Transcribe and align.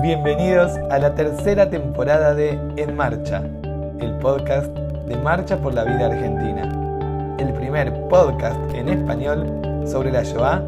Bienvenidos 0.00 0.72
a 0.90 0.98
la 0.98 1.14
tercera 1.14 1.68
temporada 1.68 2.34
de 2.34 2.58
En 2.76 2.96
Marcha, 2.96 3.42
el 4.00 4.12
podcast 4.18 4.66
de 5.06 5.16
Marcha 5.16 5.58
por 5.58 5.74
la 5.74 5.84
Vida 5.84 6.06
Argentina, 6.06 7.36
el 7.38 7.52
primer 7.52 7.92
podcast 8.08 8.58
en 8.74 8.88
español 8.88 9.46
sobre 9.86 10.10
la 10.10 10.22
Shoah 10.22 10.60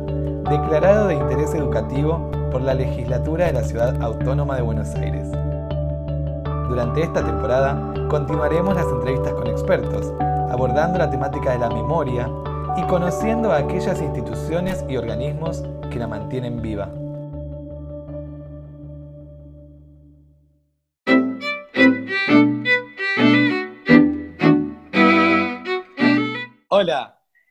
declarado 0.49 1.09
de 1.09 1.15
interés 1.15 1.55
educativo 1.55 2.31
por 2.53 2.61
la 2.61 2.75
legislatura 2.75 3.47
de 3.47 3.55
la 3.55 3.65
Ciudad 3.65 4.01
Autónoma 4.03 4.55
de 4.57 4.63
Buenos 4.63 4.95
Aires. 4.95 5.27
Durante 6.69 7.03
esta 7.03 7.25
temporada 7.25 7.77
continuaremos 8.09 8.77
las 8.77 8.87
entrevistas 8.87 9.33
con 9.33 9.49
expertos, 9.49 10.13
abordando 10.51 10.99
la 10.99 11.11
temática 11.11 11.53
de 11.53 11.59
la 11.59 11.71
memoria 11.71 12.29
y 12.77 12.83
conociendo 12.83 13.51
a 13.51 13.57
aquellas 13.57 14.01
instituciones 14.01 14.85
y 14.89 14.97
organismos 14.97 15.65
que 15.91 15.99
la 15.99 16.07
mantienen 16.07 16.63
viva. 16.63 16.89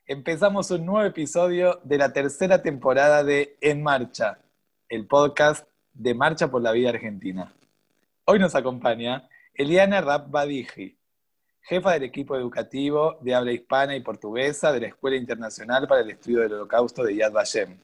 Empezamos 0.06 0.70
un 0.70 0.84
nuevo 0.84 1.06
episodio 1.06 1.80
de 1.82 1.96
la 1.96 2.12
tercera 2.12 2.62
temporada 2.62 3.24
de 3.24 3.56
En 3.62 3.82
Marcha, 3.82 4.38
el 4.88 5.06
podcast 5.06 5.66
de 5.94 6.14
Marcha 6.14 6.50
por 6.50 6.60
la 6.60 6.72
Vida 6.72 6.90
Argentina. 6.90 7.54
Hoy 8.26 8.38
nos 8.38 8.54
acompaña 8.54 9.28
Eliana 9.54 10.02
Rabbadiji, 10.02 10.98
jefa 11.62 11.92
del 11.92 12.02
equipo 12.02 12.36
educativo 12.36 13.16
de 13.22 13.34
habla 13.34 13.52
hispana 13.52 13.96
y 13.96 14.00
portuguesa 14.00 14.72
de 14.72 14.80
la 14.80 14.86
Escuela 14.88 15.16
Internacional 15.16 15.88
para 15.88 16.02
el 16.02 16.10
Estudio 16.10 16.40
del 16.40 16.52
Holocausto 16.52 17.02
de 17.02 17.16
Yad 17.16 17.32
Vashem. 17.32 17.78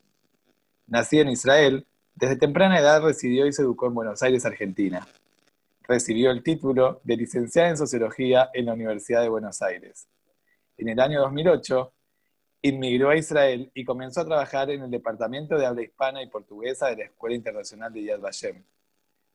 Nacida 0.88 1.22
en 1.22 1.30
Israel, 1.30 1.86
desde 2.14 2.36
temprana 2.36 2.78
edad 2.78 3.02
residió 3.02 3.46
y 3.46 3.52
se 3.52 3.62
educó 3.62 3.86
en 3.86 3.94
Buenos 3.94 4.22
Aires, 4.22 4.44
Argentina. 4.44 5.06
Recibió 5.88 6.30
el 6.30 6.42
título 6.42 7.00
de 7.02 7.16
licenciada 7.16 7.70
en 7.70 7.78
Sociología 7.78 8.50
en 8.52 8.66
la 8.66 8.74
Universidad 8.74 9.22
de 9.22 9.28
Buenos 9.30 9.62
Aires 9.62 10.06
en 10.80 10.88
el 10.88 11.00
año 11.00 11.20
2008, 11.20 11.92
inmigró 12.62 13.10
a 13.10 13.16
Israel 13.16 13.70
y 13.74 13.84
comenzó 13.84 14.20
a 14.20 14.26
trabajar 14.26 14.70
en 14.70 14.82
el 14.82 14.90
Departamento 14.90 15.56
de 15.56 15.66
Habla 15.66 15.82
Hispana 15.82 16.22
y 16.22 16.28
Portuguesa 16.28 16.88
de 16.88 16.96
la 16.96 17.04
Escuela 17.04 17.34
Internacional 17.34 17.92
de 17.92 18.04
Yad 18.04 18.20
Vashem. 18.20 18.62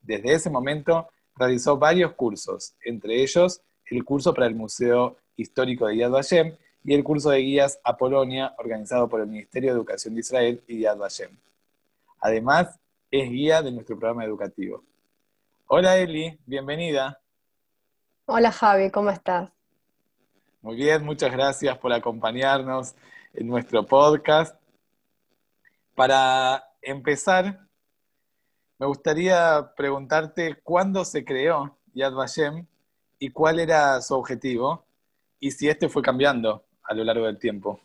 Desde 0.01 0.33
ese 0.33 0.49
momento 0.49 1.09
realizó 1.35 1.77
varios 1.77 2.13
cursos, 2.13 2.75
entre 2.83 3.21
ellos 3.21 3.61
el 3.87 4.03
curso 4.03 4.33
para 4.33 4.47
el 4.47 4.55
Museo 4.55 5.17
Histórico 5.35 5.87
de 5.87 5.97
Yad 5.97 6.11
Vashem 6.11 6.55
y 6.83 6.93
el 6.93 7.03
curso 7.03 7.31
de 7.31 7.39
guías 7.39 7.79
a 7.83 7.97
Polonia 7.97 8.53
organizado 8.57 9.09
por 9.09 9.21
el 9.21 9.27
Ministerio 9.27 9.71
de 9.71 9.77
Educación 9.77 10.13
de 10.13 10.19
Israel 10.19 10.63
y 10.67 10.81
Yad 10.81 10.97
Vashem. 10.97 11.35
Además, 12.19 12.79
es 13.09 13.29
guía 13.29 13.61
de 13.61 13.71
nuestro 13.71 13.97
programa 13.97 14.23
educativo. 14.23 14.83
Hola 15.67 15.97
Eli, 15.97 16.37
bienvenida. 16.45 17.19
Hola 18.25 18.51
Javi, 18.51 18.91
¿cómo 18.91 19.09
estás? 19.09 19.49
Muy 20.61 20.75
bien, 20.75 21.03
muchas 21.03 21.31
gracias 21.31 21.77
por 21.77 21.93
acompañarnos 21.93 22.95
en 23.36 23.47
nuestro 23.47 23.86
podcast. 23.86 24.55
Para 25.94 26.64
empezar, 26.81 27.59
me 28.78 28.86
gustaría 28.86 29.72
preguntarte 29.75 30.55
cuándo 30.64 31.05
se 31.05 31.23
creó 31.23 31.78
Yad 31.94 32.13
Vashem 32.13 32.66
y 33.19 33.30
cuál 33.30 33.59
era 33.59 34.02
su 34.02 34.16
objetivo 34.16 34.86
y 35.39 35.52
si 35.52 35.69
este 35.69 35.89
fue 35.89 36.02
cambiando 36.02 36.66
a 36.83 36.94
lo 36.94 37.03
largo 37.03 37.25
del 37.25 37.39
tiempo. 37.39 37.80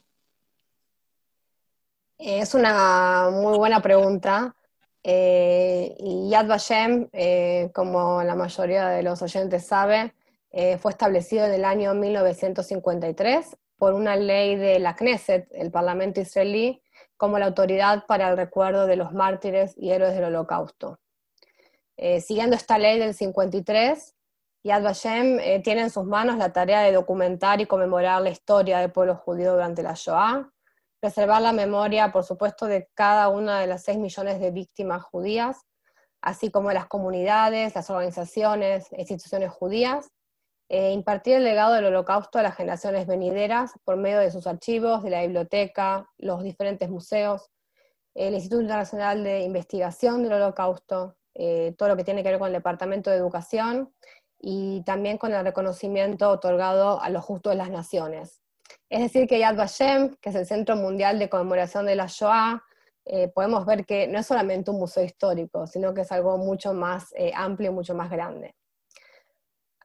Es 2.18 2.54
una 2.54 3.30
muy 3.30 3.56
buena 3.56 3.80
pregunta. 3.80 4.54
Eh, 5.02 5.96
Yad 6.28 6.46
Vashem, 6.46 7.08
eh, 7.12 7.70
como 7.72 8.22
la 8.22 8.34
mayoría 8.34 8.88
de 8.88 9.02
los 9.02 9.22
oyentes 9.22 9.66
sabe, 9.66 10.12
eh, 10.50 10.76
fue 10.78 10.90
establecido 10.90 11.46
en 11.46 11.54
el 11.54 11.64
año 11.64 11.94
1953 11.94 13.56
por 13.80 13.94
una 13.94 14.14
ley 14.14 14.56
de 14.56 14.78
la 14.78 14.94
Knesset, 14.94 15.48
el 15.52 15.70
Parlamento 15.70 16.20
israelí, 16.20 16.82
como 17.16 17.38
la 17.38 17.46
autoridad 17.46 18.04
para 18.06 18.28
el 18.28 18.36
recuerdo 18.36 18.86
de 18.86 18.96
los 18.96 19.14
mártires 19.14 19.74
y 19.78 19.90
héroes 19.90 20.14
del 20.14 20.24
Holocausto. 20.24 21.00
Eh, 21.96 22.20
siguiendo 22.20 22.56
esta 22.56 22.76
ley 22.76 22.98
del 22.98 23.14
53, 23.14 24.14
Yad 24.64 24.82
Vashem 24.82 25.38
eh, 25.40 25.62
tiene 25.64 25.80
en 25.80 25.90
sus 25.90 26.04
manos 26.04 26.36
la 26.36 26.52
tarea 26.52 26.82
de 26.82 26.92
documentar 26.92 27.62
y 27.62 27.66
conmemorar 27.66 28.20
la 28.20 28.28
historia 28.28 28.80
del 28.80 28.92
pueblo 28.92 29.16
judío 29.16 29.52
durante 29.52 29.82
la 29.82 29.94
Shoah, 29.94 30.50
preservar 31.00 31.40
la 31.40 31.52
memoria, 31.52 32.12
por 32.12 32.24
supuesto, 32.24 32.66
de 32.66 32.86
cada 32.92 33.30
una 33.30 33.60
de 33.60 33.66
las 33.66 33.84
6 33.84 33.96
millones 33.96 34.40
de 34.40 34.50
víctimas 34.50 35.02
judías, 35.04 35.56
así 36.20 36.50
como 36.50 36.70
las 36.70 36.86
comunidades, 36.86 37.74
las 37.74 37.88
organizaciones, 37.88 38.88
instituciones 38.92 39.50
judías, 39.50 40.10
eh, 40.72 40.92
impartir 40.92 41.34
el 41.34 41.42
legado 41.42 41.74
del 41.74 41.86
holocausto 41.86 42.38
a 42.38 42.44
las 42.44 42.54
generaciones 42.54 43.08
venideras 43.08 43.72
por 43.84 43.96
medio 43.96 44.20
de 44.20 44.30
sus 44.30 44.46
archivos, 44.46 45.02
de 45.02 45.10
la 45.10 45.22
biblioteca, 45.22 46.08
los 46.16 46.44
diferentes 46.44 46.88
museos, 46.88 47.50
el 48.14 48.34
Instituto 48.34 48.62
Internacional 48.62 49.24
de 49.24 49.40
Investigación 49.40 50.22
del 50.22 50.34
Holocausto, 50.34 51.16
eh, 51.34 51.74
todo 51.76 51.88
lo 51.88 51.96
que 51.96 52.04
tiene 52.04 52.22
que 52.22 52.28
ver 52.30 52.38
con 52.38 52.46
el 52.46 52.52
Departamento 52.52 53.10
de 53.10 53.16
Educación 53.16 53.92
y 54.38 54.84
también 54.84 55.18
con 55.18 55.34
el 55.34 55.42
reconocimiento 55.42 56.30
otorgado 56.30 57.02
a 57.02 57.10
los 57.10 57.24
justos 57.24 57.50
de 57.50 57.56
las 57.56 57.70
naciones. 57.70 58.40
Es 58.88 59.00
decir, 59.00 59.26
que 59.26 59.40
Yad 59.40 59.56
Vashem, 59.56 60.14
que 60.20 60.30
es 60.30 60.36
el 60.36 60.46
Centro 60.46 60.76
Mundial 60.76 61.18
de 61.18 61.28
Conmemoración 61.28 61.84
de 61.84 61.96
la 61.96 62.06
Shoah, 62.06 62.62
eh, 63.06 63.26
podemos 63.26 63.66
ver 63.66 63.84
que 63.84 64.06
no 64.06 64.20
es 64.20 64.26
solamente 64.26 64.70
un 64.70 64.78
museo 64.78 65.02
histórico, 65.02 65.66
sino 65.66 65.92
que 65.92 66.02
es 66.02 66.12
algo 66.12 66.38
mucho 66.38 66.72
más 66.74 67.12
amplio 67.34 67.72
y 67.72 67.74
mucho 67.74 67.92
más 67.96 68.08
grande. 68.08 68.54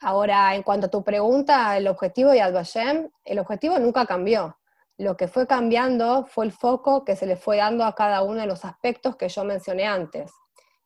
Ahora, 0.01 0.55
en 0.55 0.63
cuanto 0.63 0.87
a 0.87 0.91
tu 0.91 1.03
pregunta, 1.03 1.77
el 1.77 1.87
objetivo 1.87 2.31
de 2.31 2.37
Yad 2.37 3.09
el 3.23 3.39
objetivo 3.39 3.79
nunca 3.79 4.05
cambió. 4.05 4.57
Lo 4.97 5.17
que 5.17 5.27
fue 5.27 5.47
cambiando 5.47 6.25
fue 6.25 6.45
el 6.45 6.51
foco 6.51 7.03
que 7.03 7.15
se 7.15 7.25
le 7.25 7.35
fue 7.35 7.57
dando 7.57 7.83
a 7.83 7.95
cada 7.95 8.21
uno 8.21 8.41
de 8.41 8.47
los 8.47 8.65
aspectos 8.65 9.15
que 9.15 9.29
yo 9.29 9.43
mencioné 9.43 9.85
antes. 9.85 10.31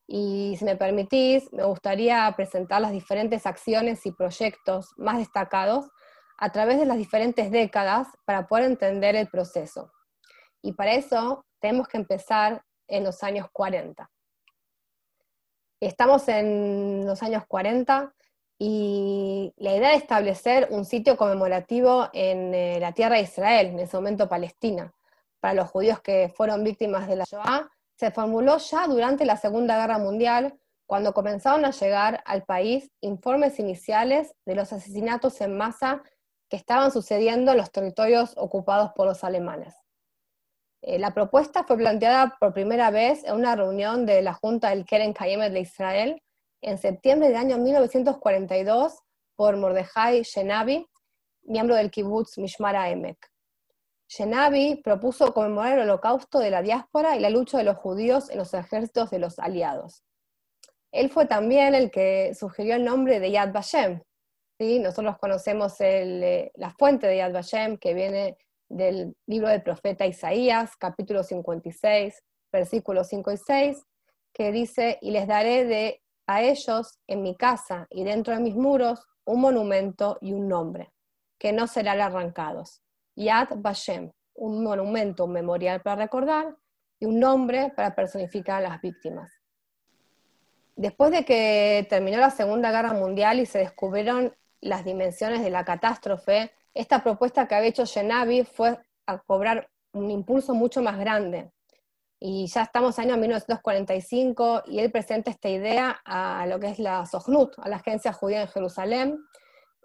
Y 0.07 0.55
si 0.57 0.65
me 0.65 0.75
permitís, 0.75 1.51
me 1.53 1.63
gustaría 1.63 2.31
presentar 2.35 2.81
las 2.81 2.91
diferentes 2.91 3.45
acciones 3.45 4.05
y 4.05 4.11
proyectos 4.11 4.93
más 4.97 5.17
destacados 5.17 5.89
a 6.37 6.51
través 6.51 6.79
de 6.79 6.85
las 6.85 6.97
diferentes 6.97 7.51
décadas 7.51 8.07
para 8.25 8.47
poder 8.47 8.65
entender 8.65 9.15
el 9.15 9.27
proceso. 9.27 9.91
Y 10.61 10.73
para 10.73 10.93
eso 10.93 11.45
tenemos 11.59 11.87
que 11.87 11.97
empezar 11.97 12.63
en 12.87 13.03
los 13.03 13.23
años 13.23 13.47
40. 13.51 14.09
Estamos 15.79 16.27
en 16.27 17.05
los 17.05 17.21
años 17.21 17.43
40 17.47 18.13
y 18.61 19.53
la 19.55 19.73
idea 19.73 19.91
de 19.91 19.95
establecer 19.95 20.67
un 20.71 20.83
sitio 20.83 21.15
conmemorativo 21.15 22.09
en 22.11 22.53
eh, 22.53 22.77
la 22.81 22.91
tierra 22.91 23.15
de 23.15 23.21
Israel, 23.21 23.67
en 23.67 23.79
ese 23.79 23.95
momento 23.95 24.27
Palestina, 24.27 24.93
para 25.39 25.53
los 25.53 25.69
judíos 25.69 26.01
que 26.01 26.31
fueron 26.35 26.65
víctimas 26.65 27.07
de 27.07 27.15
la 27.15 27.23
Shoah, 27.23 27.69
se 27.95 28.11
formuló 28.11 28.57
ya 28.57 28.85
durante 28.87 29.25
la 29.25 29.37
Segunda 29.37 29.77
Guerra 29.77 29.97
Mundial, 29.97 30.59
cuando 30.85 31.13
comenzaron 31.13 31.63
a 31.63 31.71
llegar 31.71 32.21
al 32.25 32.43
país 32.43 32.91
informes 32.99 33.59
iniciales 33.59 34.33
de 34.45 34.55
los 34.55 34.73
asesinatos 34.73 35.39
en 35.39 35.55
masa 35.55 36.03
que 36.49 36.57
estaban 36.57 36.91
sucediendo 36.91 37.51
en 37.51 37.57
los 37.57 37.71
territorios 37.71 38.33
ocupados 38.35 38.91
por 38.93 39.07
los 39.07 39.23
alemanes. 39.23 39.73
Eh, 40.81 40.99
la 40.99 41.13
propuesta 41.13 41.63
fue 41.63 41.77
planteada 41.77 42.35
por 42.39 42.53
primera 42.53 42.91
vez 42.91 43.23
en 43.23 43.35
una 43.35 43.55
reunión 43.55 44.05
de 44.05 44.21
la 44.21 44.33
Junta 44.33 44.71
del 44.71 44.85
Keren 44.85 45.13
Kayemet 45.13 45.53
de 45.53 45.61
Israel, 45.61 46.21
en 46.61 46.77
septiembre 46.77 47.29
del 47.29 47.37
año 47.37 47.57
1942 47.57 48.99
por 49.35 49.57
Mordejai 49.57 50.23
Shenavi, 50.23 50.85
miembro 51.43 51.75
del 51.75 51.91
kibbutz 51.91 52.37
Mishmar 52.37 52.75
Emek. 52.75 53.17
Shenavi 54.09 54.81
propuso 54.83 55.33
conmemorar 55.33 55.77
el 55.77 55.83
holocausto 55.83 56.39
de 56.39 56.49
la 56.49 56.61
diáspora 56.61 57.15
y 57.15 57.19
la 57.19 57.29
lucha 57.29 57.59
de 57.59 57.63
los 57.63 57.77
judíos 57.77 58.29
en 58.29 58.39
los 58.39 58.53
ejércitos 58.53 59.11
de 59.11 59.19
los 59.19 59.37
aliados. 59.39 60.03
Él 60.91 61.09
fue 61.11 61.27
también 61.27 61.75
el 61.75 61.91
que 61.91 62.33
sugirió 62.33 62.75
el 62.75 62.83
nombre 62.83 63.19
de 63.19 63.31
Yad 63.31 63.53
Vashem. 63.53 64.01
¿sí? 64.59 64.79
Nosotros 64.79 65.17
conocemos 65.19 65.79
eh, 65.79 66.51
la 66.55 66.71
fuente 66.71 67.05
de 67.05 67.17
Yad 67.17 67.33
Vashem 67.33 67.77
que 67.77 67.93
viene 67.93 68.37
del 68.67 69.15
libro 69.27 69.49
del 69.49 69.61
profeta 69.61 70.07
Isaías, 70.07 70.75
capítulo 70.77 71.23
56, 71.23 72.23
versículos 72.51 73.07
5 73.09 73.31
y 73.31 73.37
6, 73.37 73.83
que 74.33 74.51
dice, 74.51 74.97
y 75.01 75.11
les 75.11 75.27
daré 75.27 75.65
de 75.65 76.01
a 76.29 76.43
ellos 76.43 76.99
en 77.07 77.23
mi 77.23 77.35
casa 77.35 77.87
y 77.89 78.03
dentro 78.03 78.35
de 78.35 78.39
mis 78.39 78.55
muros 78.55 79.03
un 79.25 79.41
monumento 79.41 80.19
y 80.21 80.31
un 80.31 80.47
nombre, 80.47 80.93
que 81.39 81.51
no 81.51 81.65
serán 81.65 81.99
arrancados. 81.99 82.83
Yad 83.15 83.47
Vashem, 83.55 84.11
un 84.35 84.63
monumento, 84.63 85.25
un 85.25 85.31
memorial 85.31 85.81
para 85.81 86.03
recordar 86.03 86.55
y 86.99 87.05
un 87.05 87.19
nombre 87.19 87.73
para 87.75 87.95
personificar 87.95 88.63
a 88.63 88.69
las 88.69 88.79
víctimas. 88.79 89.41
Después 90.75 91.09
de 91.09 91.25
que 91.25 91.87
terminó 91.89 92.19
la 92.19 92.29
Segunda 92.29 92.71
Guerra 92.71 92.93
Mundial 92.93 93.39
y 93.39 93.47
se 93.47 93.57
descubrieron 93.57 94.35
las 94.61 94.85
dimensiones 94.85 95.41
de 95.41 95.49
la 95.49 95.65
catástrofe, 95.65 96.51
esta 96.75 97.01
propuesta 97.01 97.47
que 97.47 97.55
había 97.55 97.69
hecho 97.69 97.87
Genavi 97.87 98.43
fue 98.43 98.77
a 99.07 99.17
cobrar 99.17 99.67
un 99.93 100.11
impulso 100.11 100.53
mucho 100.53 100.83
más 100.83 100.99
grande. 100.99 101.51
Y 102.19 102.47
ya 102.47 102.63
estamos 102.63 102.99
año 102.99 103.15
1945 103.15 104.63
y 104.65 104.79
él 104.79 104.91
presenta 104.91 105.31
esta 105.31 105.49
idea 105.49 106.01
a 106.03 106.45
lo 106.47 106.59
que 106.59 106.67
es 106.67 106.79
la 106.79 107.05
Sohnut, 107.05 107.53
a 107.59 107.69
la 107.69 107.77
Agencia 107.77 108.11
Judía 108.11 108.41
en 108.41 108.49
Jerusalén, 108.49 109.25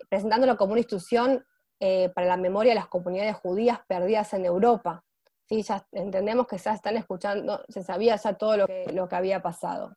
presentándolo 0.09 0.57
como 0.57 0.73
una 0.73 0.81
institución 0.81 1.47
eh, 1.79 2.11
para 2.15 2.27
la 2.27 2.37
memoria 2.37 2.73
de 2.73 2.81
las 2.81 2.89
comunidades 2.89 3.37
judías 3.37 3.81
perdidas 3.87 4.33
en 4.35 4.45
Europa. 4.47 5.05
¿Sí? 5.49 5.63
Ya 5.63 5.87
entendemos 5.93 6.47
que 6.47 6.59
ya 6.59 6.73
están 6.73 6.97
escuchando, 6.97 7.63
se 7.69 7.85
sabía 7.85 8.17
ya 8.17 8.35
todo 8.35 8.57
lo 8.57 8.67
que, 8.67 8.87
lo 8.93 9.09
que 9.09 9.17
había 9.17 9.41
pasado. 9.41 9.95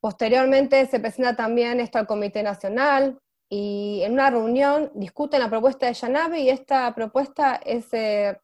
Posteriormente 0.00 0.86
se 0.86 1.00
presenta 1.00 1.34
también 1.34 1.80
esto 1.80 1.98
al 1.98 2.06
Comité 2.06 2.42
Nacional 2.42 3.18
y 3.48 4.02
en 4.02 4.12
una 4.12 4.30
reunión 4.30 4.92
discuten 4.94 5.40
la 5.40 5.48
propuesta 5.48 5.86
de 5.86 5.94
Yanabi 5.94 6.42
y 6.42 6.50
esta 6.50 6.94
propuesta 6.94 7.56
es 7.64 7.92
eh, 7.94 8.38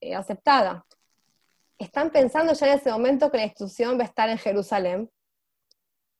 eh, 0.00 0.14
aceptada. 0.14 0.86
Están 1.78 2.10
pensando 2.10 2.52
ya 2.52 2.66
en 2.66 2.78
ese 2.78 2.90
momento 2.90 3.30
que 3.30 3.38
la 3.38 3.44
institución 3.44 3.98
va 3.98 4.02
a 4.02 4.06
estar 4.06 4.28
en 4.28 4.38
Jerusalén, 4.38 5.10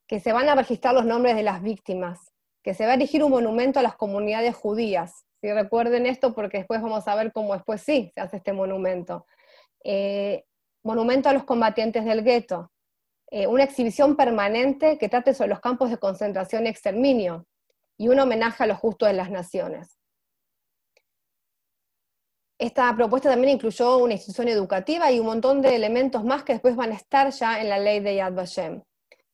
que 0.07 0.21
se 0.21 0.33
van 0.33 0.49
a 0.49 0.55
registrar 0.55 0.95
los 0.95 1.05
nombres 1.05 1.35
de 1.35 1.43
las 1.43 1.63
víctimas, 1.63 2.33
que 2.63 2.75
se 2.75 2.87
va 2.87 2.93
a 2.93 2.95
erigir 2.95 3.25
un 3.25 3.33
monumento 3.33 3.81
a 3.81 3.83
las 3.83 3.97
comunidades 3.97 4.55
judías. 4.55 5.27
Si 5.41 5.53
recuerden 5.53 6.07
esto 6.07 6.35
porque 6.35 6.59
después 6.59 6.81
vamos 6.81 7.07
a 7.09 7.15
ver 7.15 7.33
cómo 7.33 7.55
después 7.55 7.83
sí 7.83 8.11
se 8.15 8.21
hace 8.21 8.39
este 8.39 8.53
monumento. 8.53 9.27
Eh, 9.85 10.45
monumento 10.85 11.29
a 11.29 11.33
los 11.33 11.45
combatientes 11.45 12.05
del 12.05 12.23
gueto, 12.23 12.73
eh, 13.31 13.47
una 13.47 13.65
exhibición 13.65 14.17
permanente 14.17 14.97
que 14.97 15.09
trate 15.09 15.35
sobre 15.35 15.51
los 15.51 15.61
campos 15.61 15.91
de 15.91 15.99
concentración 15.99 16.67
y 16.67 16.69
exterminio, 16.69 17.47
y 17.99 18.09
un 18.09 18.21
homenaje 18.21 18.63
a 18.63 18.67
los 18.67 18.79
justos 18.79 19.09
de 19.09 19.15
las 19.15 19.31
naciones. 19.31 19.98
Esta 22.59 22.95
propuesta 22.97 23.31
también 23.31 23.55
incluyó 23.55 23.99
una 23.99 24.15
institución 24.15 24.49
educativa 24.49 25.13
y 25.13 25.21
un 25.21 25.27
montón 25.27 25.63
de 25.63 25.77
elementos 25.77 26.25
más 26.25 26.43
que 26.43 26.55
después 26.55 26.75
van 26.75 26.91
a 26.91 26.97
estar 26.97 27.31
ya 27.31 27.61
en 27.61 27.69
la 27.69 27.79
ley 27.79 28.01
de 28.01 28.17
Yad 28.17 28.33
Vashem. 28.33 28.83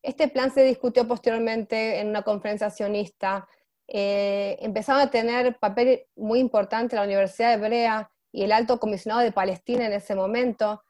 Este 0.03 0.29
plan 0.29 0.53
se 0.53 0.63
discutió 0.63 1.09
posteriormente 1.09 2.01
en 2.01 2.09
una 2.09 2.21
conferencia 2.21 2.69
sionista. 2.69 3.49
Eh, 3.89 4.59
a 4.87 5.11
tener 5.11 5.59
papel 5.59 6.03
muy 6.17 6.39
importante 6.39 6.97
la 6.97 7.05
Universidad 7.05 7.55
Hebrea 7.55 8.11
y 8.31 8.45
el 8.45 8.53
Alto 8.53 8.79
Comisionado 8.79 9.23
de 9.23 9.33
Palestina 9.33 9.87
en 9.87 9.95
ese 9.95 10.15
momento, 10.15 10.83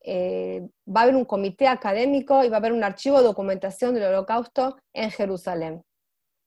eh, 0.00 0.68
va 0.86 1.00
a 1.00 1.02
haber 1.04 1.16
un 1.16 1.24
comité 1.24 1.68
académico 1.68 2.44
y 2.44 2.48
va 2.48 2.56
a 2.56 2.60
haber 2.60 2.72
un 2.72 2.84
archivo 2.84 3.18
de 3.18 3.24
documentación 3.24 3.94
del 3.94 4.04
holocausto 4.04 4.78
en 4.92 5.10
Jerusalén. 5.10 5.82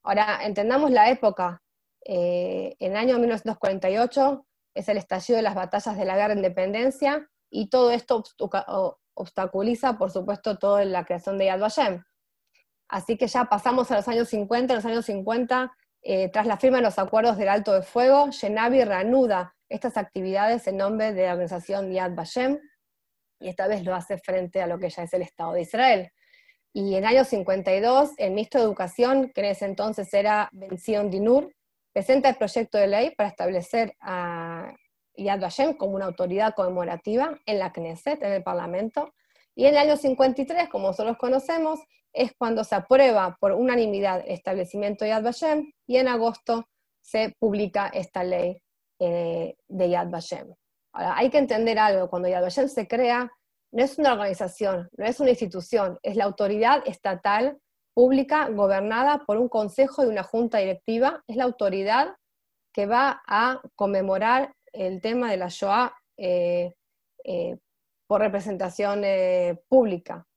Ahora, 0.04 0.40
entendamos 0.44 0.92
la 0.92 1.10
época. 1.10 1.62
en 2.08 2.92
el 2.92 2.98
año 2.98 3.18
1948 3.18 4.46
es 4.76 4.90
el 4.90 4.98
estallido 4.98 5.38
de 5.38 5.44
las 5.44 5.56
batallas 5.56 5.98
de 5.98 6.06
la 6.06 6.16
guerra 6.16 6.36
de 6.36 6.42
independencia 6.42 7.28
y 7.50 7.70
todo 7.70 7.90
esto 7.92 8.24
obstaculiza, 9.16 9.98
por 9.98 10.12
supuesto, 10.12 10.58
toda 10.58 10.86
la 10.86 11.06
creación 11.06 11.38
de 11.38 11.46
Yad 11.46 11.60
Vashem. 11.60 12.04
Así 12.90 13.18
que 13.18 13.28
ya 13.28 13.46
pasamos 13.46 13.90
a 13.92 13.96
los 13.96 14.08
años 14.08 14.30
50, 14.30 14.74
en 14.74 14.78
los 14.78 14.86
años 14.86 15.06
50, 15.06 15.72
eh, 16.04 16.30
tras 16.30 16.46
la 16.46 16.58
firma 16.58 16.78
de 16.78 16.84
los 16.84 17.00
acuerdos 17.00 17.38
del 17.38 17.50
Alto 17.50 17.74
de 17.74 17.82
Fuego, 17.82 18.30
Genavi 18.32 18.84
reanuda 18.84 19.55
estas 19.70 19.98
actividades 19.98 20.68
en 20.68 20.78
nombre 20.78 21.14
de 21.14 21.26
la 21.26 21.34
organización 21.34 21.92
Yad 21.92 22.14
Vashem, 22.16 22.60
y 23.40 23.50
esta 23.50 23.68
vez 23.68 23.84
lo 23.84 23.94
hace 23.94 24.18
frente 24.18 24.62
a 24.62 24.68
lo 24.68 24.80
que 24.80 24.90
ya 24.90 25.04
es 25.04 25.14
el 25.14 25.22
Estado 25.22 25.54
de 25.54 25.62
Israel. 25.62 26.12
Y 26.74 26.96
en 26.96 27.04
el 27.04 27.06
año 27.06 27.24
52, 27.24 28.12
el 28.18 28.32
ministro 28.32 28.60
de 28.60 28.66
Educación, 28.66 29.32
que 29.34 29.42
en 29.42 29.48
ese 29.48 29.66
entonces 29.66 30.14
era 30.14 30.50
Ben 30.52 31.10
Dinur, 31.10 31.54
presenta 31.94 32.30
el 32.30 32.36
proyecto 32.36 32.78
de 32.78 32.88
ley 32.88 33.12
para 33.16 33.30
establecer 33.30 33.96
a 34.02 34.74
Yad 35.16 35.40
Vashem 35.40 35.76
como 35.76 35.96
una 35.96 36.06
autoridad 36.06 36.54
conmemorativa 36.54 37.40
en 37.46 37.60
la 37.60 37.72
Knesset, 37.72 38.22
en 38.24 38.34
el 38.34 38.44
Parlamento. 38.44 39.14
Y 39.56 39.66
en 39.66 39.76
el 39.76 39.78
año 39.78 39.96
53, 39.96 40.68
como 40.68 40.88
nosotros 40.88 41.18
conocemos, 41.18 41.80
es 42.12 42.34
cuando 42.38 42.64
se 42.64 42.76
aprueba 42.76 43.38
por 43.40 43.54
unanimidad 43.54 44.22
el 44.26 44.34
establecimiento 44.34 45.06
de 45.06 45.12
Yad 45.12 45.24
Vashem 45.24 45.72
y 45.88 45.98
en 45.98 46.08
agosto 46.08 46.68
se 47.02 47.34
publica 47.40 47.88
esta 47.88 48.24
ley 48.24 48.62
eh, 49.00 49.56
de 49.68 49.90
Yad 49.90 50.10
Vashem. 50.10 50.54
Ahora, 50.94 51.18
hay 51.18 51.30
que 51.30 51.38
entender 51.38 51.78
algo, 51.80 52.10
cuando 52.10 52.30
Yad 52.30 52.42
Vashem 52.42 52.68
se 52.68 52.88
crea, 52.88 53.32
no 53.72 53.84
es 53.84 53.98
una 53.98 54.14
organización, 54.14 54.90
no 54.98 55.06
es 55.06 55.20
una 55.20 55.32
institución, 55.32 56.00
es 56.02 56.16
la 56.16 56.26
autoridad 56.26 56.82
estatal 56.86 57.58
pública 57.94 58.50
gobernada 58.50 59.24
por 59.26 59.38
un 59.38 59.50
consejo 59.50 60.04
y 60.04 60.08
una 60.08 60.24
junta 60.24 60.60
directiva, 60.60 61.24
es 61.28 61.36
la 61.36 61.46
autoridad 61.46 62.16
que 62.74 62.86
va 62.86 63.22
a 63.26 63.62
conmemorar 63.76 64.54
el 64.74 65.02
tema 65.02 65.32
de 65.32 65.38
la 65.38 65.48
Shoah 65.48 65.94
eh, 66.18 66.74
eh, 67.24 67.58
por 68.08 68.22
representación 68.22 69.02
eh, 69.04 69.60
pública. 69.68 70.28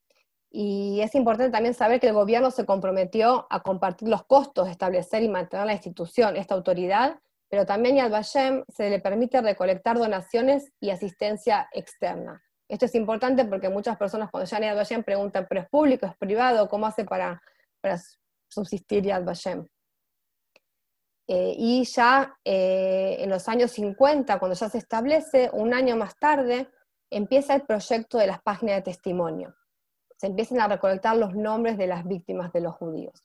Y 0.51 1.01
es 1.03 1.15
importante 1.15 1.51
también 1.51 1.75
saber 1.75 2.01
que 2.01 2.09
el 2.09 2.15
gobierno 2.15 2.51
se 2.51 2.65
comprometió 2.65 3.47
a 3.51 3.63
compartir 3.63 4.09
los 4.09 4.25
costos 4.25 4.69
establecer 4.69 5.23
y 5.23 5.29
mantener 5.29 5.67
la 5.67 5.75
institución, 5.75 6.37
esta 6.37 6.55
autoridad, 6.55 7.19
pero 7.49 7.65
también 7.65 7.99
a 8.01 8.09
Vashem 8.09 8.65
se 8.69 8.91
le 8.91 9.01
permite 9.01 9.41
recolectar 9.41 9.99
donaciones 9.99 10.71
y 10.81 10.91
asistencia 10.91 11.69
externa. 11.73 12.43
Esto 12.69 12.85
es 12.85 12.95
importante 12.95 13.45
porque 13.47 13.71
muchas 13.71 13.97
personas 13.97 14.31
cuando 14.31 14.47
llegan 14.47 14.65
a 14.65 14.67
Yad 14.67 14.77
Vashem 14.77 15.03
preguntan, 15.03 15.47
¿pero 15.49 15.63
es 15.63 15.69
público, 15.69 16.07
es 16.07 16.17
privado? 16.19 16.69
¿Cómo 16.69 16.87
hace 16.87 17.05
para, 17.05 17.41
para 17.81 17.99
subsistir 18.49 19.05
Yad 19.05 19.25
Vashem? 19.25 19.67
Eh, 21.27 21.55
y 21.57 21.85
ya 21.85 22.39
eh, 22.45 23.17
en 23.21 23.31
los 23.31 23.49
años 23.49 23.71
50, 23.73 24.39
cuando 24.39 24.55
ya 24.55 24.69
se 24.69 24.79
establece, 24.79 25.51
un 25.53 25.73
año 25.75 25.97
más 25.97 26.17
tarde, 26.17 26.71
empieza 27.11 27.55
el 27.55 27.63
proyecto 27.63 28.19
de 28.19 28.27
las 28.27 28.43
páginas 28.43 28.77
de 28.77 28.83
testimonio. 28.83 29.55
Se 30.17 30.27
empiezan 30.27 30.61
a 30.61 30.69
recolectar 30.69 31.17
los 31.17 31.35
nombres 31.35 31.79
de 31.79 31.87
las 31.87 32.07
víctimas 32.07 32.53
de 32.53 32.61
los 32.61 32.75
judíos. 32.75 33.25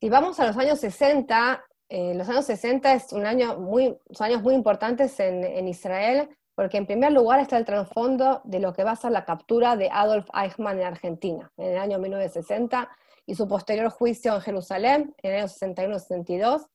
Si 0.00 0.08
vamos 0.08 0.38
a 0.40 0.46
los 0.46 0.56
años 0.56 0.80
60, 0.80 1.64
eh, 1.90 2.14
los 2.14 2.28
años 2.28 2.46
60 2.46 2.92
es 2.94 3.12
un 3.12 3.26
año 3.26 3.58
muy, 3.58 3.98
son 4.12 4.28
años 4.28 4.42
muy 4.42 4.54
importantes 4.54 5.18
en, 5.18 5.42
en 5.42 5.66
Israel, 5.66 6.28
porque 6.54 6.76
en 6.76 6.86
primer 6.86 7.10
lugar 7.10 7.40
está 7.40 7.58
el 7.58 7.64
trasfondo 7.64 8.40
de 8.44 8.60
lo 8.60 8.72
que 8.72 8.84
va 8.84 8.92
a 8.92 8.96
ser 8.96 9.10
la 9.10 9.24
captura 9.24 9.76
de 9.76 9.90
Adolf 9.90 10.28
Eichmann 10.32 10.78
en 10.78 10.86
Argentina, 10.86 11.50
en 11.56 11.72
el 11.72 11.78
año 11.78 11.98
1960, 11.98 12.88
y 13.26 13.34
su 13.34 13.48
posterior 13.48 13.90
juicio 13.90 14.34
en 14.34 14.40
Jerusalén 14.40 15.14
en 15.22 15.32
el 15.32 15.40
año 15.40 15.48
61-62, 15.48 16.66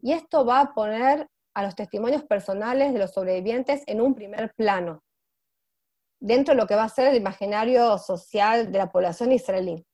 y 0.00 0.12
esto 0.12 0.44
va 0.46 0.60
a 0.60 0.74
poner 0.74 1.28
a 1.54 1.62
los 1.62 1.74
testimonios 1.74 2.24
personales 2.24 2.92
de 2.92 2.98
los 2.98 3.12
sobrevivientes 3.12 3.82
en 3.86 4.00
un 4.00 4.14
primer 4.14 4.54
plano, 4.54 5.02
dentro 6.18 6.54
de 6.54 6.60
lo 6.60 6.66
que 6.66 6.76
va 6.76 6.84
a 6.84 6.88
ser 6.88 7.08
el 7.08 7.16
imaginario 7.16 7.98
social 7.98 8.72
de 8.72 8.78
la 8.78 8.90
población 8.90 9.32
israelí. 9.32 9.84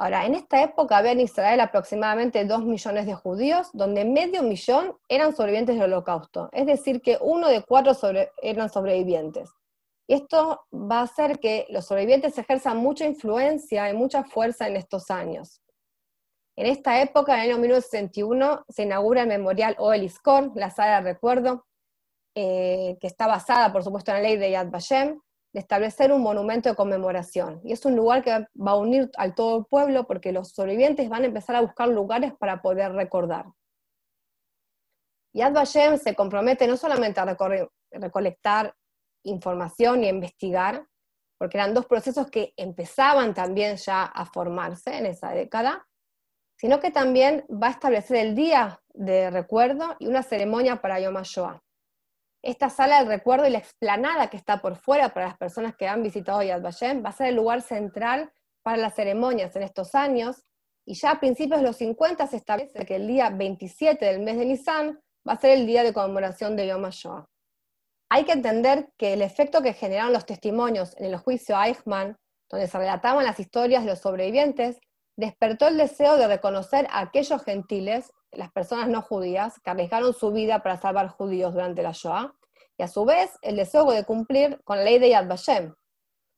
Ahora, 0.00 0.26
en 0.26 0.36
esta 0.36 0.62
época 0.62 0.96
había 0.96 1.10
en 1.10 1.20
Israel 1.20 1.58
aproximadamente 1.58 2.44
dos 2.44 2.64
millones 2.64 3.04
de 3.04 3.14
judíos, 3.14 3.68
donde 3.72 4.04
medio 4.04 4.44
millón 4.44 4.96
eran 5.08 5.34
sobrevivientes 5.34 5.74
del 5.74 5.92
holocausto, 5.92 6.48
es 6.52 6.66
decir, 6.66 7.02
que 7.02 7.18
uno 7.20 7.48
de 7.48 7.64
cuatro 7.64 7.92
eran 8.40 8.70
sobrevivientes. 8.70 9.50
Y 10.06 10.14
esto 10.14 10.64
va 10.72 11.00
a 11.00 11.02
hacer 11.02 11.40
que 11.40 11.66
los 11.70 11.84
sobrevivientes 11.84 12.38
ejerzan 12.38 12.76
mucha 12.76 13.06
influencia 13.06 13.90
y 13.90 13.94
mucha 13.94 14.22
fuerza 14.22 14.68
en 14.68 14.76
estos 14.76 15.10
años. 15.10 15.60
En 16.56 16.66
esta 16.66 17.02
época, 17.02 17.34
en 17.34 17.40
el 17.40 17.50
año 17.50 17.60
1961, 17.60 18.64
se 18.68 18.84
inaugura 18.84 19.22
el 19.22 19.28
memorial 19.28 19.74
Oeliskor, 19.78 20.52
la 20.54 20.70
sala 20.70 21.00
de 21.00 21.12
recuerdo, 21.12 21.66
eh, 22.36 22.96
que 23.00 23.08
está 23.08 23.26
basada, 23.26 23.72
por 23.72 23.82
supuesto, 23.82 24.12
en 24.12 24.18
la 24.18 24.28
ley 24.28 24.36
de 24.36 24.52
Yad 24.52 24.70
Vashem, 24.70 25.20
de 25.52 25.60
establecer 25.60 26.12
un 26.12 26.22
monumento 26.22 26.68
de 26.68 26.76
conmemoración. 26.76 27.60
Y 27.64 27.72
es 27.72 27.84
un 27.84 27.96
lugar 27.96 28.22
que 28.22 28.30
va 28.30 28.72
a 28.72 28.76
unir 28.76 29.10
al 29.16 29.34
todo 29.34 29.58
el 29.58 29.64
pueblo 29.64 30.06
porque 30.06 30.32
los 30.32 30.50
sobrevivientes 30.50 31.08
van 31.08 31.22
a 31.22 31.26
empezar 31.26 31.56
a 31.56 31.62
buscar 31.62 31.88
lugares 31.88 32.32
para 32.38 32.60
poder 32.60 32.92
recordar. 32.92 33.46
Yad 35.32 35.52
Vashem 35.52 35.98
se 35.98 36.14
compromete 36.14 36.66
no 36.66 36.76
solamente 36.76 37.20
a 37.20 37.36
recolectar 37.92 38.74
información 39.24 40.04
y 40.04 40.08
investigar, 40.08 40.86
porque 41.38 41.56
eran 41.56 41.74
dos 41.74 41.86
procesos 41.86 42.30
que 42.30 42.52
empezaban 42.56 43.34
también 43.34 43.76
ya 43.76 44.04
a 44.04 44.26
formarse 44.26 44.96
en 44.96 45.06
esa 45.06 45.30
década, 45.30 45.86
sino 46.56 46.80
que 46.80 46.90
también 46.90 47.46
va 47.50 47.68
a 47.68 47.70
establecer 47.70 48.16
el 48.16 48.34
día 48.34 48.80
de 48.88 49.30
recuerdo 49.30 49.96
y 50.00 50.08
una 50.08 50.22
ceremonia 50.22 50.80
para 50.82 50.98
Yom 50.98 51.16
HaShoah. 51.16 51.62
Esta 52.48 52.70
sala 52.70 53.04
de 53.04 53.10
recuerdo 53.10 53.46
y 53.46 53.50
la 53.50 53.58
explanada 53.58 54.28
que 54.28 54.38
está 54.38 54.62
por 54.62 54.76
fuera 54.76 55.10
para 55.10 55.26
las 55.26 55.36
personas 55.36 55.76
que 55.76 55.86
han 55.86 56.02
visitado 56.02 56.42
Yad 56.42 56.62
Vashem 56.62 57.04
va 57.04 57.10
a 57.10 57.12
ser 57.12 57.26
el 57.26 57.34
lugar 57.34 57.60
central 57.60 58.32
para 58.62 58.78
las 58.78 58.94
ceremonias 58.94 59.54
en 59.54 59.64
estos 59.64 59.94
años, 59.94 60.46
y 60.86 60.94
ya 60.94 61.10
a 61.10 61.20
principios 61.20 61.60
de 61.60 61.66
los 61.66 61.76
50 61.76 62.26
se 62.26 62.38
establece 62.38 62.86
que 62.86 62.96
el 62.96 63.06
día 63.06 63.28
27 63.28 64.02
del 64.02 64.20
mes 64.20 64.38
de 64.38 64.46
Nisan 64.46 64.98
va 65.28 65.34
a 65.34 65.38
ser 65.38 65.58
el 65.58 65.66
día 65.66 65.82
de 65.82 65.92
conmemoración 65.92 66.56
de 66.56 66.68
Yom 66.68 66.86
HaShoah. 66.86 67.26
Hay 68.08 68.24
que 68.24 68.32
entender 68.32 68.94
que 68.96 69.12
el 69.12 69.20
efecto 69.20 69.60
que 69.60 69.74
generaron 69.74 70.14
los 70.14 70.24
testimonios 70.24 70.96
en 70.96 71.04
el 71.04 71.18
juicio 71.18 71.54
Eichmann, 71.62 72.16
donde 72.48 72.66
se 72.66 72.78
relataban 72.78 73.26
las 73.26 73.38
historias 73.38 73.84
de 73.84 73.90
los 73.90 73.98
sobrevivientes, 73.98 74.80
despertó 75.18 75.68
el 75.68 75.76
deseo 75.76 76.16
de 76.16 76.26
reconocer 76.26 76.86
a 76.88 77.00
aquellos 77.00 77.44
gentiles, 77.44 78.10
las 78.30 78.50
personas 78.52 78.88
no 78.88 79.02
judías, 79.02 79.60
que 79.60 79.68
arriesgaron 79.68 80.14
su 80.14 80.32
vida 80.32 80.62
para 80.62 80.78
salvar 80.78 81.08
judíos 81.08 81.52
durante 81.52 81.82
la 81.82 81.92
Shoah, 81.92 82.37
y 82.78 82.82
a 82.84 82.88
su 82.88 83.04
vez 83.04 83.36
el 83.42 83.56
deseo 83.56 83.90
de 83.90 84.04
cumplir 84.04 84.60
con 84.64 84.78
la 84.78 84.84
ley 84.84 84.98
de 84.98 85.10
Yad 85.10 85.26
Vashem. 85.26 85.74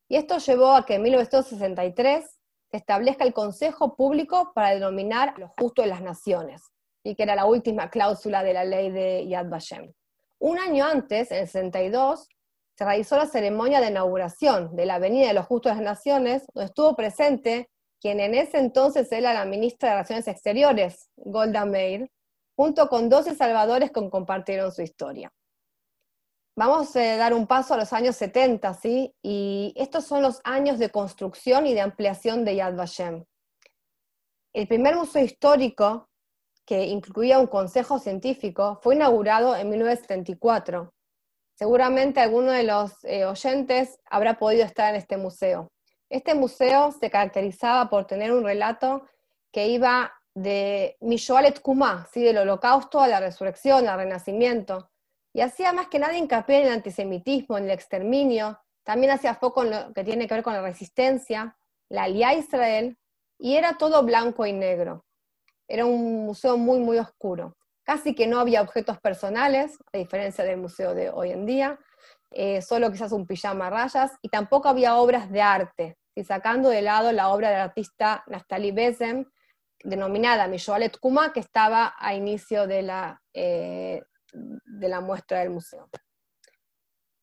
Y 0.08 0.16
esto 0.16 0.38
llevó 0.38 0.74
a 0.74 0.86
que 0.86 0.94
en 0.94 1.02
1963 1.02 2.24
se 2.70 2.76
establezca 2.76 3.24
el 3.24 3.34
Consejo 3.34 3.94
Público 3.94 4.52
para 4.54 4.70
denominar 4.70 5.38
lo 5.38 5.52
justo 5.58 5.82
de 5.82 5.88
las 5.88 6.02
naciones, 6.02 6.62
y 7.04 7.14
que 7.14 7.24
era 7.24 7.36
la 7.36 7.44
última 7.44 7.90
cláusula 7.90 8.42
de 8.42 8.54
la 8.54 8.64
ley 8.64 8.90
de 8.90 9.28
Yad 9.28 9.48
Vashem. 9.48 9.92
Un 10.38 10.58
año 10.58 10.86
antes, 10.86 11.30
en 11.30 11.38
el 11.38 11.46
62, 11.46 12.26
se 12.76 12.84
realizó 12.84 13.16
la 13.18 13.26
ceremonia 13.26 13.80
de 13.80 13.88
inauguración 13.88 14.74
de 14.74 14.86
la 14.86 14.94
Avenida 14.94 15.28
de 15.28 15.34
los 15.34 15.46
Justos 15.46 15.72
de 15.72 15.82
las 15.82 15.96
Naciones, 15.96 16.46
donde 16.54 16.66
estuvo 16.66 16.96
presente 16.96 17.68
quien 18.00 18.18
en 18.20 18.34
ese 18.34 18.58
entonces 18.58 19.12
era 19.12 19.34
la 19.34 19.44
ministra 19.44 19.90
de 19.90 19.94
Relaciones 19.96 20.26
Exteriores, 20.26 21.10
Golda 21.16 21.66
Meir, 21.66 22.10
junto 22.56 22.88
con 22.88 23.10
12 23.10 23.34
salvadores 23.34 23.90
que 23.90 24.08
compartieron 24.08 24.72
su 24.72 24.80
historia. 24.80 25.30
Vamos 26.56 26.94
a 26.96 27.16
dar 27.16 27.32
un 27.32 27.46
paso 27.46 27.74
a 27.74 27.76
los 27.76 27.92
años 27.92 28.16
70, 28.16 28.74
¿sí? 28.74 29.14
Y 29.22 29.72
estos 29.76 30.04
son 30.04 30.22
los 30.22 30.40
años 30.44 30.78
de 30.78 30.90
construcción 30.90 31.66
y 31.66 31.74
de 31.74 31.80
ampliación 31.80 32.44
de 32.44 32.56
Yad 32.56 32.74
Vashem. 32.74 33.24
El 34.52 34.66
primer 34.66 34.96
museo 34.96 35.24
histórico, 35.24 36.08
que 36.66 36.86
incluía 36.86 37.38
un 37.38 37.46
consejo 37.46 37.98
científico, 37.98 38.78
fue 38.82 38.96
inaugurado 38.96 39.54
en 39.56 39.70
1974. 39.70 40.92
Seguramente 41.54 42.20
alguno 42.20 42.50
de 42.50 42.64
los 42.64 42.92
eh, 43.04 43.24
oyentes 43.24 44.00
habrá 44.06 44.38
podido 44.38 44.64
estar 44.64 44.90
en 44.90 44.96
este 44.96 45.16
museo. 45.16 45.68
Este 46.08 46.34
museo 46.34 46.90
se 46.90 47.10
caracterizaba 47.10 47.88
por 47.88 48.06
tener 48.06 48.32
un 48.32 48.44
relato 48.44 49.06
que 49.52 49.68
iba 49.68 50.12
de 50.34 50.96
Mishoalet 51.00 51.60
Kuma, 51.60 52.08
¿sí? 52.12 52.22
del 52.22 52.38
holocausto 52.38 53.00
a 53.00 53.08
la 53.08 53.20
resurrección, 53.20 53.88
al 53.88 53.98
renacimiento, 53.98 54.90
y 55.32 55.40
hacía 55.40 55.72
más 55.72 55.88
que 55.88 55.98
nada 55.98 56.16
hincapié 56.16 56.60
en 56.60 56.66
el 56.66 56.72
antisemitismo, 56.72 57.58
en 57.58 57.64
el 57.64 57.70
exterminio, 57.70 58.58
también 58.84 59.12
hacía 59.12 59.34
foco 59.34 59.62
en 59.62 59.70
lo 59.70 59.92
que 59.92 60.04
tiene 60.04 60.26
que 60.26 60.34
ver 60.34 60.42
con 60.42 60.54
la 60.54 60.62
resistencia, 60.62 61.56
la 61.88 62.04
alía 62.04 62.34
Israel, 62.34 62.98
y 63.38 63.56
era 63.56 63.78
todo 63.78 64.02
blanco 64.02 64.46
y 64.46 64.52
negro. 64.52 65.04
Era 65.68 65.86
un 65.86 66.26
museo 66.26 66.56
muy, 66.56 66.80
muy 66.80 66.98
oscuro. 66.98 67.56
Casi 67.84 68.14
que 68.14 68.26
no 68.26 68.40
había 68.40 68.62
objetos 68.62 68.98
personales, 68.98 69.78
a 69.92 69.98
diferencia 69.98 70.44
del 70.44 70.58
museo 70.58 70.94
de 70.94 71.10
hoy 71.10 71.30
en 71.30 71.46
día, 71.46 71.78
eh, 72.32 72.62
solo 72.62 72.90
quizás 72.90 73.12
un 73.12 73.26
pijama 73.26 73.68
a 73.68 73.70
rayas, 73.70 74.12
y 74.22 74.28
tampoco 74.28 74.68
había 74.68 74.96
obras 74.96 75.30
de 75.30 75.42
arte, 75.42 75.96
y 76.14 76.24
sacando 76.24 76.68
de 76.68 76.82
lado 76.82 77.12
la 77.12 77.28
obra 77.28 77.50
del 77.50 77.60
artista 77.60 78.24
Naftali 78.26 78.72
Besem, 78.72 79.24
denominada 79.82 80.46
Mishoalet 80.48 80.98
Kuma, 80.98 81.32
que 81.32 81.40
estaba 81.40 81.94
a 81.98 82.14
inicio 82.14 82.66
de 82.66 82.82
la, 82.82 83.22
eh, 83.32 84.02
de 84.32 84.88
la 84.88 85.00
muestra 85.00 85.40
del 85.40 85.50
museo. 85.50 85.88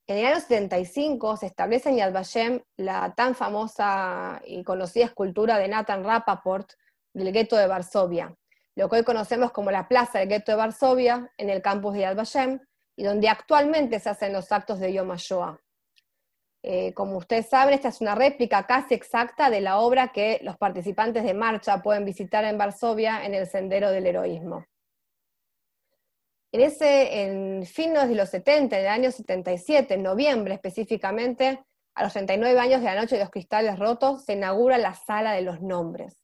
En 0.07 0.17
el 0.17 0.25
año 0.25 0.39
75 0.39 1.35
se 1.37 1.47
establece 1.47 1.89
en 1.89 1.97
Yad 1.97 2.13
Vashem 2.13 2.61
la 2.77 3.13
tan 3.13 3.35
famosa 3.35 4.41
y 4.45 4.63
conocida 4.63 5.05
escultura 5.05 5.57
de 5.57 5.67
Nathan 5.67 6.03
Rappaport 6.03 6.71
del 7.13 7.33
gueto 7.33 7.57
de 7.57 7.67
Varsovia, 7.67 8.33
lo 8.75 8.87
que 8.89 8.97
hoy 8.97 9.03
conocemos 9.03 9.51
como 9.51 9.69
la 9.69 9.87
plaza 9.87 10.19
del 10.19 10.29
gueto 10.29 10.51
de 10.51 10.57
Varsovia 10.57 11.31
en 11.37 11.49
el 11.49 11.61
campus 11.61 11.93
de 11.93 12.01
Yad 12.01 12.15
Vashem, 12.15 12.59
y 12.95 13.03
donde 13.03 13.29
actualmente 13.29 13.99
se 13.99 14.09
hacen 14.09 14.33
los 14.33 14.51
actos 14.51 14.79
de 14.79 14.93
Yom 14.93 15.11
HaShoah. 15.11 15.59
Eh, 16.63 16.93
como 16.93 17.17
ustedes 17.17 17.47
saben, 17.47 17.73
esta 17.73 17.89
es 17.89 18.01
una 18.01 18.15
réplica 18.15 18.65
casi 18.65 18.93
exacta 18.93 19.49
de 19.49 19.61
la 19.61 19.79
obra 19.79 20.09
que 20.09 20.39
los 20.41 20.57
participantes 20.57 21.23
de 21.23 21.33
marcha 21.33 21.81
pueden 21.81 22.05
visitar 22.05 22.43
en 22.43 22.57
Varsovia 22.57 23.23
en 23.25 23.35
el 23.35 23.45
Sendero 23.45 23.91
del 23.91 24.07
Heroísmo. 24.07 24.65
En 26.51 26.62
ese, 26.62 27.24
en 27.24 27.66
fines 27.66 28.08
de 28.08 28.16
los 28.16 28.30
70, 28.30 28.77
en 28.77 28.86
el 28.86 28.92
año 28.92 29.12
77, 29.12 29.96
en 29.96 30.04
noviembre 30.04 30.54
específicamente, 30.54 31.63
a 31.94 32.04
los 32.04 32.13
39 32.13 32.60
años 32.60 32.80
de 32.82 32.86
la 32.86 33.01
Noche 33.01 33.16
de 33.16 33.22
los 33.22 33.32
Cristales 33.32 33.77
Rotos, 33.77 34.24
se 34.24 34.34
inaugura 34.34 34.77
la 34.77 34.94
Sala 34.94 35.34
de 35.34 35.42
los 35.42 35.62
Nombres, 35.62 36.24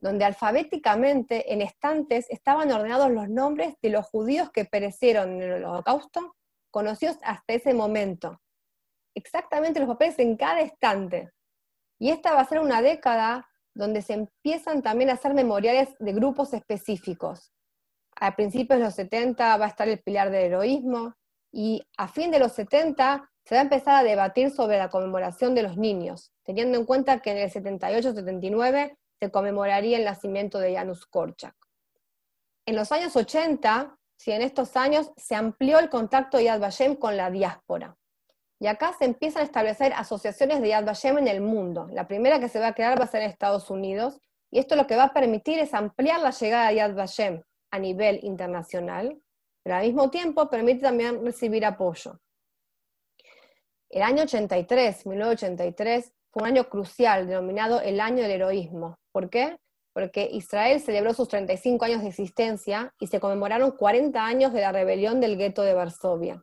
donde 0.00 0.24
alfabéticamente 0.24 1.52
en 1.52 1.62
estantes 1.62 2.26
estaban 2.30 2.70
ordenados 2.70 3.10
los 3.10 3.28
nombres 3.28 3.74
de 3.82 3.90
los 3.90 4.06
judíos 4.06 4.50
que 4.50 4.64
perecieron 4.64 5.42
en 5.42 5.50
el 5.50 5.64
holocausto, 5.64 6.36
conocidos 6.70 7.16
hasta 7.22 7.54
ese 7.54 7.74
momento. 7.74 8.40
Exactamente 9.14 9.80
los 9.80 9.88
papeles 9.88 10.18
en 10.20 10.36
cada 10.36 10.60
estante. 10.60 11.30
Y 11.98 12.10
esta 12.10 12.32
va 12.32 12.42
a 12.42 12.48
ser 12.48 12.60
una 12.60 12.80
década 12.80 13.48
donde 13.74 14.02
se 14.02 14.12
empiezan 14.12 14.82
también 14.82 15.10
a 15.10 15.14
hacer 15.14 15.34
memoriales 15.34 15.88
de 15.98 16.12
grupos 16.12 16.52
específicos, 16.52 17.52
a 18.20 18.34
principios 18.36 18.78
de 18.78 18.84
los 18.84 18.94
70 18.94 19.56
va 19.56 19.64
a 19.64 19.68
estar 19.68 19.88
el 19.88 20.00
pilar 20.00 20.30
del 20.30 20.46
heroísmo 20.46 21.14
y 21.52 21.82
a 21.96 22.08
fin 22.08 22.30
de 22.30 22.38
los 22.38 22.52
70 22.52 23.30
se 23.44 23.54
va 23.54 23.60
a 23.60 23.64
empezar 23.64 23.94
a 23.94 24.02
debatir 24.02 24.50
sobre 24.50 24.78
la 24.78 24.90
conmemoración 24.90 25.54
de 25.54 25.62
los 25.62 25.76
niños, 25.76 26.32
teniendo 26.44 26.76
en 26.76 26.84
cuenta 26.84 27.20
que 27.20 27.30
en 27.30 27.38
el 27.38 27.50
78-79 27.50 28.96
se 29.18 29.30
conmemoraría 29.30 29.98
el 29.98 30.04
nacimiento 30.04 30.58
de 30.58 30.74
Janusz 30.74 31.06
Korczak. 31.06 31.54
En 32.66 32.76
los 32.76 32.92
años 32.92 33.16
80, 33.16 33.96
si 34.18 34.32
en 34.32 34.42
estos 34.42 34.76
años 34.76 35.10
se 35.16 35.34
amplió 35.34 35.78
el 35.78 35.88
contacto 35.88 36.36
de 36.36 36.44
Yad 36.44 36.60
Vashem 36.60 36.96
con 36.96 37.16
la 37.16 37.30
diáspora. 37.30 37.96
Y 38.60 38.66
acá 38.66 38.92
se 38.98 39.04
empiezan 39.04 39.42
a 39.42 39.44
establecer 39.46 39.92
asociaciones 39.94 40.60
de 40.60 40.68
Yad 40.68 40.84
Vashem 40.84 41.16
en 41.16 41.28
el 41.28 41.40
mundo. 41.40 41.88
La 41.92 42.06
primera 42.06 42.40
que 42.40 42.48
se 42.48 42.60
va 42.60 42.68
a 42.68 42.74
crear 42.74 43.00
va 43.00 43.04
a 43.04 43.08
ser 43.08 43.22
en 43.22 43.30
Estados 43.30 43.70
Unidos, 43.70 44.20
y 44.50 44.58
esto 44.58 44.76
lo 44.76 44.86
que 44.86 44.96
va 44.96 45.04
a 45.04 45.12
permitir 45.14 45.58
es 45.58 45.72
ampliar 45.72 46.20
la 46.20 46.30
llegada 46.30 46.68
de 46.68 46.74
Yad 46.74 46.94
Vashem 46.94 47.42
a 47.70 47.78
nivel 47.78 48.20
internacional, 48.22 49.20
pero 49.62 49.76
al 49.76 49.86
mismo 49.86 50.10
tiempo 50.10 50.48
permite 50.48 50.82
también 50.82 51.24
recibir 51.24 51.64
apoyo. 51.64 52.18
El 53.90 54.02
año 54.02 54.24
83, 54.24 55.06
1983, 55.06 56.12
fue 56.30 56.42
un 56.42 56.48
año 56.48 56.68
crucial, 56.68 57.26
denominado 57.26 57.80
el 57.80 58.00
año 58.00 58.22
del 58.22 58.32
heroísmo. 58.32 58.98
¿Por 59.12 59.30
qué? 59.30 59.56
Porque 59.94 60.28
Israel 60.30 60.80
celebró 60.80 61.14
sus 61.14 61.28
35 61.28 61.84
años 61.84 62.02
de 62.02 62.08
existencia 62.08 62.92
y 63.00 63.06
se 63.06 63.18
conmemoraron 63.18 63.72
40 63.72 64.24
años 64.24 64.52
de 64.52 64.60
la 64.60 64.72
rebelión 64.72 65.20
del 65.20 65.38
gueto 65.38 65.62
de 65.62 65.74
Varsovia. 65.74 66.42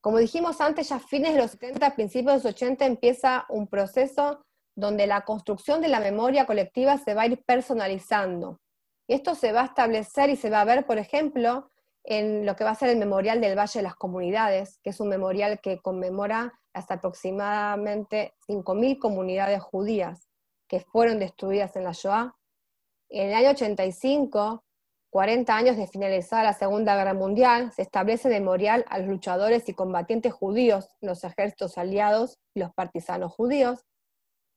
Como 0.00 0.18
dijimos 0.18 0.60
antes, 0.60 0.88
ya 0.88 0.96
a 0.96 1.00
fines 1.00 1.34
de 1.34 1.40
los 1.40 1.52
70, 1.52 1.94
principios 1.94 2.42
de 2.42 2.48
los 2.48 2.56
80 2.56 2.86
empieza 2.86 3.46
un 3.48 3.68
proceso 3.68 4.44
donde 4.76 5.06
la 5.06 5.22
construcción 5.22 5.80
de 5.80 5.88
la 5.88 6.00
memoria 6.00 6.46
colectiva 6.46 6.98
se 6.98 7.14
va 7.14 7.22
a 7.22 7.26
ir 7.26 7.42
personalizando, 7.44 8.58
esto 9.08 9.34
se 9.34 9.52
va 9.52 9.62
a 9.62 9.66
establecer 9.66 10.30
y 10.30 10.36
se 10.36 10.50
va 10.50 10.60
a 10.60 10.64
ver, 10.64 10.86
por 10.86 10.98
ejemplo, 10.98 11.70
en 12.04 12.46
lo 12.46 12.56
que 12.56 12.64
va 12.64 12.70
a 12.70 12.74
ser 12.74 12.88
el 12.90 12.98
Memorial 12.98 13.40
del 13.40 13.58
Valle 13.58 13.78
de 13.78 13.82
las 13.82 13.94
Comunidades, 13.94 14.78
que 14.82 14.90
es 14.90 15.00
un 15.00 15.08
memorial 15.08 15.60
que 15.60 15.78
conmemora 15.78 16.52
hasta 16.72 16.94
aproximadamente 16.94 18.34
5.000 18.48 18.98
comunidades 18.98 19.62
judías 19.62 20.28
que 20.68 20.80
fueron 20.80 21.18
destruidas 21.18 21.76
en 21.76 21.84
la 21.84 21.92
Shoah. 21.92 22.34
En 23.10 23.28
el 23.28 23.34
año 23.34 23.50
85, 23.50 24.64
40 25.10 25.54
años 25.54 25.76
de 25.76 25.86
finalizada 25.86 26.44
la 26.44 26.54
Segunda 26.54 26.96
Guerra 26.96 27.12
Mundial, 27.12 27.70
se 27.72 27.82
establece 27.82 28.28
el 28.28 28.34
memorial 28.34 28.84
a 28.88 28.98
los 28.98 29.08
luchadores 29.08 29.68
y 29.68 29.74
combatientes 29.74 30.32
judíos, 30.32 30.88
los 31.02 31.22
ejércitos 31.24 31.76
aliados 31.76 32.38
y 32.54 32.60
los 32.60 32.72
partisanos 32.72 33.32
judíos, 33.32 33.84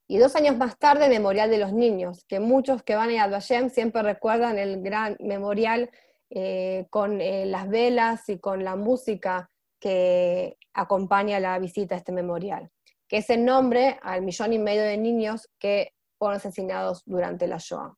y 0.07 0.17
dos 0.17 0.35
años 0.35 0.55
más 0.57 0.77
tarde, 0.77 1.09
Memorial 1.09 1.49
de 1.49 1.57
los 1.57 1.73
Niños, 1.73 2.25
que 2.27 2.39
muchos 2.39 2.83
que 2.83 2.95
van 2.95 3.09
a 3.09 3.13
Yad 3.13 3.31
Vashem 3.31 3.69
siempre 3.69 4.03
recuerdan 4.03 4.59
el 4.59 4.81
gran 4.81 5.17
memorial 5.19 5.89
eh, 6.29 6.85
con 6.91 7.21
eh, 7.21 7.45
las 7.45 7.67
velas 7.69 8.29
y 8.29 8.39
con 8.39 8.63
la 8.63 8.75
música 8.75 9.49
que 9.79 10.57
acompaña 10.73 11.39
la 11.39 11.57
visita 11.57 11.95
a 11.95 11.97
este 11.97 12.11
memorial, 12.11 12.69
que 13.07 13.17
es 13.17 13.29
el 13.29 13.45
nombre 13.45 13.99
al 14.03 14.21
millón 14.21 14.53
y 14.53 14.59
medio 14.59 14.83
de 14.83 14.97
niños 14.97 15.49
que 15.59 15.93
fueron 16.19 16.37
asesinados 16.37 17.01
durante 17.05 17.47
la 17.47 17.57
Shoah. 17.57 17.95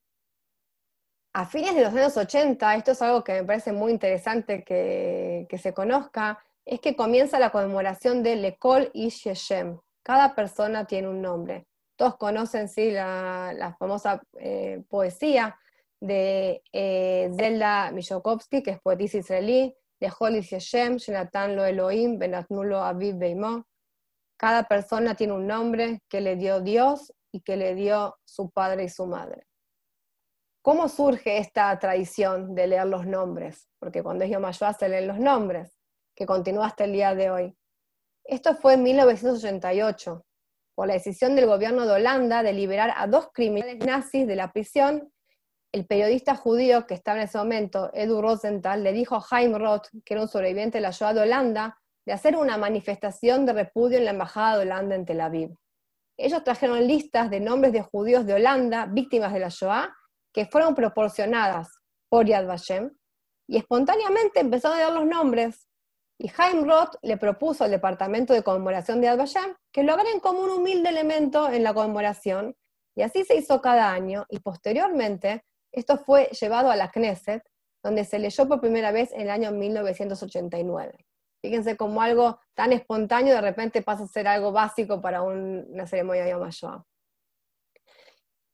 A 1.34 1.46
fines 1.46 1.76
de 1.76 1.84
los 1.84 1.94
años 1.94 2.16
80, 2.16 2.76
esto 2.76 2.92
es 2.92 3.02
algo 3.02 3.24
que 3.24 3.34
me 3.34 3.44
parece 3.44 3.72
muy 3.72 3.92
interesante 3.92 4.64
que, 4.64 5.46
que 5.50 5.58
se 5.58 5.74
conozca, 5.74 6.44
es 6.66 6.80
que 6.80 6.96
comienza 6.96 7.38
la 7.38 7.52
conmemoración 7.52 8.24
de 8.24 8.38
Lekol 8.38 8.90
y 8.94 9.10
Sheshem. 9.10 9.78
Cada 10.04 10.36
persona 10.36 10.88
tiene 10.88 11.10
un 11.10 11.22
nombre 11.22 11.68
todos 11.98 12.16
conocen 12.18 12.70
sí, 12.70 12.92
la, 12.92 13.76
famosa 13.78 14.22
eh, 14.40 14.84
poesía 14.88 15.58
de 16.00 16.62
eh, 16.72 17.32
Zelda 17.36 17.92
Mishokovsky, 17.92 18.62
que 18.62 18.72
es 18.72 18.80
poetisa 18.80 19.18
israelí, 19.18 19.76
de 20.00 20.12
Holy 20.18 20.44
Hashem, 20.44 20.98
Jonathan 20.98 21.56
Lo 21.56 21.66
Elohim, 21.66 22.20
Benatnulo 22.20 22.82
Aviv 22.82 23.18
Beimo. 23.18 23.66
Cada 24.38 24.64
persona 24.64 25.16
tiene 25.16 25.34
un 25.34 25.48
nombre 25.48 26.02
que 26.08 26.22
le 26.22 26.36
dio 26.36 26.62
Dios 26.62 27.12
y 27.32 27.42
que 27.42 27.58
le 27.58 27.74
dio 27.74 28.16
su 28.24 28.52
padre 28.52 28.84
y 28.84 28.90
su 28.90 29.08
madre. 29.08 29.48
¿Cómo 30.62 30.88
surge 30.90 31.40
esta 31.40 31.78
tradición 31.80 32.54
de 32.54 32.68
leer 32.68 32.86
los 32.86 33.08
nombres? 33.08 33.68
Porque 33.80 34.04
cuando 34.04 34.26
es 34.26 34.32
Yom 34.32 34.46
HaShoah 34.46 34.74
se 34.74 34.90
leen 34.90 35.08
los 35.08 35.20
nombres. 35.20 35.74
que 36.16 36.26
continúa 36.26 36.66
hasta 36.66 36.86
el 36.86 36.94
día 36.94 37.14
de 37.14 37.30
hoy. 37.30 37.58
Esto 38.24 38.56
fue 38.56 38.74
en 38.74 38.84
1988, 38.84 40.26
por 40.78 40.88
la 40.88 40.94
decisión 40.94 41.36
del 41.36 41.48
gobierno 41.48 41.88
de 41.88 41.94
Holanda 41.94 42.44
de 42.44 42.54
liberar 42.54 42.94
a 42.96 43.08
dos 43.08 43.32
criminales 43.34 43.84
nazis 43.84 44.28
de 44.28 44.36
la 44.36 44.54
prisión. 44.54 45.12
El 45.72 45.88
periodista 45.88 46.36
judío 46.36 46.86
que 46.86 46.94
estaba 46.94 47.18
en 47.18 47.24
ese 47.24 47.40
momento, 47.40 47.90
Edu 47.96 48.22
Rosenthal, 48.22 48.84
le 48.84 48.94
dijo 48.94 49.16
a 49.16 49.22
Jaime 49.22 49.58
Roth, 49.58 49.88
que 50.06 50.14
era 50.14 50.22
un 50.22 50.28
sobreviviente 50.28 50.78
de 50.78 50.84
la 50.84 50.92
Shoah 50.92 51.16
de 51.16 51.22
Holanda, 51.22 51.80
de 52.06 52.14
hacer 52.14 52.38
una 52.38 52.60
manifestación 52.60 53.44
de 53.48 53.54
repudio 53.54 53.98
en 53.98 54.06
la 54.06 54.12
Embajada 54.12 54.58
de 54.58 54.62
Holanda 54.62 54.94
en 54.94 55.06
Tel 55.06 55.22
Aviv. 55.22 55.56
Ellos 56.16 56.44
trajeron 56.44 56.86
listas 56.86 57.32
de 57.32 57.40
nombres 57.40 57.74
de 57.74 57.82
judíos 57.82 58.28
de 58.28 58.36
Holanda, 58.36 58.86
víctimas 58.86 59.34
de 59.34 59.40
la 59.40 59.50
Shoah, 59.50 59.92
que 60.32 60.46
fueron 60.46 60.76
proporcionadas 60.76 61.70
por 62.08 62.28
Yad 62.28 62.46
Vashem, 62.46 62.96
y 63.50 63.58
espontáneamente 63.58 64.42
empezaron 64.42 64.78
a 64.78 64.84
dar 64.84 64.94
los 64.94 65.08
nombres 65.08 65.68
y 66.20 66.30
Jaime 66.30 66.64
Roth 66.64 66.96
le 67.02 67.18
propuso 67.18 67.64
al 67.64 67.72
Departamento 67.72 68.34
de 68.34 68.44
Conmemoración 68.44 69.02
de 69.02 69.08
Advayam 69.08 69.56
que 69.72 69.84
lo 69.84 69.94
agreguen 69.94 70.20
como 70.20 70.42
un 70.42 70.50
humilde 70.50 70.90
elemento 70.90 71.50
en 71.50 71.64
la 71.64 71.74
conmemoración, 71.74 72.56
y 72.96 73.04
así 73.04 73.24
se 73.24 73.36
hizo 73.36 73.62
cada 73.62 73.92
año, 73.92 74.26
y 74.30 74.40
posteriormente 74.40 75.46
esto 75.72 75.98
fue 75.98 76.30
llevado 76.40 76.72
a 76.72 76.76
la 76.76 76.90
Knesset, 76.90 77.44
donde 77.84 78.04
se 78.06 78.18
leyó 78.18 78.48
por 78.48 78.60
primera 78.60 78.92
vez 78.92 79.12
en 79.12 79.22
el 79.22 79.30
año 79.30 79.52
1989. 79.52 81.06
Fíjense 81.42 81.78
cómo 81.78 82.02
algo 82.02 82.40
tan 82.56 82.74
espontáneo 82.74 83.36
de 83.36 83.42
repente 83.42 83.84
pasa 83.84 84.04
a 84.04 84.08
ser 84.08 84.28
algo 84.28 84.52
básico 84.52 85.00
para 85.00 85.22
una 85.22 85.86
ceremonia 85.86 86.24
de 86.24 86.32
Yom 86.32 86.44
HaShoah. 86.44 86.84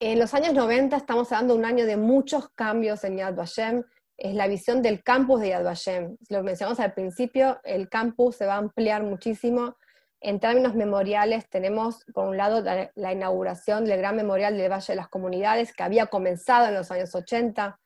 En 0.02 0.20
los 0.20 0.34
años 0.34 0.54
90 0.54 0.98
estamos 0.98 1.32
hablando 1.32 1.54
de 1.54 1.60
un 1.60 1.66
año 1.66 1.86
de 1.86 1.96
muchos 1.96 2.50
cambios 2.50 3.06
en 3.06 3.18
Yad 3.18 3.36
Vashem, 3.36 3.86
es 4.18 4.36
la 4.36 4.48
visión 4.48 4.82
del 4.82 5.04
campus 5.04 5.42
de 5.42 5.50
Yad 5.50 5.64
Vashem. 5.64 6.18
Lo 6.30 6.44
mencionamos 6.44 6.80
al 6.80 6.94
principio, 6.94 7.60
el 7.64 7.90
campus 7.90 8.38
se 8.38 8.46
va 8.46 8.56
a 8.56 8.58
ampliar 8.58 9.04
muchísimo. 9.04 9.76
En 10.22 10.40
términos 10.40 10.76
memoriales, 10.76 11.50
tenemos 11.50 12.06
por 12.14 12.28
un 12.28 12.38
lado 12.38 12.62
la, 12.62 13.14
inauguración 13.14 13.84
del 13.86 13.98
Gran 13.98 14.16
Memorial 14.16 14.58
del 14.58 14.72
Valle 14.72 14.94
de 14.94 14.96
las 14.96 15.10
Comunidades, 15.10 15.74
que 15.74 15.84
había 15.84 16.06
comenzado 16.06 16.68
en 16.68 16.76
los 16.76 16.92
años 16.92 17.14
80. 17.14 17.78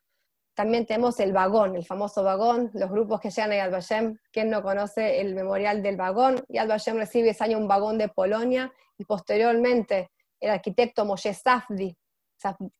También 0.53 0.85
tenemos 0.85 1.19
el 1.19 1.33
vagón, 1.33 1.75
el 1.75 1.85
famoso 1.85 2.23
vagón, 2.23 2.69
los 2.73 2.91
grupos 2.91 3.21
que 3.21 3.31
llegan 3.31 3.51
a 3.53 3.55
Yad 3.55 3.71
Vashem. 3.71 4.17
¿Quién 4.31 4.49
no 4.49 4.61
conoce 4.61 5.21
el 5.21 5.33
memorial 5.33 5.81
del 5.81 5.97
vagón? 5.97 6.43
Yad 6.49 6.67
Vashem 6.67 6.97
recibe 6.97 7.29
ese 7.29 7.43
año 7.43 7.57
un 7.57 7.67
vagón 7.67 7.97
de 7.97 8.09
Polonia 8.09 8.71
y 8.97 9.05
posteriormente 9.05 10.11
el 10.39 10.51
arquitecto 10.51 11.05
Moshe 11.05 11.33
Safdi, 11.33 11.97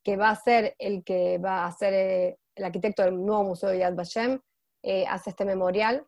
que 0.04 0.18
va 0.18 0.30
a 0.30 0.36
ser 0.36 0.76
el 0.78 1.04
que 1.04 1.40
va 1.40 1.64
a 1.64 1.68
hacer 1.68 1.94
eh, 1.94 2.38
el 2.58 2.66
arquitecto 2.66 3.04
del 3.04 3.24
nuevo 3.24 3.44
Museo 3.44 3.70
de 3.70 3.80
Yad 3.80 3.96
Vashem, 3.96 4.40
eh, 4.84 5.06
hace 5.08 5.30
este 5.30 5.46
memorial. 5.46 6.06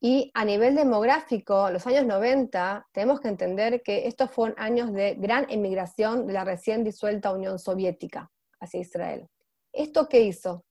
Y 0.00 0.30
a 0.34 0.44
nivel 0.44 0.76
demográfico, 0.76 1.70
los 1.70 1.86
años 1.86 2.06
90, 2.06 2.88
tenemos 2.92 3.20
que 3.20 3.28
entender 3.28 3.82
que 3.82 4.06
estos 4.06 4.30
fueron 4.30 4.54
años 4.58 4.92
de 4.92 5.14
gran 5.14 5.46
emigración 5.50 6.26
de 6.26 6.34
la 6.34 6.44
recién 6.44 6.84
disuelta 6.84 7.32
Unión 7.32 7.58
Soviética 7.58 8.30
hacia 8.60 8.80
Israel. 8.80 9.28
¿Esto 9.72 10.08
qué 10.08 10.20
hizo? 10.20 10.64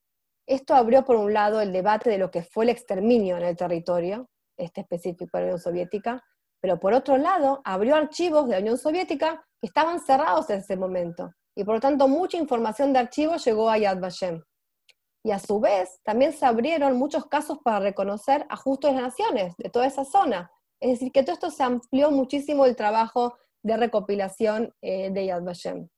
Esto 0.46 0.76
abrió 0.76 1.04
por 1.04 1.18
un 1.18 1.34
lado 1.34 1.60
el 1.60 1.74
debate 1.74 2.10
de 2.10 2.18
lo 2.18 2.32
que 2.32 2.42
fue 2.42 2.64
el 2.64 2.70
exterminio 2.70 3.36
en 3.38 3.44
el 3.44 3.58
territorio, 3.58 4.30
este 4.56 4.82
específico 4.82 5.38
de 5.38 5.44
la 5.44 5.48
Unión 5.48 5.60
Soviética, 5.60 6.24
pero 6.62 6.80
por 6.80 6.94
otro 6.94 7.18
lado 7.18 7.62
abrió 7.66 7.96
archivos 7.96 8.48
de 8.48 8.54
la 8.54 8.60
Unión 8.60 8.78
Soviética 8.78 9.46
que 9.60 9.68
estaban 9.68 10.00
cerrados 10.00 10.50
en 10.50 10.60
ese 10.60 10.78
momento, 10.78 11.32
y 11.54 11.66
por 11.66 11.76
lo 11.76 11.82
tanto 11.82 12.08
mucha 12.08 12.38
información 12.38 12.94
de 12.94 13.00
archivos 13.00 13.44
llegó 13.44 13.70
a 13.70 13.78
Yad 13.78 14.00
Vashem 14.00 14.42
y 15.28 15.32
a 15.32 15.40
su 15.40 15.60
vez 15.60 16.00
también 16.04 16.32
se 16.32 16.46
abrieron 16.46 16.96
muchos 16.98 17.26
casos 17.26 17.58
para 17.62 17.82
reconocer 17.82 18.46
a 18.48 18.56
justos 18.56 18.96
de 18.96 19.02
naciones 19.02 19.58
de 19.58 19.70
toda 19.70 19.86
esa 19.86 20.06
zona. 20.06 20.50
Es 20.80 20.92
decir, 20.92 21.12
que 21.12 21.22
todo 21.22 21.34
esto 21.34 21.52
se 21.52 21.64
amplió 21.64 22.12
muchísimo 22.12 22.66
el 22.66 22.78
trabajo 22.78 23.38
de 23.62 23.76
recopilación 23.76 24.74
eh, 24.82 25.10
de 25.12 25.26
Yad 25.26 25.44
Vashem. 25.44 25.90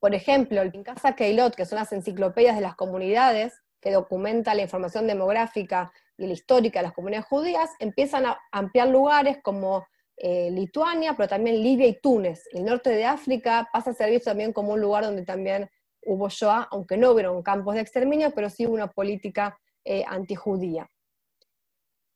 Por 0.00 0.12
ejemplo, 0.12 0.60
el 0.60 0.72
Pincasa 0.72 1.14
Keilot, 1.14 1.54
que 1.54 1.66
son 1.66 1.78
las 1.78 1.92
enciclopedias 1.92 2.56
de 2.56 2.62
las 2.62 2.74
comunidades, 2.74 3.62
que 3.80 3.92
documenta 3.92 4.56
la 4.56 4.62
información 4.62 5.06
demográfica 5.06 5.92
y 6.16 6.26
la 6.26 6.32
histórica 6.32 6.80
de 6.80 6.86
las 6.86 6.94
comunidades 6.94 7.28
judías, 7.28 7.70
empiezan 7.78 8.26
a 8.26 8.40
ampliar 8.50 8.88
lugares 8.88 9.38
como 9.40 9.86
eh, 10.16 10.50
Lituania, 10.50 11.14
pero 11.16 11.28
también 11.28 11.62
Libia 11.62 11.86
y 11.86 12.00
Túnez. 12.00 12.42
El 12.50 12.64
norte 12.64 12.90
de 12.90 13.04
África 13.04 13.68
pasa 13.72 13.90
a 13.90 13.94
servir 13.94 14.20
también 14.20 14.52
como 14.52 14.72
un 14.72 14.80
lugar 14.80 15.04
donde 15.04 15.24
también 15.24 15.70
hubo 16.08 16.28
Shoah, 16.28 16.68
aunque 16.70 16.96
no 16.96 17.12
hubieron 17.12 17.42
campos 17.42 17.74
de 17.74 17.82
exterminio, 17.82 18.32
pero 18.34 18.48
sí 18.48 18.66
hubo 18.66 18.74
una 18.74 18.88
política 18.88 19.58
eh, 19.84 20.04
antijudía. 20.06 20.90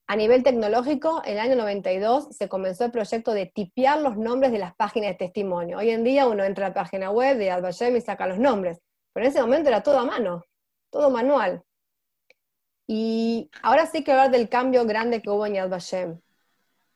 A 0.07 0.17
nivel 0.17 0.43
tecnológico, 0.43 1.23
en 1.25 1.35
el 1.35 1.39
año 1.39 1.57
92 1.57 2.29
se 2.37 2.49
comenzó 2.49 2.85
el 2.85 2.91
proyecto 2.91 3.33
de 3.33 3.47
tipear 3.47 4.01
los 4.01 4.17
nombres 4.17 4.53
de 4.53 4.59
las 4.59 4.75
páginas 4.75 5.11
de 5.11 5.17
testimonio. 5.17 5.79
Hoy 5.79 5.91
en 5.91 6.05
día 6.05 6.27
uno 6.27 6.45
entra 6.45 6.67
a 6.67 6.69
la 6.71 6.75
página 6.75 7.11
web 7.11 7.39
de 7.39 7.51
Ad 7.51 7.65
y 7.65 8.01
saca 8.01 8.27
los 8.27 8.39
nombres, 8.39 8.81
pero 9.13 9.27
en 9.27 9.31
ese 9.31 9.41
momento 9.41 9.69
era 9.69 9.83
todo 9.83 9.99
a 9.99 10.05
mano, 10.05 10.43
todo 10.91 11.11
manual. 11.11 11.63
Y 12.87 13.51
ahora 13.63 13.87
sí 13.87 14.03
que 14.03 14.13
hablar 14.13 14.31
del 14.31 14.49
cambio 14.49 14.85
grande 14.85 15.23
que 15.23 15.31
hubo 15.31 15.47
en 15.47 15.55
Yad 15.55 15.69
Vashem. 15.69 16.21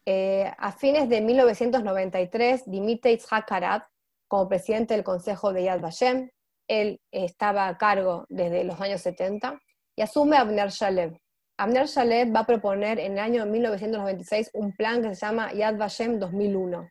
Eh, 0.04 0.52
a 0.58 0.72
fines 0.72 1.08
de 1.08 1.20
1993 1.20 2.64
dimite 2.66 3.12
Itzhak 3.12 3.48
Karat 3.48 3.84
como 4.28 4.48
presidente 4.48 4.94
del 4.94 5.04
Consejo 5.04 5.52
de 5.52 5.64
Yad 5.64 5.80
Vashem, 5.80 6.30
él 6.68 7.00
estaba 7.10 7.68
a 7.68 7.78
cargo 7.78 8.26
desde 8.28 8.64
los 8.64 8.80
años 8.80 9.00
70, 9.00 9.58
y 9.96 10.02
asume 10.02 10.36
Abner 10.36 10.68
Shalev. 10.68 11.18
Abner 11.58 11.86
Shalev 11.86 12.34
va 12.34 12.40
a 12.40 12.46
proponer 12.46 13.00
en 13.00 13.12
el 13.12 13.18
año 13.18 13.46
1996 13.46 14.50
un 14.54 14.72
plan 14.72 15.02
que 15.02 15.14
se 15.14 15.26
llama 15.26 15.52
Yad 15.52 15.76
Vashem 15.78 16.18
2001. 16.18 16.88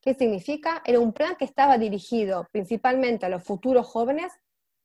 ¿Qué 0.00 0.14
significa? 0.14 0.82
Era 0.84 1.00
un 1.00 1.12
plan 1.12 1.34
que 1.36 1.44
estaba 1.44 1.78
dirigido 1.78 2.46
principalmente 2.52 3.26
a 3.26 3.28
los 3.28 3.42
futuros 3.42 3.86
jóvenes 3.86 4.32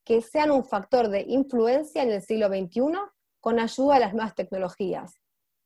que 0.04 0.22
sean 0.22 0.50
un 0.50 0.64
factor 0.64 1.10
de 1.10 1.22
influencia 1.28 2.02
en 2.02 2.10
el 2.10 2.22
siglo 2.24 2.48
XXI 2.48 2.98
con 3.40 3.60
ayuda 3.60 3.96
de 3.96 4.00
las 4.00 4.14
nuevas 4.14 4.34
tecnologías. 4.34 5.14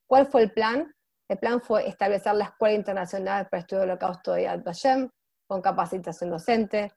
¿Cuál 0.07 0.27
fue 0.27 0.41
el 0.41 0.51
plan? 0.51 0.93
El 1.29 1.37
plan 1.37 1.61
fue 1.61 1.87
establecer 1.87 2.35
la 2.35 2.45
Escuela 2.45 2.75
Internacional 2.75 3.47
para 3.47 3.61
Estudio 3.61 3.81
del 3.81 3.91
Holocausto 3.91 4.33
de 4.33 4.43
Yad 4.43 4.63
Vashem, 4.63 5.09
con 5.47 5.61
capacitación 5.61 6.31
docente, 6.31 6.91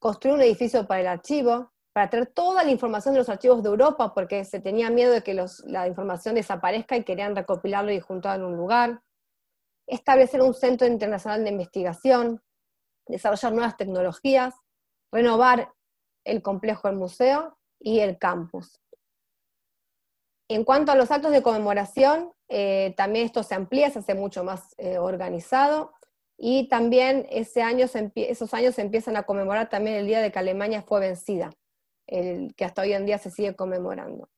construir 0.00 0.34
un 0.34 0.42
edificio 0.42 0.86
para 0.88 1.00
el 1.00 1.06
archivo, 1.06 1.70
para 1.92 2.10
traer 2.10 2.26
toda 2.26 2.64
la 2.64 2.70
información 2.70 3.14
de 3.14 3.20
los 3.20 3.28
archivos 3.28 3.62
de 3.62 3.68
Europa, 3.68 4.12
porque 4.14 4.44
se 4.44 4.58
tenía 4.58 4.90
miedo 4.90 5.12
de 5.12 5.22
que 5.22 5.34
la 5.66 5.86
información 5.86 6.34
desaparezca 6.34 6.96
y 6.96 7.04
querían 7.04 7.36
recopilarlo 7.36 7.92
y 7.92 8.00
juntarlo 8.00 8.46
en 8.46 8.52
un 8.54 8.58
lugar, 8.58 9.02
establecer 9.86 10.40
un 10.40 10.54
centro 10.54 10.86
internacional 10.86 11.44
de 11.44 11.50
investigación, 11.50 12.42
desarrollar 13.06 13.52
nuevas 13.52 13.76
tecnologías, 13.76 14.54
renovar 15.12 15.72
el 16.24 16.42
complejo 16.42 16.88
del 16.88 16.96
museo 16.96 17.58
y 17.78 18.00
el 18.00 18.18
campus. 18.18 18.80
En 20.48 20.64
cuanto 20.64 20.92
a 20.92 20.96
los 20.96 21.10
actos 21.10 21.32
de 21.32 21.42
conmemoración, 21.42 22.32
eh, 22.48 22.94
también 22.96 23.26
esto 23.26 23.42
se 23.42 23.54
amplía, 23.54 23.90
se 23.90 24.00
hace 24.00 24.14
mucho 24.14 24.44
más 24.44 24.74
eh, 24.78 24.98
organizado. 24.98 25.92
Y 26.42 26.68
también 26.68 27.26
ese 27.28 27.60
año 27.60 27.84
esos 28.14 28.54
años 28.54 28.74
se 28.74 28.80
empiezan 28.80 29.14
a 29.18 29.24
conmemorar 29.24 29.68
también 29.68 29.96
el 29.96 30.06
día 30.06 30.22
de 30.22 30.32
que 30.32 30.38
Alemania 30.38 30.80
fue 30.80 30.98
vencida, 30.98 31.50
el 32.06 32.54
que 32.54 32.64
hasta 32.64 32.80
hoy 32.80 32.94
en 32.94 33.04
día 33.04 33.18
se 33.18 33.30
sigue 33.30 33.54
conmemorando. 33.54 34.30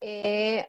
Eh, 0.00 0.66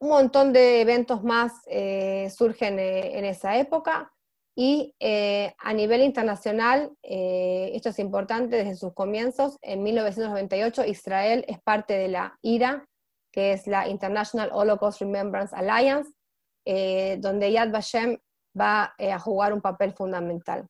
un 0.00 0.08
montón 0.08 0.52
de 0.52 0.80
eventos 0.80 1.22
más 1.22 1.52
eh, 1.66 2.30
surgen 2.30 2.80
eh, 2.80 3.16
en 3.16 3.24
esa 3.24 3.56
época 3.56 4.12
y 4.56 4.94
a 5.00 5.72
nivel 5.72 6.02
internacional, 6.02 6.92
esto 7.02 7.88
es 7.88 7.98
importante 7.98 8.56
desde 8.56 8.76
sus 8.76 8.92
comienzos, 8.94 9.58
en 9.62 9.82
1998 9.82 10.84
Israel 10.84 11.44
es 11.48 11.60
parte 11.60 11.94
de 11.94 12.06
la 12.06 12.38
IRA, 12.42 12.84
que 13.32 13.52
es 13.52 13.66
la 13.66 13.88
International 13.88 14.50
Holocaust 14.52 15.00
Remembrance 15.00 15.56
Alliance, 15.56 16.12
donde 17.20 17.50
Yad 17.50 17.72
Vashem 17.72 18.18
va 18.58 18.94
eh, 18.98 19.12
a 19.12 19.18
jugar 19.18 19.52
un 19.52 19.60
papel 19.60 19.92
fundamental. 19.92 20.68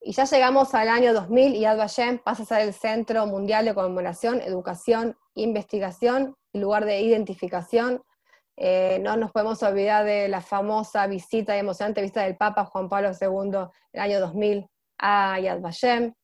Y 0.00 0.12
ya 0.12 0.24
llegamos 0.24 0.74
al 0.74 0.88
año 0.88 1.12
2000 1.14 1.56
y 1.56 1.64
Vashem 1.64 2.18
pasa 2.18 2.42
a 2.42 2.46
ser 2.46 2.60
el 2.60 2.74
Centro 2.74 3.26
Mundial 3.26 3.64
de 3.64 3.74
Conmemoración, 3.74 4.40
Educación, 4.40 5.16
Investigación 5.34 6.36
y 6.52 6.60
lugar 6.60 6.84
de 6.84 7.00
identificación. 7.00 8.02
Eh, 8.56 8.98
no 9.02 9.16
nos 9.16 9.32
podemos 9.32 9.62
olvidar 9.62 10.04
de 10.04 10.28
la 10.28 10.40
famosa 10.40 11.06
visita 11.06 11.56
y 11.56 11.60
emocionante 11.60 12.00
visita 12.00 12.22
del 12.22 12.36
Papa 12.36 12.64
Juan 12.64 12.88
Pablo 12.88 13.10
II 13.20 13.68
el 13.92 14.00
año 14.00 14.20
2000 14.20 14.66
a 14.98 15.40
Yad 15.40 15.60
Vashem. 15.60 16.14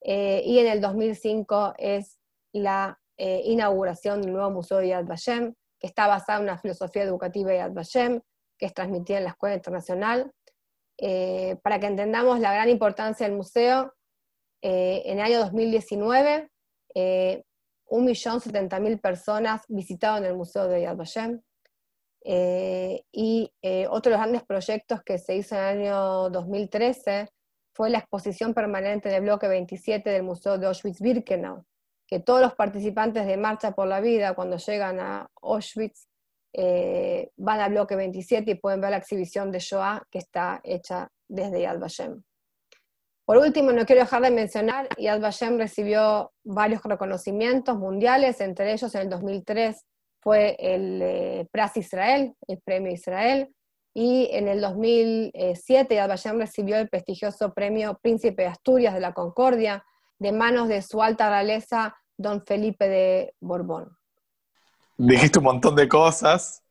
Eh, 0.00 0.42
y 0.44 0.58
en 0.58 0.66
el 0.68 0.80
2005 0.80 1.74
es 1.78 2.18
la 2.52 2.98
inauguración 3.18 4.20
del 4.20 4.32
nuevo 4.32 4.50
Museo 4.50 4.78
de 4.78 4.88
Yad 4.88 5.04
Vashem, 5.04 5.54
que 5.78 5.86
está 5.86 6.08
basada 6.08 6.38
en 6.38 6.44
una 6.44 6.58
filosofía 6.58 7.04
educativa 7.04 7.50
de 7.50 7.58
Yad 7.58 7.72
Vashem, 7.72 8.20
que 8.62 8.66
es 8.66 8.74
transmitida 8.74 9.18
en 9.18 9.24
la 9.24 9.30
Escuela 9.30 9.56
Internacional. 9.56 10.30
Eh, 10.96 11.56
para 11.64 11.80
que 11.80 11.86
entendamos 11.86 12.38
la 12.38 12.54
gran 12.54 12.68
importancia 12.68 13.26
del 13.26 13.34
museo, 13.34 13.92
eh, 14.62 15.02
en 15.06 15.18
el 15.18 15.24
año 15.24 15.40
2019, 15.40 16.48
eh, 16.94 17.42
1.070.000 17.86 19.00
personas 19.00 19.62
visitaron 19.66 20.24
el 20.24 20.36
Museo 20.36 20.68
de 20.68 20.82
Yad 20.82 20.96
Vashem. 20.96 21.42
Eh, 22.24 23.02
y 23.10 23.52
eh, 23.62 23.88
otro 23.90 24.10
de 24.10 24.16
los 24.16 24.20
grandes 24.20 24.44
proyectos 24.44 25.02
que 25.02 25.18
se 25.18 25.34
hizo 25.34 25.56
en 25.56 25.60
el 25.62 25.66
año 25.80 26.30
2013 26.30 27.30
fue 27.74 27.90
la 27.90 27.98
exposición 27.98 28.54
permanente 28.54 29.08
del 29.08 29.22
bloque 29.22 29.48
27 29.48 30.08
del 30.08 30.22
Museo 30.22 30.56
de 30.56 30.68
Auschwitz-Birkenau, 30.68 31.64
que 32.06 32.20
todos 32.20 32.40
los 32.40 32.54
participantes 32.54 33.26
de 33.26 33.36
Marcha 33.36 33.72
por 33.72 33.88
la 33.88 34.00
Vida, 34.00 34.36
cuando 34.36 34.56
llegan 34.56 35.00
a 35.00 35.26
Auschwitz, 35.42 36.06
eh, 36.52 37.30
van 37.36 37.60
al 37.60 37.70
bloque 37.70 37.96
27 37.96 38.50
y 38.50 38.54
pueden 38.56 38.80
ver 38.80 38.90
la 38.90 38.98
exhibición 38.98 39.50
de 39.50 39.58
Shoah 39.58 40.02
que 40.10 40.18
está 40.18 40.60
hecha 40.64 41.08
desde 41.28 41.62
Yad 41.62 41.78
Vashem. 41.78 42.22
Por 43.24 43.38
último, 43.38 43.72
no 43.72 43.86
quiero 43.86 44.02
dejar 44.02 44.22
de 44.22 44.30
mencionar, 44.30 44.88
Yad 44.98 45.20
Vashem 45.20 45.56
recibió 45.56 46.32
varios 46.44 46.82
reconocimientos 46.82 47.78
mundiales, 47.78 48.40
entre 48.40 48.72
ellos 48.72 48.94
en 48.94 49.02
el 49.02 49.10
2003 49.10 49.86
fue 50.20 50.56
el 50.58 51.00
eh, 51.02 51.48
Israel, 51.76 52.34
el 52.46 52.60
Premio 52.60 52.92
Israel, 52.92 53.48
y 53.94 54.28
en 54.32 54.48
el 54.48 54.60
2007 54.60 55.94
Yad 55.94 56.08
Vashem 56.08 56.38
recibió 56.38 56.76
el 56.78 56.88
prestigioso 56.88 57.52
Premio 57.52 57.98
Príncipe 58.02 58.42
de 58.42 58.48
Asturias 58.48 58.94
de 58.94 59.00
la 59.00 59.12
Concordia, 59.12 59.84
de 60.18 60.32
manos 60.32 60.68
de 60.68 60.82
su 60.82 61.02
alta 61.02 61.28
realeza, 61.28 61.96
don 62.16 62.44
Felipe 62.44 62.88
de 62.88 63.34
Borbón. 63.40 63.96
Dijiste 65.04 65.40
un 65.40 65.46
montón 65.46 65.74
de 65.74 65.88
cosas. 65.88 66.62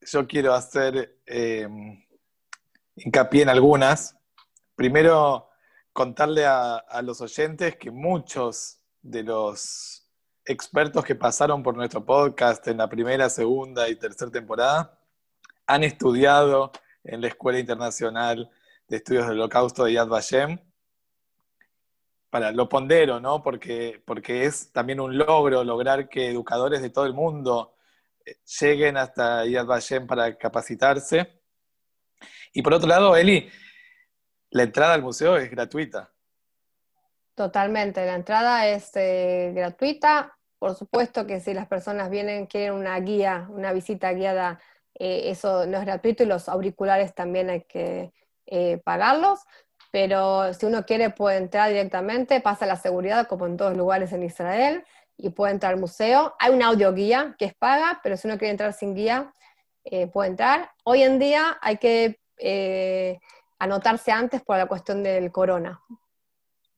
Yo 0.00 0.28
quiero 0.28 0.54
hacer 0.54 1.18
eh, 1.26 1.66
hincapié 2.94 3.42
en 3.42 3.48
algunas. 3.48 4.16
Primero, 4.76 5.48
contarle 5.92 6.46
a, 6.46 6.84
los 7.02 7.20
oyentes 7.20 7.74
que 7.74 7.90
muchos 7.90 8.78
de 9.02 9.24
los 9.24 10.08
expertos 10.44 11.04
que 11.04 11.16
pasaron 11.16 11.64
por 11.64 11.76
nuestro 11.76 12.06
podcast 12.06 12.64
en 12.68 12.76
la 12.76 12.88
primera, 12.88 13.28
segunda 13.28 13.88
y 13.88 13.96
tercera 13.96 14.30
temporada 14.30 14.96
han 15.66 15.82
estudiado 15.82 16.70
en 17.02 17.22
la 17.22 17.26
Escuela 17.26 17.58
Internacional 17.58 18.48
de 18.86 18.98
Estudios 18.98 19.26
del 19.26 19.40
Holocausto 19.40 19.82
de 19.82 19.94
Yad 19.94 20.06
Vashem. 20.06 20.60
Para, 22.30 22.52
lo 22.52 22.68
pondero, 22.68 23.20
¿no? 23.20 23.42
Porque, 23.42 24.02
porque 24.04 24.44
es 24.44 24.70
también 24.72 25.00
un 25.00 25.16
logro 25.16 25.64
lograr 25.64 26.08
que 26.08 26.28
educadores 26.28 26.82
de 26.82 26.90
todo 26.90 27.06
el 27.06 27.14
mundo 27.14 27.74
eh, 28.24 28.36
lleguen 28.60 28.96
hasta 28.96 29.46
Yad 29.46 29.66
Vashem 29.66 30.06
para 30.06 30.36
capacitarse. 30.36 31.40
Y 32.52 32.62
por 32.62 32.74
otro 32.74 32.88
lado, 32.88 33.16
Eli, 33.16 33.48
la 34.50 34.64
entrada 34.64 34.94
al 34.94 35.02
museo 35.02 35.36
es 35.36 35.50
gratuita. 35.50 36.12
Totalmente, 37.34 38.04
la 38.04 38.14
entrada 38.14 38.68
es 38.68 38.90
eh, 38.94 39.52
gratuita. 39.54 40.36
Por 40.58 40.74
supuesto 40.74 41.26
que 41.26 41.40
si 41.40 41.54
las 41.54 41.68
personas 41.68 42.10
vienen, 42.10 42.46
quieren 42.46 42.74
una 42.74 42.98
guía, 43.00 43.46
una 43.50 43.72
visita 43.72 44.12
guiada, 44.12 44.60
eh, 44.94 45.30
eso 45.30 45.66
no 45.66 45.78
es 45.78 45.84
gratuito 45.84 46.24
y 46.24 46.26
los 46.26 46.48
auriculares 46.48 47.14
también 47.14 47.48
hay 47.48 47.62
que 47.62 48.12
pagarlos. 48.82 49.40
Pero 49.90 50.52
si 50.54 50.66
uno 50.66 50.84
quiere 50.84 51.10
puede 51.10 51.38
entrar 51.38 51.68
directamente, 51.68 52.40
pasa 52.40 52.66
la 52.66 52.76
seguridad 52.76 53.26
como 53.26 53.46
en 53.46 53.56
todos 53.56 53.76
lugares 53.76 54.12
en 54.12 54.22
Israel 54.22 54.84
y 55.16 55.30
puede 55.30 55.52
entrar 55.52 55.72
al 55.72 55.80
museo. 55.80 56.34
Hay 56.38 56.52
una 56.52 56.66
audioguía 56.66 57.34
que 57.38 57.46
es 57.46 57.54
paga, 57.54 58.00
pero 58.02 58.16
si 58.16 58.28
uno 58.28 58.38
quiere 58.38 58.50
entrar 58.50 58.72
sin 58.72 58.94
guía, 58.94 59.32
puede 60.12 60.30
entrar. 60.30 60.70
Hoy 60.84 61.02
en 61.02 61.18
día 61.18 61.56
hay 61.62 61.78
que 61.78 62.20
anotarse 63.58 64.12
antes 64.12 64.42
por 64.42 64.56
la 64.56 64.66
cuestión 64.66 65.02
del 65.02 65.30
corona. 65.32 65.80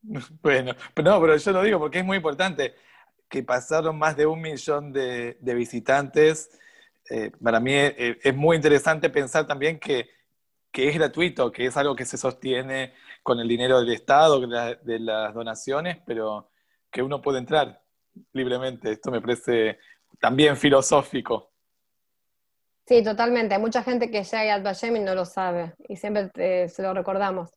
Bueno, 0.42 0.72
pero 0.94 1.10
no, 1.10 1.20
pero 1.20 1.36
yo 1.36 1.52
lo 1.52 1.62
digo 1.62 1.78
porque 1.78 1.98
es 1.98 2.04
muy 2.04 2.16
importante 2.16 2.74
que 3.28 3.42
pasaron 3.42 3.98
más 3.98 4.16
de 4.16 4.26
un 4.26 4.40
millón 4.40 4.92
de, 4.92 5.36
visitantes. 5.42 6.50
Eh, 7.08 7.30
para 7.42 7.60
mí 7.60 7.72
es, 7.74 8.34
muy 8.34 8.56
interesante 8.56 9.10
pensar 9.10 9.46
también 9.46 9.78
que, 9.78 10.08
es 10.72 10.94
gratuito, 10.94 11.50
que 11.50 11.66
es 11.66 11.76
algo 11.76 11.96
que 11.96 12.04
se 12.04 12.16
sostiene 12.16 12.94
con 13.22 13.38
el 13.40 13.48
dinero 13.48 13.80
del 13.80 13.92
Estado, 13.92 14.40
de 14.40 14.98
las 15.00 15.34
donaciones, 15.34 15.98
pero 16.06 16.50
que 16.90 17.02
uno 17.02 17.20
puede 17.20 17.38
entrar 17.38 17.82
libremente. 18.32 18.92
Esto 18.92 19.10
me 19.10 19.20
parece 19.20 19.78
también 20.20 20.56
filosófico. 20.56 21.50
Sí, 22.86 23.04
totalmente. 23.04 23.54
Hay 23.54 23.60
mucha 23.60 23.82
gente 23.82 24.10
que 24.10 24.24
llega 24.24 24.54
al 24.54 24.62
Vashem 24.62 24.96
y 24.96 25.00
no 25.00 25.14
lo 25.14 25.24
sabe, 25.24 25.74
y 25.88 25.96
siempre 25.96 26.68
se 26.68 26.82
lo 26.82 26.92
recordamos. 26.94 27.50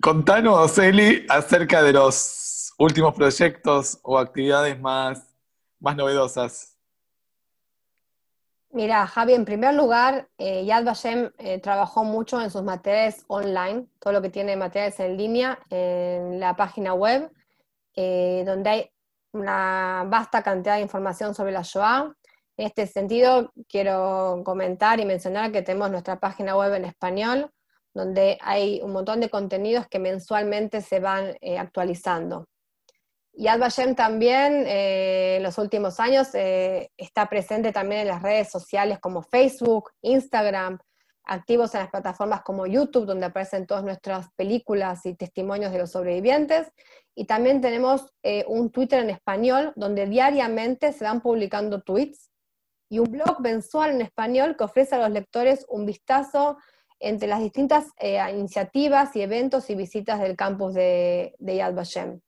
Contanos, 0.00 0.78
Eli, 0.78 1.26
acerca 1.28 1.82
de 1.82 1.92
los 1.92 2.72
últimos 2.78 3.14
proyectos 3.14 3.98
o 4.02 4.18
actividades 4.18 4.80
más, 4.80 5.34
más 5.80 5.96
novedosas. 5.96 6.73
Mira, 8.74 9.06
Javi, 9.06 9.34
en 9.34 9.44
primer 9.44 9.72
lugar, 9.74 10.28
eh, 10.36 10.64
Yad 10.64 10.84
Vashem 10.84 11.30
eh, 11.38 11.60
trabajó 11.60 12.02
mucho 12.02 12.42
en 12.42 12.50
sus 12.50 12.64
materiales 12.64 13.24
online, 13.28 13.86
todo 14.00 14.12
lo 14.14 14.20
que 14.20 14.30
tiene 14.30 14.56
materiales 14.56 14.98
en 14.98 15.16
línea 15.16 15.60
en 15.70 16.40
la 16.40 16.56
página 16.56 16.92
web, 16.92 17.30
eh, 17.94 18.42
donde 18.44 18.70
hay 18.70 18.90
una 19.30 20.04
vasta 20.08 20.42
cantidad 20.42 20.74
de 20.74 20.80
información 20.82 21.36
sobre 21.36 21.52
la 21.52 21.62
Shoah, 21.62 22.12
en 22.56 22.66
este 22.66 22.88
sentido, 22.88 23.52
quiero 23.68 24.42
comentar 24.44 24.98
y 24.98 25.04
mencionar 25.04 25.52
que 25.52 25.62
tenemos 25.62 25.92
nuestra 25.92 26.18
página 26.18 26.56
web 26.56 26.74
en 26.74 26.86
español, 26.86 27.52
donde 27.94 28.38
hay 28.40 28.80
un 28.82 28.90
montón 28.92 29.20
de 29.20 29.30
contenidos 29.30 29.86
que 29.86 30.00
mensualmente 30.00 30.80
se 30.80 30.98
van 30.98 31.36
actualizando. 31.60 32.48
Y 33.36 33.46
Vashem 33.46 33.94
también 33.94 34.64
eh, 34.66 35.36
en 35.36 35.42
los 35.42 35.58
últimos 35.58 35.98
años 35.98 36.28
eh, 36.34 36.90
está 36.96 37.28
presente 37.28 37.72
también 37.72 38.02
en 38.02 38.08
las 38.08 38.22
redes 38.22 38.50
sociales 38.50 38.98
como 39.00 39.22
Facebook, 39.22 39.90
Instagram, 40.02 40.78
activos 41.24 41.74
en 41.74 41.80
las 41.80 41.90
plataformas 41.90 42.42
como 42.42 42.66
YouTube, 42.66 43.06
donde 43.06 43.26
aparecen 43.26 43.66
todas 43.66 43.82
nuestras 43.82 44.28
películas 44.36 45.04
y 45.06 45.14
testimonios 45.14 45.72
de 45.72 45.78
los 45.78 45.90
sobrevivientes. 45.90 46.70
Y 47.16 47.26
también 47.26 47.60
tenemos 47.60 48.06
un 48.46 48.70
Twitter 48.70 49.00
en 49.00 49.10
español, 49.10 49.72
donde 49.76 50.06
diariamente 50.06 50.92
se 50.92 51.04
van 51.04 51.20
publicando 51.20 51.80
tweets 51.80 52.30
y 52.94 52.98
un 52.98 53.10
blog 53.10 53.40
mensual 53.40 53.90
en 53.90 54.02
español 54.02 54.56
que 54.56 54.64
ofrece 54.64 54.94
a 54.94 54.98
los 54.98 55.10
lectores 55.10 55.66
un 55.68 55.86
vistazo 55.86 56.58
entre 57.00 57.28
las 57.28 57.40
distintas 57.40 57.86
eh, 57.98 58.18
iniciativas 58.30 59.14
y 59.16 59.22
eventos 59.22 59.68
y 59.68 59.74
visitas 59.74 60.20
del 60.20 60.36
campus 60.36 60.74
de, 60.74 61.34
Yad 61.40 61.74
Vashem. 61.74 62.20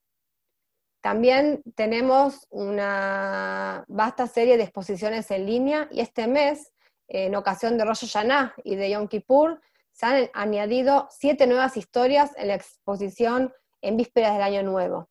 También 1.07 1.62
tenemos 1.77 2.49
una 2.51 3.85
vasta 3.87 4.27
serie 4.27 4.57
de 4.57 4.64
exposiciones 4.64 5.31
en 5.31 5.47
línea 5.47 5.87
y 5.92 6.01
este 6.01 6.27
mes, 6.27 6.73
en 7.07 7.37
ocasión 7.37 7.79
de 7.79 7.85
Rosh 7.85 8.09
Hashanah 8.09 8.57
y 8.64 8.75
de 8.75 8.90
Yom 8.90 9.07
Kippur, 9.07 9.61
se 9.92 10.05
han 10.05 10.31
añadido 10.35 11.07
siete 11.12 11.47
nuevas 11.47 11.77
historias 11.77 12.33
en 12.37 12.49
la 12.49 12.57
exposición 12.57 13.55
en 13.83 13.97
vísperas 13.97 14.33
del 14.33 14.42
Año 14.42 14.64
Nuevo. 14.64 15.09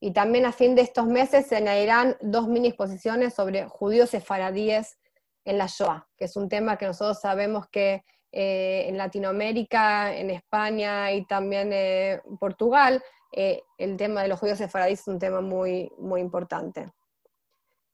Y 0.00 0.12
también 0.12 0.44
a 0.44 0.50
fin 0.50 0.74
de 0.74 0.82
estos 0.82 1.06
meses 1.06 1.46
se 1.46 1.54
añadirán 1.54 2.16
dos 2.20 2.48
mini 2.48 2.66
exposiciones 2.66 3.32
sobre 3.32 3.68
judíos 3.68 4.10
sefaradíes 4.10 4.98
en 5.44 5.58
la 5.58 5.68
Shoah, 5.68 6.08
que 6.16 6.24
es 6.24 6.34
un 6.34 6.48
tema 6.48 6.78
que 6.78 6.86
nosotros 6.86 7.20
sabemos 7.20 7.68
que 7.68 8.02
eh, 8.32 8.86
en 8.88 8.98
Latinoamérica, 8.98 10.16
en 10.16 10.30
España 10.30 11.12
y 11.12 11.24
también 11.26 11.72
en 11.72 12.20
Portugal, 12.38 13.04
eh, 13.32 13.62
el 13.76 13.96
tema 13.96 14.22
de 14.22 14.28
los 14.28 14.38
judíos 14.38 14.58
sefaradíes 14.58 15.00
es 15.00 15.08
un 15.08 15.18
tema 15.18 15.40
muy, 15.40 15.92
muy 15.98 16.20
importante. 16.20 16.92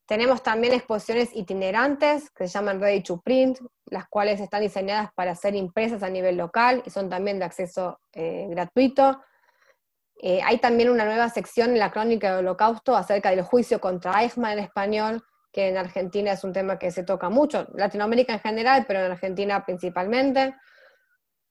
Tenemos 0.05 0.43
también 0.43 0.73
exposiciones 0.73 1.35
itinerantes 1.35 2.29
que 2.29 2.47
se 2.47 2.53
llaman 2.53 2.79
Ready 2.79 3.01
to 3.01 3.21
Print, 3.21 3.59
las 3.87 4.07
cuales 4.07 4.39
están 4.39 4.61
diseñadas 4.61 5.09
para 5.15 5.33
ser 5.35 5.55
impresas 5.55 6.03
a 6.03 6.09
nivel 6.09 6.37
local 6.37 6.83
y 6.85 6.91
son 6.91 7.09
también 7.09 7.39
de 7.39 7.45
acceso 7.45 7.99
eh, 8.13 8.45
gratuito. 8.49 9.19
Eh, 10.21 10.41
hay 10.43 10.59
también 10.59 10.89
una 10.89 11.05
nueva 11.05 11.29
sección 11.29 11.71
en 11.71 11.79
la 11.79 11.91
crónica 11.91 12.29
del 12.35 12.45
holocausto 12.45 12.95
acerca 12.95 13.31
del 13.31 13.41
juicio 13.41 13.81
contra 13.81 14.21
Eichmann 14.21 14.53
en 14.53 14.59
español, 14.59 15.23
que 15.51 15.69
en 15.69 15.77
Argentina 15.77 16.33
es 16.33 16.43
un 16.43 16.53
tema 16.53 16.77
que 16.77 16.91
se 16.91 17.03
toca 17.03 17.29
mucho, 17.29 17.67
Latinoamérica 17.73 18.33
en 18.33 18.39
general, 18.39 18.85
pero 18.87 18.99
en 18.99 19.11
Argentina 19.11 19.65
principalmente. 19.65 20.55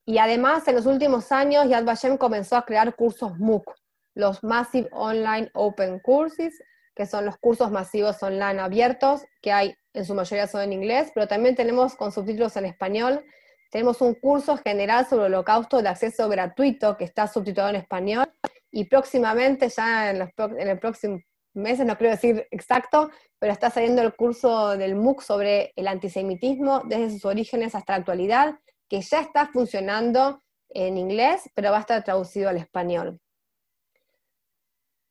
Y 0.06 0.18
además, 0.18 0.66
en 0.68 0.74
los 0.74 0.86
últimos 0.86 1.32
años, 1.32 1.68
Yad 1.68 1.84
Vashem 1.84 2.18
comenzó 2.18 2.56
a 2.56 2.64
crear 2.64 2.94
cursos 2.94 3.38
MOOC, 3.38 3.74
los 4.14 4.44
Massive 4.44 4.88
Online 4.92 5.50
Open 5.54 5.98
Courses, 6.00 6.62
que 6.94 7.06
son 7.06 7.24
los 7.24 7.36
cursos 7.38 7.70
masivos 7.70 8.22
online 8.22 8.60
abiertos, 8.60 9.22
que 9.40 9.52
hay 9.52 9.74
en 9.94 10.04
su 10.04 10.14
mayoría 10.14 10.46
son 10.46 10.62
en 10.62 10.72
inglés, 10.72 11.10
pero 11.14 11.26
también 11.26 11.54
tenemos 11.54 11.94
con 11.94 12.12
subtítulos 12.12 12.56
en 12.56 12.66
español. 12.66 13.24
Tenemos 13.70 14.00
un 14.00 14.14
curso 14.14 14.56
general 14.58 15.06
sobre 15.06 15.26
holocausto 15.26 15.80
de 15.82 15.88
acceso 15.88 16.28
gratuito 16.28 16.96
que 16.96 17.04
está 17.04 17.26
subtitulado 17.26 17.70
en 17.70 17.76
español 17.76 18.26
y 18.70 18.84
próximamente, 18.84 19.68
ya 19.68 20.10
en, 20.10 20.18
los, 20.18 20.28
en 20.38 20.68
el 20.68 20.78
próximo 20.78 21.20
meses, 21.54 21.86
no 21.86 21.96
quiero 21.96 22.12
decir 22.12 22.46
exacto, 22.50 23.10
pero 23.38 23.52
está 23.52 23.70
saliendo 23.70 24.02
el 24.02 24.14
curso 24.14 24.76
del 24.76 24.96
MOOC 24.96 25.22
sobre 25.22 25.72
el 25.76 25.86
antisemitismo 25.86 26.82
desde 26.84 27.10
sus 27.10 27.24
orígenes 27.24 27.74
hasta 27.74 27.92
la 27.92 27.98
actualidad, 27.98 28.58
que 28.88 29.00
ya 29.00 29.20
está 29.20 29.46
funcionando 29.46 30.42
en 30.70 30.98
inglés, 30.98 31.50
pero 31.54 31.70
va 31.70 31.78
a 31.78 31.80
estar 31.80 32.02
traducido 32.04 32.48
al 32.48 32.56
español. 32.56 33.20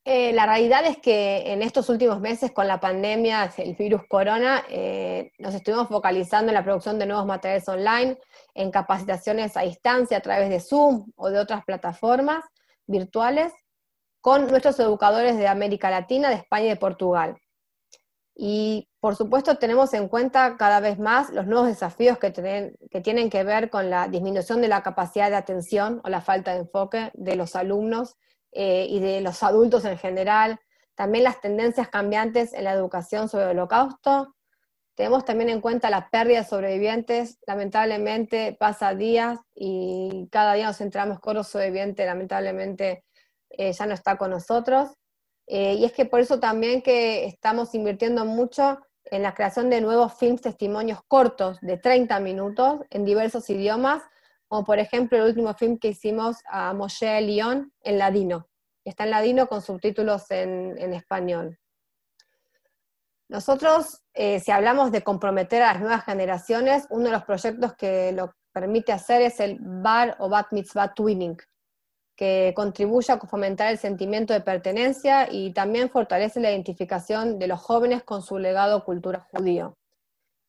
Eh, 0.06 0.34
la 0.34 0.44
realidad 0.44 0.84
es 0.84 0.98
que 0.98 1.50
en 1.50 1.62
estos 1.62 1.88
últimos 1.88 2.20
meses 2.20 2.52
con 2.52 2.68
la 2.68 2.78
pandemia, 2.78 3.50
el 3.56 3.74
virus 3.74 4.02
corona, 4.06 4.62
eh, 4.68 5.32
nos 5.38 5.54
estuvimos 5.54 5.88
focalizando 5.88 6.50
en 6.50 6.54
la 6.54 6.62
producción 6.62 6.98
de 6.98 7.06
nuevos 7.06 7.24
materiales 7.24 7.66
online, 7.68 8.18
en 8.52 8.70
capacitaciones 8.70 9.56
a 9.56 9.62
distancia 9.62 10.18
a 10.18 10.20
través 10.20 10.50
de 10.50 10.60
Zoom 10.60 11.10
o 11.16 11.30
de 11.30 11.38
otras 11.38 11.64
plataformas 11.64 12.44
virtuales, 12.86 13.54
con 14.20 14.46
nuestros 14.46 14.78
educadores 14.78 15.38
de 15.38 15.48
América 15.48 15.88
Latina, 15.88 16.28
de 16.28 16.36
España 16.36 16.66
y 16.66 16.70
de 16.70 16.76
Portugal. 16.76 17.38
Y 18.34 18.88
por 19.04 19.16
supuesto 19.16 19.58
tenemos 19.58 19.92
en 19.92 20.08
cuenta 20.08 20.56
cada 20.56 20.80
vez 20.80 20.98
más 20.98 21.28
los 21.28 21.46
nuevos 21.46 21.68
desafíos 21.68 22.16
que, 22.16 22.32
que 22.32 23.00
tienen 23.02 23.28
que 23.28 23.44
ver 23.44 23.68
con 23.68 23.90
la 23.90 24.08
disminución 24.08 24.62
de 24.62 24.68
la 24.68 24.82
capacidad 24.82 25.28
de 25.28 25.36
atención 25.36 26.00
o 26.04 26.08
la 26.08 26.22
falta 26.22 26.54
de 26.54 26.60
enfoque 26.60 27.10
de 27.12 27.36
los 27.36 27.54
alumnos 27.54 28.16
eh, 28.52 28.86
y 28.88 29.00
de 29.00 29.20
los 29.20 29.42
adultos 29.42 29.84
en 29.84 29.98
general, 29.98 30.58
también 30.94 31.22
las 31.22 31.42
tendencias 31.42 31.90
cambiantes 31.90 32.54
en 32.54 32.64
la 32.64 32.72
educación 32.72 33.28
sobre 33.28 33.44
el 33.44 33.50
holocausto. 33.50 34.34
Tenemos 34.94 35.26
también 35.26 35.50
en 35.50 35.60
cuenta 35.60 35.90
la 35.90 36.08
pérdida 36.08 36.38
de 36.38 36.48
sobrevivientes, 36.48 37.36
lamentablemente 37.46 38.56
pasa 38.58 38.94
días 38.94 39.38
y 39.54 40.30
cada 40.32 40.54
día 40.54 40.68
nos 40.68 40.80
enteramos 40.80 41.20
que 41.20 41.28
otro 41.28 41.44
sobreviviente 41.44 42.06
lamentablemente 42.06 43.04
eh, 43.50 43.70
ya 43.70 43.84
no 43.84 43.92
está 43.92 44.16
con 44.16 44.30
nosotros. 44.30 44.92
Eh, 45.46 45.74
y 45.74 45.84
es 45.84 45.92
que 45.92 46.06
por 46.06 46.20
eso 46.20 46.40
también 46.40 46.80
que 46.80 47.26
estamos 47.26 47.74
invirtiendo 47.74 48.24
mucho 48.24 48.78
en 49.06 49.22
la 49.22 49.34
creación 49.34 49.70
de 49.70 49.80
nuevos 49.80 50.14
films 50.14 50.42
testimonios 50.42 51.00
cortos 51.06 51.58
de 51.60 51.76
30 51.76 52.20
minutos 52.20 52.80
en 52.90 53.04
diversos 53.04 53.48
idiomas 53.50 54.02
como 54.48 54.64
por 54.64 54.78
ejemplo 54.78 55.18
el 55.18 55.24
último 55.24 55.54
film 55.54 55.78
que 55.78 55.88
hicimos 55.88 56.36
a 56.46 56.72
Moshe 56.74 57.20
Lyon 57.22 57.72
en 57.80 57.98
ladino. 57.98 58.48
Está 58.84 59.04
en 59.04 59.10
ladino 59.10 59.48
con 59.48 59.62
subtítulos 59.62 60.30
en, 60.30 60.92
español. 60.92 61.58
Nosotros, 63.28 64.02
eh, 64.12 64.38
si 64.40 64.52
hablamos 64.52 64.92
de 64.92 65.02
comprometer 65.02 65.62
a 65.62 65.72
las 65.72 65.80
nuevas 65.80 66.04
generaciones, 66.04 66.86
uno 66.90 67.06
de 67.06 67.10
los 67.10 67.24
proyectos 67.24 67.74
que 67.74 68.12
lo 68.12 68.34
permite 68.52 68.92
hacer 68.92 69.22
es 69.22 69.40
el 69.40 69.58
Bar 69.60 70.16
o 70.20 70.28
Bat 70.28 70.52
Mitzvah 70.52 70.94
Twinning, 70.94 71.36
que 72.16 72.52
contribuye 72.54 73.12
a 73.12 73.18
fomentar 73.18 73.70
el 73.70 73.78
sentimiento 73.78 74.32
de 74.32 74.40
pertenencia 74.40 75.28
y 75.30 75.52
también 75.52 75.90
fortalece 75.90 76.40
la 76.40 76.50
identificación 76.50 77.38
de 77.38 77.48
los 77.48 77.60
jóvenes 77.60 78.04
con 78.04 78.22
su 78.22 78.38
legado 78.38 78.84
cultura 78.84 79.26
judío. 79.30 79.76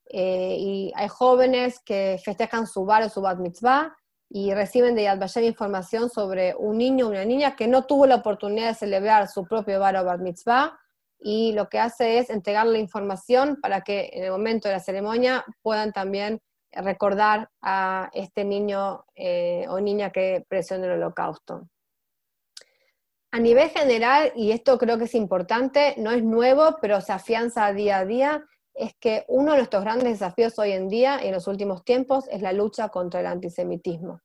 Eh, 0.08 0.56
y 0.60 0.92
hay 0.96 1.08
jóvenes 1.08 1.80
que 1.80 2.20
festejan 2.24 2.68
su 2.68 2.86
bar 2.86 3.04
o 3.04 3.10
su 3.10 3.22
bat 3.22 3.40
mitzvah 3.40 3.96
y 4.30 4.54
reciben 4.54 4.96
de 4.96 5.04
Yad 5.04 5.20
Vashem 5.20 5.44
información 5.44 6.10
sobre 6.10 6.56
un 6.56 6.78
niño 6.78 7.08
o 7.08 7.10
una 7.10 7.26
niña 7.26 7.56
que 7.56 7.68
no 7.68 7.86
tuvo 7.86 8.06
la 8.06 8.16
oportunidad 8.16 8.70
de 8.70 8.76
celebrar 8.76 9.28
su 9.28 9.46
propio 9.46 9.80
bar 9.80 9.96
o 9.98 10.06
bat 10.06 10.20
mitzvah 10.20 10.78
y 11.20 11.54
lo 11.54 11.70
que 11.70 11.80
hace 11.80 12.20
es 12.20 12.30
entregar 12.30 12.68
la 12.68 12.78
información 12.78 13.60
para 13.62 13.82
que 13.82 14.12
en 14.14 14.26
el 14.26 14.32
momento 14.32 14.68
de 14.68 14.76
la 14.76 14.80
ceremonia 14.80 15.44
puedan 15.64 15.92
también 15.92 16.40
recordar 16.76 17.50
a 17.62 18.10
este 18.14 18.44
niño 18.44 19.06
eh, 19.16 19.66
o 19.70 19.80
niña 19.80 20.12
que 20.12 20.46
presionó 20.48 20.86
el 20.86 20.92
holocausto. 20.92 21.70
A 23.32 23.40
nivel 23.40 23.70
general, 23.70 24.32
y 24.36 24.52
esto 24.52 24.78
creo 24.78 24.98
que 24.98 25.06
es 25.06 25.16
importante, 25.16 25.96
no 25.98 26.12
es 26.12 26.24
nuevo, 26.24 26.78
pero 26.82 27.02
se 27.02 27.12
afianza 27.12 27.74
día 27.74 28.00
a 28.00 28.06
día, 28.06 28.46
es 28.74 28.94
que 29.00 29.26
uno 29.28 29.52
de 29.52 29.58
nuestros 29.58 29.84
grandes 29.84 30.20
desafíos 30.20 30.58
hoy 30.60 30.72
en 30.72 30.88
día 30.90 31.18
en 31.22 31.34
los 31.34 31.48
últimos 31.48 31.84
tiempos 31.84 32.28
es 32.30 32.42
la 32.42 32.54
lucha 32.54 32.90
contra 32.90 33.22
el 33.22 33.26
antisemitismo. 33.26 34.22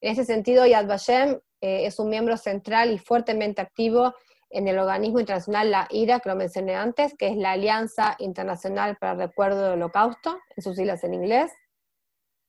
En 0.00 0.12
ese 0.12 0.24
sentido, 0.24 0.66
Yad 0.66 0.86
Vashem 0.86 1.38
eh, 1.60 1.86
es 1.86 1.98
un 1.98 2.10
miembro 2.10 2.36
central 2.36 2.92
y 2.92 2.98
fuertemente 2.98 3.62
activo 3.62 4.14
en 4.50 4.68
el 4.68 4.78
organismo 4.78 5.20
internacional 5.20 5.70
La 5.70 5.88
IRA, 5.90 6.20
que 6.20 6.28
lo 6.28 6.36
mencioné 6.36 6.76
antes, 6.76 7.14
que 7.14 7.28
es 7.28 7.36
la 7.36 7.52
Alianza 7.52 8.14
Internacional 8.18 8.96
para 8.96 9.12
el 9.12 9.18
Recuerdo 9.18 9.62
del 9.62 9.72
Holocausto, 9.72 10.38
en 10.54 10.62
sus 10.62 10.76
siglas 10.76 11.02
en 11.04 11.14
inglés. 11.14 11.52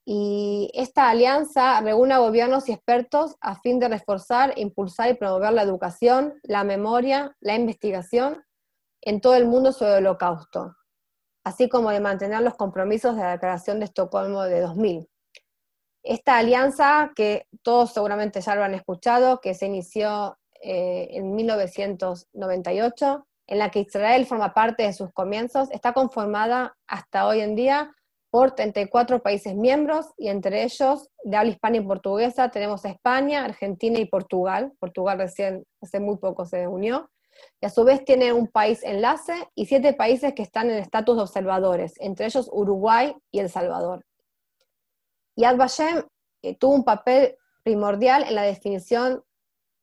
Y 0.10 0.72
esta 0.74 1.10
alianza 1.10 1.82
reúne 1.82 2.14
a 2.14 2.20
gobiernos 2.20 2.70
y 2.70 2.72
expertos 2.72 3.36
a 3.42 3.60
fin 3.60 3.78
de 3.78 3.90
reforzar, 3.90 4.54
impulsar 4.56 5.10
y 5.10 5.16
promover 5.16 5.52
la 5.52 5.64
educación, 5.64 6.40
la 6.44 6.64
memoria, 6.64 7.36
la 7.42 7.56
investigación 7.56 8.42
en 9.02 9.20
todo 9.20 9.36
el 9.36 9.48
mundo 9.48 9.74
sobre 9.74 9.98
el 9.98 10.08
holocausto, 10.08 10.78
así 11.44 11.68
como 11.68 11.90
de 11.90 12.00
mantener 12.00 12.40
los 12.42 12.56
compromisos 12.56 13.18
de 13.18 13.24
la 13.24 13.32
Declaración 13.32 13.80
de 13.80 13.86
Estocolmo 13.86 14.44
de 14.44 14.62
2000. 14.62 15.10
Esta 16.04 16.38
alianza, 16.38 17.12
que 17.14 17.46
todos 17.62 17.92
seguramente 17.92 18.40
ya 18.40 18.56
lo 18.56 18.64
han 18.64 18.76
escuchado, 18.76 19.42
que 19.42 19.56
se 19.56 19.66
inició 19.66 20.38
eh, 20.62 21.10
en 21.12 21.36
1998, 21.36 23.28
en 23.48 23.60
la 23.60 23.72
que 23.72 23.82
Israel 23.82 24.26
forma 24.26 24.54
parte 24.54 24.84
de 24.84 24.94
sus 24.94 25.12
comienzos, 25.12 25.70
está 25.72 25.92
conformada 25.92 26.78
hasta 26.88 27.28
hoy 27.28 27.42
en 27.42 27.58
día 27.58 27.94
por 28.30 28.52
34 28.52 29.22
países 29.22 29.56
miembros 29.56 30.08
y 30.18 30.28
entre 30.28 30.64
ellos, 30.64 31.10
de 31.24 31.38
habla 31.38 31.52
hispana 31.52 31.78
y 31.78 31.82
portuguesa, 31.82 32.50
tenemos 32.50 32.84
España, 32.86 33.46
Argentina 33.46 34.00
y 34.00 34.06
Portugal. 34.06 34.74
Portugal 34.80 35.18
recién, 35.18 35.66
hace 35.82 36.00
muy 36.00 36.18
poco 36.18 36.46
se 36.46 36.68
unió 36.68 37.10
y 37.62 37.66
a 37.66 37.70
su 37.70 37.84
vez 37.84 38.04
tiene 38.04 38.34
un 38.34 38.48
país 38.48 38.84
enlace 38.84 39.34
y 39.56 39.66
siete 39.66 39.94
países 39.94 40.34
que 40.34 40.44
están 40.44 40.70
en 40.70 40.78
estatus 40.78 41.16
de 41.16 41.24
observadores, 41.24 41.94
entre 42.00 42.26
ellos 42.26 42.50
Uruguay 42.52 43.16
y 43.32 43.40
El 43.40 43.50
Salvador. 43.50 44.06
Yad 45.36 45.58
Vashem 45.58 46.04
eh, 46.42 46.56
tuvo 46.56 46.76
un 46.76 46.84
papel 46.84 47.38
primordial 47.64 48.24
en 48.24 48.36
la 48.36 48.44
definición 48.44 49.24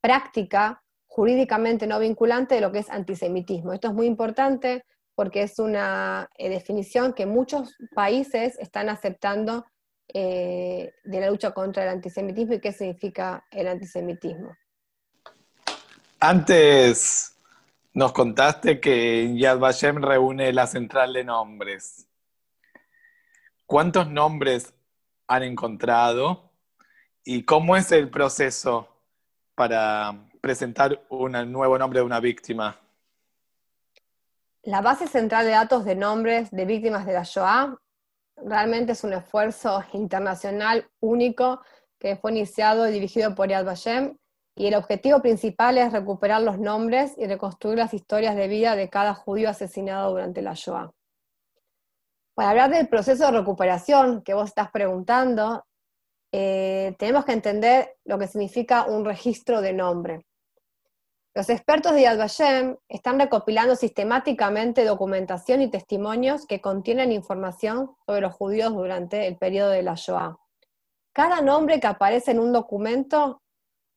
práctica, 0.00 0.82
jurídicamente 1.06 1.86
no 1.86 1.98
vinculante, 1.98 2.56
de 2.56 2.60
lo 2.60 2.72
que 2.72 2.80
es 2.80 2.90
antisemitismo. 2.90 3.72
Esto 3.72 3.88
es 3.88 3.94
muy 3.94 4.06
importante 4.06 4.84
porque 5.14 5.42
es 5.42 5.58
una 5.58 6.28
eh, 6.36 6.48
definición 6.48 7.12
que 7.12 7.26
muchos 7.26 7.76
países 7.94 8.58
están 8.58 8.88
aceptando 8.88 9.64
eh, 10.12 10.92
de 11.04 11.20
la 11.20 11.30
lucha 11.30 11.52
contra 11.52 11.84
el 11.84 11.88
antisemitismo 11.90 12.54
y 12.54 12.60
qué 12.60 12.72
significa 12.72 13.44
el 13.50 13.68
antisemitismo. 13.68 14.56
Antes 16.20 17.36
nos 17.92 18.12
contaste 18.12 18.80
que 18.80 19.36
Yad 19.36 19.58
Vashem 19.58 20.02
reúne 20.02 20.52
la 20.52 20.66
central 20.66 21.12
de 21.12 21.24
nombres. 21.24 22.06
¿Cuántos 23.66 24.10
nombres 24.10 24.74
han 25.26 25.42
encontrado 25.42 26.50
y 27.24 27.44
cómo 27.44 27.76
es 27.76 27.92
el 27.92 28.10
proceso 28.10 28.88
para 29.54 30.28
presentar 30.40 31.04
un 31.08 31.32
nuevo 31.50 31.78
nombre 31.78 32.00
de 32.00 32.04
una 32.06 32.20
víctima? 32.20 32.78
La 34.64 34.80
base 34.80 35.06
central 35.06 35.44
de 35.44 35.52
datos 35.52 35.84
de 35.84 35.94
nombres 35.94 36.50
de 36.50 36.64
víctimas 36.64 37.04
de 37.04 37.12
la 37.12 37.22
Shoah 37.22 37.76
realmente 38.36 38.92
es 38.92 39.04
un 39.04 39.12
esfuerzo 39.12 39.84
internacional 39.92 40.88
único 41.00 41.60
que 41.98 42.16
fue 42.16 42.32
iniciado 42.32 42.88
y 42.88 42.92
dirigido 42.92 43.34
por 43.34 43.48
Yad 43.48 43.66
Vashem 43.66 44.16
y 44.56 44.66
el 44.66 44.74
objetivo 44.74 45.20
principal 45.20 45.76
es 45.76 45.92
recuperar 45.92 46.40
los 46.40 46.58
nombres 46.58 47.12
y 47.18 47.26
reconstruir 47.26 47.76
las 47.76 47.92
historias 47.92 48.36
de 48.36 48.48
vida 48.48 48.74
de 48.74 48.88
cada 48.88 49.12
judío 49.12 49.50
asesinado 49.50 50.12
durante 50.12 50.40
la 50.40 50.54
Shoah. 50.54 50.90
Para 52.34 52.50
hablar 52.50 52.70
del 52.70 52.88
proceso 52.88 53.26
de 53.26 53.38
recuperación 53.38 54.22
que 54.22 54.32
vos 54.32 54.48
estás 54.48 54.70
preguntando, 54.70 55.66
eh, 56.32 56.96
tenemos 56.98 57.26
que 57.26 57.32
entender 57.32 57.96
lo 58.06 58.18
que 58.18 58.28
significa 58.28 58.86
un 58.86 59.04
registro 59.04 59.60
de 59.60 59.74
nombre. 59.74 60.24
Los 61.36 61.50
expertos 61.50 61.94
de 61.94 62.02
Yad 62.02 62.16
Vashem 62.16 62.76
están 62.88 63.18
recopilando 63.18 63.74
sistemáticamente 63.74 64.84
documentación 64.84 65.62
y 65.62 65.68
testimonios 65.68 66.46
que 66.46 66.60
contienen 66.60 67.10
información 67.10 67.96
sobre 68.06 68.20
los 68.20 68.32
judíos 68.32 68.72
durante 68.72 69.26
el 69.26 69.36
periodo 69.36 69.70
de 69.70 69.82
la 69.82 69.94
Shoah. 69.96 70.36
Cada 71.12 71.40
nombre 71.40 71.80
que 71.80 71.88
aparece 71.88 72.30
en 72.30 72.38
un 72.38 72.52
documento 72.52 73.42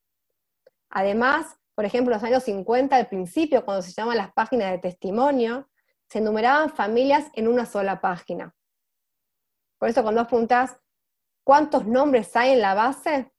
Además, 0.90 1.58
por 1.76 1.86
ejemplo, 1.86 2.14
en 2.14 2.22
los 2.22 2.28
años 2.28 2.44
50, 2.44 2.96
al 2.96 3.08
principio, 3.08 3.64
cuando 3.64 3.82
se 3.82 3.94
llaman 3.94 4.18
las 4.18 4.34
páginas 4.34 4.72
de 4.72 4.80
testimonio, 4.80 5.70
se 6.10 6.20
enumeraban 6.20 6.70
familias 6.70 7.28
en 7.34 7.48
una 7.48 7.66
sola 7.66 8.02
página. 8.02 8.54
Por 9.78 9.90
eso 9.90 10.02
cuando 10.02 10.22
vos 10.22 10.28
preguntás, 10.28 10.78
¿Cuántos 11.48 11.86
nombres 11.86 12.36
hay 12.36 12.52
en 12.52 12.62
la 12.62 12.74
base? 12.74 13.32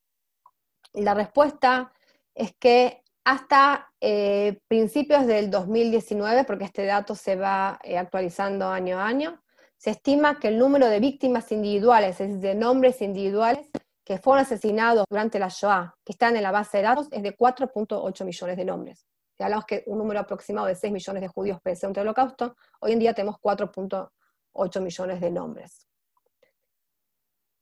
La 0.95 1.13
respuesta 1.13 1.93
es 2.35 2.55
que 2.59 3.05
hasta 3.23 3.93
eh, 4.01 4.61
principios 4.67 5.27
del 5.27 5.51
2019, 5.51 6.45
porque 6.45 6.65
este 6.65 6.87
dato 6.87 7.15
se 7.15 7.37
va 7.37 7.79
eh, 7.83 7.99
actualizando 7.99 8.67
año 8.67 8.99
a 8.99 9.07
año, 9.07 9.43
se 9.79 9.91
estima 9.91 10.39
que 10.39 10.49
el 10.49 10.59
número 10.59 10.89
de 10.89 11.01
víctimas 11.01 11.51
individuales, 11.53 12.21
es 12.21 12.29
decir, 12.29 12.41
de 12.41 12.55
nombres 12.55 13.01
individuales 13.01 13.71
que 14.05 14.19
fueron 14.19 14.43
asesinados 14.43 15.05
durante 15.09 15.39
la 15.39 15.49
Shoah, 15.49 15.95
que 16.05 16.13
están 16.13 16.37
en 16.37 16.43
la 16.43 16.51
base 16.51 16.79
de 16.79 16.83
datos, 16.83 17.09
es 17.13 17.23
de 17.23 17.37
4.8 17.37 18.25
millones 18.25 18.57
de 18.57 18.65
nombres. 18.65 19.07
Si 19.37 19.45
hablamos 19.45 19.67
que 19.67 19.85
un 19.87 19.99
número 19.99 20.19
aproximado 20.19 20.67
de 20.67 20.75
6 20.75 20.93
millones 20.93 21.23
de 21.23 21.29
judíos 21.29 21.61
perecieron 21.63 21.95
el 21.95 22.03
holocausto, 22.03 22.57
hoy 22.81 22.93
en 22.93 22.99
día 22.99 23.15
tenemos 23.15 23.37
4.8 23.41 24.81
millones 24.81 25.21
de 25.21 25.31
nombres. 25.31 25.87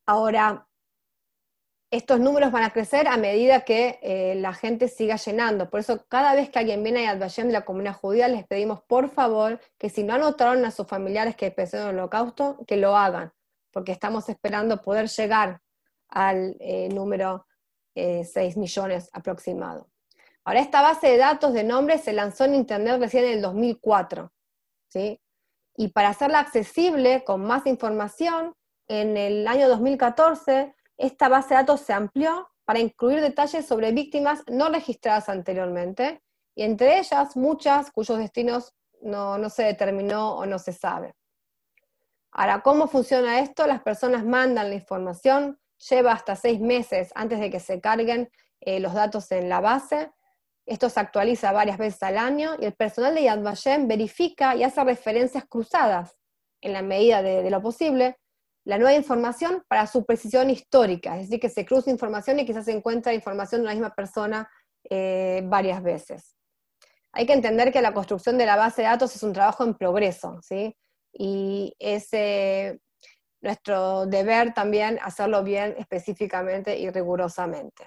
Ahora, 0.07 0.67
estos 1.97 2.21
números 2.21 2.53
van 2.53 2.63
a 2.63 2.73
crecer 2.73 3.09
a 3.09 3.17
medida 3.17 3.61
que 3.61 3.99
eh, 4.03 4.35
la 4.37 4.53
gente 4.53 4.89
siga 4.89 5.17
llenando. 5.17 5.71
Por 5.71 5.81
eso, 5.81 6.05
cada 6.09 6.35
vez 6.35 6.51
que 6.51 6.59
alguien 6.59 6.83
viene 6.83 7.09
a 7.09 7.17
Yad 7.17 7.45
de 7.47 7.53
la 7.53 7.65
comunidad 7.65 7.95
judía, 7.95 8.29
les 8.29 8.47
pedimos 8.47 8.83
por 8.83 9.09
favor 9.09 9.61
que 9.79 9.89
si 9.89 10.03
no 10.05 10.15
anotaron 10.15 10.65
a 10.65 10.71
sus 10.71 10.87
familiares 10.87 11.37
que 11.37 11.51
perecieron 11.51 11.91
el 11.91 11.99
holocausto, 11.99 12.59
que 12.67 12.77
lo 12.77 12.97
hagan, 12.97 13.33
porque 13.71 13.93
estamos 13.93 14.29
esperando 14.29 14.83
poder 14.83 15.09
llegar 15.09 15.61
al 16.09 16.57
eh, 16.61 16.89
número 16.91 17.47
6 17.95 18.37
eh, 18.37 18.53
millones 18.57 19.09
aproximado. 19.13 19.89
Ahora, 20.45 20.61
esta 20.61 20.83
base 20.83 21.09
de 21.09 21.17
datos 21.17 21.53
de 21.55 21.65
nombres 21.65 22.03
se 22.03 22.13
lanzó 22.13 22.45
en 22.45 22.55
Internet 22.55 23.01
recién 23.01 23.25
en 23.25 23.33
el 23.33 23.43
2004, 23.43 24.33
¿sí? 24.89 25.21
Y 25.77 25.89
para 25.89 26.11
hacerla 26.11 26.41
accesible 26.41 27.25
con 27.25 27.43
más 27.43 27.67
información, 27.67 28.55
en 28.89 29.17
el 29.17 29.49
año 29.49 29.69
2014, 29.69 30.75
esta 30.97 31.29
base 31.29 31.51
de 31.51 31.61
datos 31.61 31.81
se 31.81 31.93
amplió 31.93 32.49
para 32.65 32.81
incluir 32.81 33.21
detalles 33.21 33.67
sobre 33.67 33.93
víctimas 33.93 34.43
no 34.49 34.69
registradas 34.69 35.29
anteriormente, 35.29 36.23
y 36.55 36.63
entre 36.63 36.99
ellas 36.99 37.37
muchas 37.37 37.91
cuyos 37.91 38.19
destinos 38.19 38.75
no, 39.03 39.39
no 39.39 39.51
se 39.51 39.63
determinó 39.63 40.37
o 40.37 40.47
no 40.47 40.59
se 40.59 40.73
sabe. 40.73 41.15
Ahora, 42.33 42.63
¿cómo 42.63 42.89
funciona 42.89 43.41
esto? 43.41 43.67
Las 43.67 43.83
personas 43.83 44.25
mandan 44.25 44.71
la 44.71 44.75
información, 44.75 45.59
lleva 45.89 46.13
hasta 46.13 46.35
seis 46.35 46.61
meses 46.61 47.13
antes 47.15 47.41
de 47.41 47.51
que 47.51 47.61
se 47.61 47.81
carguen 47.81 48.31
eh, 48.61 48.81
los 48.81 48.95
datos 48.95 49.31
en 49.33 49.49
la 49.49 49.61
base. 49.61 50.11
Esto 50.65 50.89
se 50.89 50.99
actualiza 50.99 51.53
varias 51.53 51.79
veces 51.79 52.03
al 52.03 52.19
año 52.19 52.57
y 52.59 52.65
el 52.65 52.75
personal 52.75 53.15
de 53.15 53.25
Yad 53.25 53.43
Vashem 53.43 53.87
verifica 53.87 54.57
y 54.57 54.65
hace 54.65 54.83
referencias 54.83 55.45
cruzadas 55.47 56.19
en 56.61 56.73
la 56.73 56.83
medida 56.83 57.23
de 57.23 57.49
lo 57.49 57.63
posible 57.63 58.19
la 58.67 58.79
nueva 58.79 58.95
información 58.95 59.63
para 59.69 59.87
su 59.87 60.05
precisión 60.05 60.51
histórica, 60.51 61.15
es 61.15 61.29
decir, 61.29 61.39
que 61.39 61.49
se 61.49 61.65
cruza 61.65 61.89
información 61.89 62.41
y 62.41 62.45
quizás 62.45 62.65
se 62.65 62.73
encuentra 62.73 63.15
información 63.15 63.61
de 63.61 63.69
la 63.69 63.75
misma 63.75 63.95
persona 63.95 64.51
eh, 64.91 65.43
varias 65.45 65.81
veces. 65.81 66.37
Hay 67.13 67.27
que 67.27 67.33
entender 67.33 67.73
que 67.73 67.81
la 67.81 67.95
construcción 67.95 68.37
de 68.37 68.45
la 68.45 68.57
base 68.57 68.83
de 68.83 68.89
datos 68.89 69.15
es 69.15 69.23
un 69.23 69.33
trabajo 69.33 69.63
en 69.63 69.75
progreso, 69.75 70.41
¿sí? 70.43 70.77
Y 71.13 71.77
es 71.79 72.09
eh, 72.11 72.81
nuestro 73.41 74.05
deber 74.07 74.53
también 74.53 74.99
hacerlo 75.01 75.45
bien 75.45 75.77
específicamente 75.79 76.77
y 76.77 76.91
rigurosamente. 76.91 77.87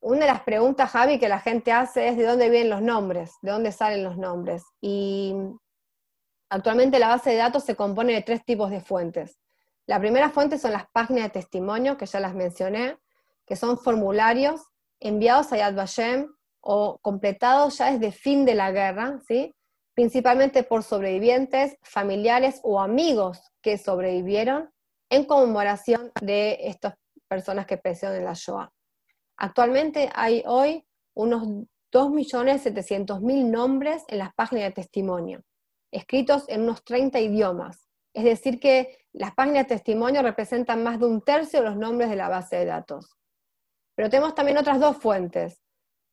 Una 0.00 0.26
de 0.26 0.32
las 0.32 0.42
preguntas, 0.42 0.90
Javi, 0.90 1.20
que 1.20 1.28
la 1.28 1.38
gente 1.38 1.70
hace 1.70 2.08
es 2.08 2.16
de 2.16 2.24
dónde 2.24 2.50
vienen 2.50 2.70
los 2.70 2.82
nombres, 2.82 3.34
de 3.40 3.52
dónde 3.52 3.70
salen 3.70 4.02
los 4.02 4.18
nombres. 4.18 4.64
Y 4.80 5.32
actualmente 6.50 6.98
la 6.98 7.08
base 7.08 7.30
de 7.30 7.36
datos 7.36 7.62
se 7.62 7.76
compone 7.76 8.14
de 8.14 8.22
tres 8.22 8.44
tipos 8.44 8.70
de 8.70 8.80
fuentes. 8.80 9.38
La 9.86 10.00
primera 10.00 10.30
fuente 10.30 10.58
son 10.58 10.72
las 10.72 10.90
páginas 10.90 11.24
de 11.24 11.30
testimonio, 11.30 11.96
que 11.96 12.06
ya 12.06 12.18
las 12.18 12.34
mencioné, 12.34 12.98
que 13.46 13.54
son 13.54 13.78
formularios 13.78 14.60
enviados 15.00 15.52
a 15.52 15.58
Yad 15.58 15.74
Vashem 15.74 16.34
o 16.60 16.98
completados 16.98 17.78
ya 17.78 17.92
desde 17.92 18.10
fin 18.10 18.44
de 18.44 18.54
la 18.54 18.72
guerra, 18.72 19.20
¿sí? 19.26 19.54
principalmente 19.94 20.64
por 20.64 20.82
sobrevivientes, 20.82 21.76
familiares 21.82 22.60
o 22.64 22.80
amigos 22.80 23.40
que 23.62 23.78
sobrevivieron 23.78 24.70
en 25.08 25.24
conmemoración 25.24 26.10
de 26.20 26.58
estas 26.62 26.94
personas 27.28 27.66
que 27.66 27.78
perecieron 27.78 28.18
en 28.18 28.24
la 28.24 28.34
Shoah. 28.34 28.70
Actualmente 29.38 30.10
hay 30.14 30.42
hoy 30.46 30.84
unos 31.14 31.46
2.700.000 31.92 33.50
nombres 33.50 34.04
en 34.08 34.18
las 34.18 34.34
páginas 34.34 34.64
de 34.64 34.72
testimonio, 34.72 35.42
escritos 35.92 36.44
en 36.48 36.62
unos 36.62 36.84
30 36.84 37.20
idiomas, 37.20 37.85
es 38.16 38.24
decir, 38.24 38.58
que 38.58 38.96
las 39.12 39.34
páginas 39.34 39.64
de 39.64 39.74
testimonio 39.74 40.22
representan 40.22 40.82
más 40.82 40.98
de 40.98 41.04
un 41.04 41.20
tercio 41.20 41.60
de 41.60 41.66
los 41.66 41.76
nombres 41.76 42.08
de 42.08 42.16
la 42.16 42.30
base 42.30 42.56
de 42.56 42.64
datos. 42.64 43.14
Pero 43.94 44.08
tenemos 44.08 44.34
también 44.34 44.56
otras 44.56 44.80
dos 44.80 44.96
fuentes. 44.96 45.60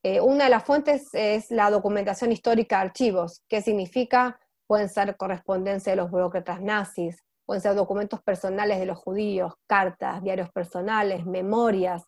Eh, 0.04 0.20
una 0.20 0.44
de 0.44 0.50
las 0.50 0.66
fuentes 0.66 1.08
es 1.14 1.50
la 1.50 1.70
documentación 1.70 2.34
histórica 2.34 2.76
de 2.76 2.88
archivos, 2.88 3.42
que 3.48 3.62
significa, 3.62 4.38
pueden 4.68 4.90
ser 4.90 5.16
correspondencia 5.16 5.94
de 5.94 5.96
los 5.96 6.12
burócratas 6.12 6.62
nazis, 6.62 7.24
pueden 7.46 7.62
ser 7.62 7.74
documentos 7.74 8.22
personales 8.22 8.80
de 8.80 8.86
los 8.86 8.98
judíos, 8.98 9.54
cartas, 9.66 10.22
diarios 10.22 10.52
personales, 10.52 11.26
memorias, 11.26 12.04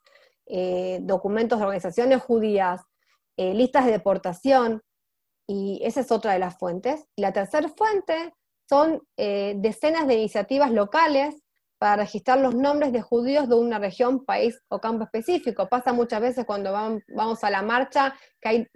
eh, 0.45 0.99
documentos 1.03 1.57
de 1.57 1.65
organizaciones 1.65 2.21
judías, 2.21 2.81
eh, 3.37 3.53
listas 3.53 3.85
de 3.85 3.93
deportación, 3.93 4.81
y 5.47 5.79
esa 5.85 6.01
es 6.01 6.11
otra 6.11 6.33
de 6.33 6.39
las 6.39 6.57
fuentes. 6.57 7.05
Y 7.15 7.21
la 7.21 7.31
tercera 7.31 7.69
fuente 7.69 8.33
son 8.69 9.01
eh, 9.17 9.53
decenas 9.57 10.07
de 10.07 10.15
iniciativas 10.15 10.71
locales 10.71 11.35
para 11.77 12.03
registrar 12.03 12.39
los 12.39 12.55
nombres 12.55 12.93
de 12.93 13.01
judíos 13.01 13.49
de 13.49 13.55
una 13.55 13.79
región, 13.79 14.25
país 14.25 14.61
o 14.69 14.79
campo 14.79 15.03
específico. 15.03 15.67
Pasa 15.67 15.93
muchas 15.93 16.21
veces 16.21 16.45
cuando 16.45 16.71
vamos 16.71 17.43
a 17.43 17.49
la 17.49 17.61
marcha 17.61 18.15
que 18.41 18.49
hay 18.49 18.67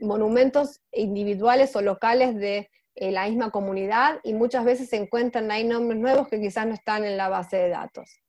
monumentos 0.00 0.80
individuales 0.92 1.74
o 1.76 1.82
locales 1.82 2.34
de 2.34 2.68
eh, 2.94 3.12
la 3.12 3.28
misma 3.28 3.50
comunidad 3.50 4.20
y 4.24 4.32
muchas 4.32 4.64
veces 4.64 4.88
se 4.88 4.96
encuentran 4.96 5.50
ahí 5.50 5.64
nombres 5.64 6.00
nuevos 6.00 6.28
que 6.28 6.40
quizás 6.40 6.66
no 6.66 6.74
están 6.74 7.04
en 7.04 7.16
la 7.16 7.28
base 7.28 7.56
de 7.56 7.68
datos. 7.68 8.22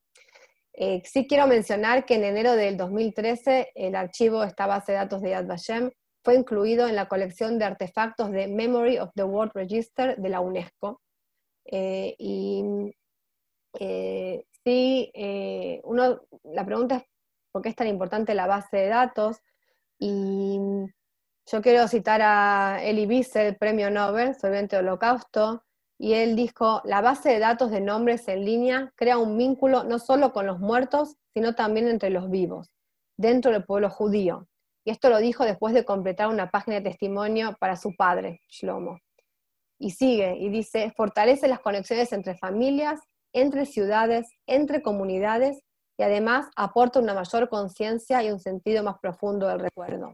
Eh, 0.73 1.01
sí 1.05 1.25
quiero 1.25 1.47
mencionar 1.47 2.05
que 2.05 2.15
en 2.15 2.23
enero 2.23 2.53
del 2.53 2.77
2013 2.77 3.71
el 3.73 3.95
archivo, 3.95 4.43
esta 4.43 4.67
base 4.67 4.91
de 4.91 4.99
datos 4.99 5.21
de 5.21 5.31
Yad 5.31 5.47
Vashem, 5.47 5.91
fue 6.23 6.35
incluido 6.35 6.87
en 6.87 6.95
la 6.95 7.07
colección 7.07 7.57
de 7.57 7.65
artefactos 7.65 8.31
de 8.31 8.47
Memory 8.47 8.99
of 8.99 9.09
the 9.15 9.23
World 9.23 9.53
Register 9.55 10.17
de 10.17 10.29
la 10.29 10.41
UNESCO, 10.41 11.01
eh, 11.67 12.15
y 12.17 12.63
eh, 13.79 14.45
sí, 14.63 15.11
eh, 15.13 15.81
uno, 15.83 16.21
la 16.43 16.65
pregunta 16.65 16.97
es 16.97 17.03
por 17.51 17.61
qué 17.61 17.69
es 17.69 17.75
tan 17.75 17.87
importante 17.87 18.33
la 18.35 18.47
base 18.47 18.77
de 18.77 18.87
datos. 18.87 19.37
Y 19.99 20.59
yo 21.45 21.61
quiero 21.61 21.87
citar 21.87 22.21
a 22.21 22.79
Elie 22.83 23.07
Wiesel, 23.07 23.57
premio 23.57 23.89
Nobel, 23.89 24.35
sobreviviente 24.35 24.75
del 24.75 24.87
holocausto, 24.87 25.63
y 25.99 26.13
él 26.13 26.35
dijo, 26.35 26.81
la 26.85 27.01
base 27.01 27.29
de 27.29 27.39
datos 27.39 27.71
de 27.71 27.81
nombres 27.81 28.27
en 28.27 28.45
línea 28.45 28.93
crea 28.95 29.17
un 29.17 29.37
vínculo 29.37 29.83
no 29.83 29.97
solo 29.97 30.31
con 30.31 30.45
los 30.45 30.59
muertos, 30.59 31.15
sino 31.33 31.55
también 31.55 31.87
entre 31.87 32.11
los 32.11 32.29
vivos, 32.29 32.69
dentro 33.17 33.51
del 33.51 33.65
pueblo 33.65 33.89
judío. 33.89 34.47
Y 34.85 34.91
esto 34.91 35.09
lo 35.09 35.17
dijo 35.17 35.43
después 35.43 35.73
de 35.73 35.85
completar 35.85 36.27
una 36.29 36.51
página 36.51 36.75
de 36.77 36.89
testimonio 36.89 37.57
para 37.59 37.75
su 37.75 37.95
padre, 37.95 38.41
Shlomo. 38.47 38.99
Y 39.79 39.91
sigue 39.91 40.35
y 40.37 40.49
dice, 40.49 40.91
fortalece 40.95 41.47
las 41.47 41.59
conexiones 41.59 42.11
entre 42.13 42.35
familias, 42.35 42.99
entre 43.33 43.65
ciudades, 43.65 44.27
entre 44.47 44.81
comunidades 44.81 45.61
y 45.97 46.03
además 46.03 46.47
aporta 46.55 46.99
una 46.99 47.13
mayor 47.13 47.49
conciencia 47.49 48.23
y 48.23 48.31
un 48.31 48.39
sentido 48.39 48.83
más 48.83 48.97
profundo 48.99 49.47
del 49.47 49.59
recuerdo. 49.59 50.13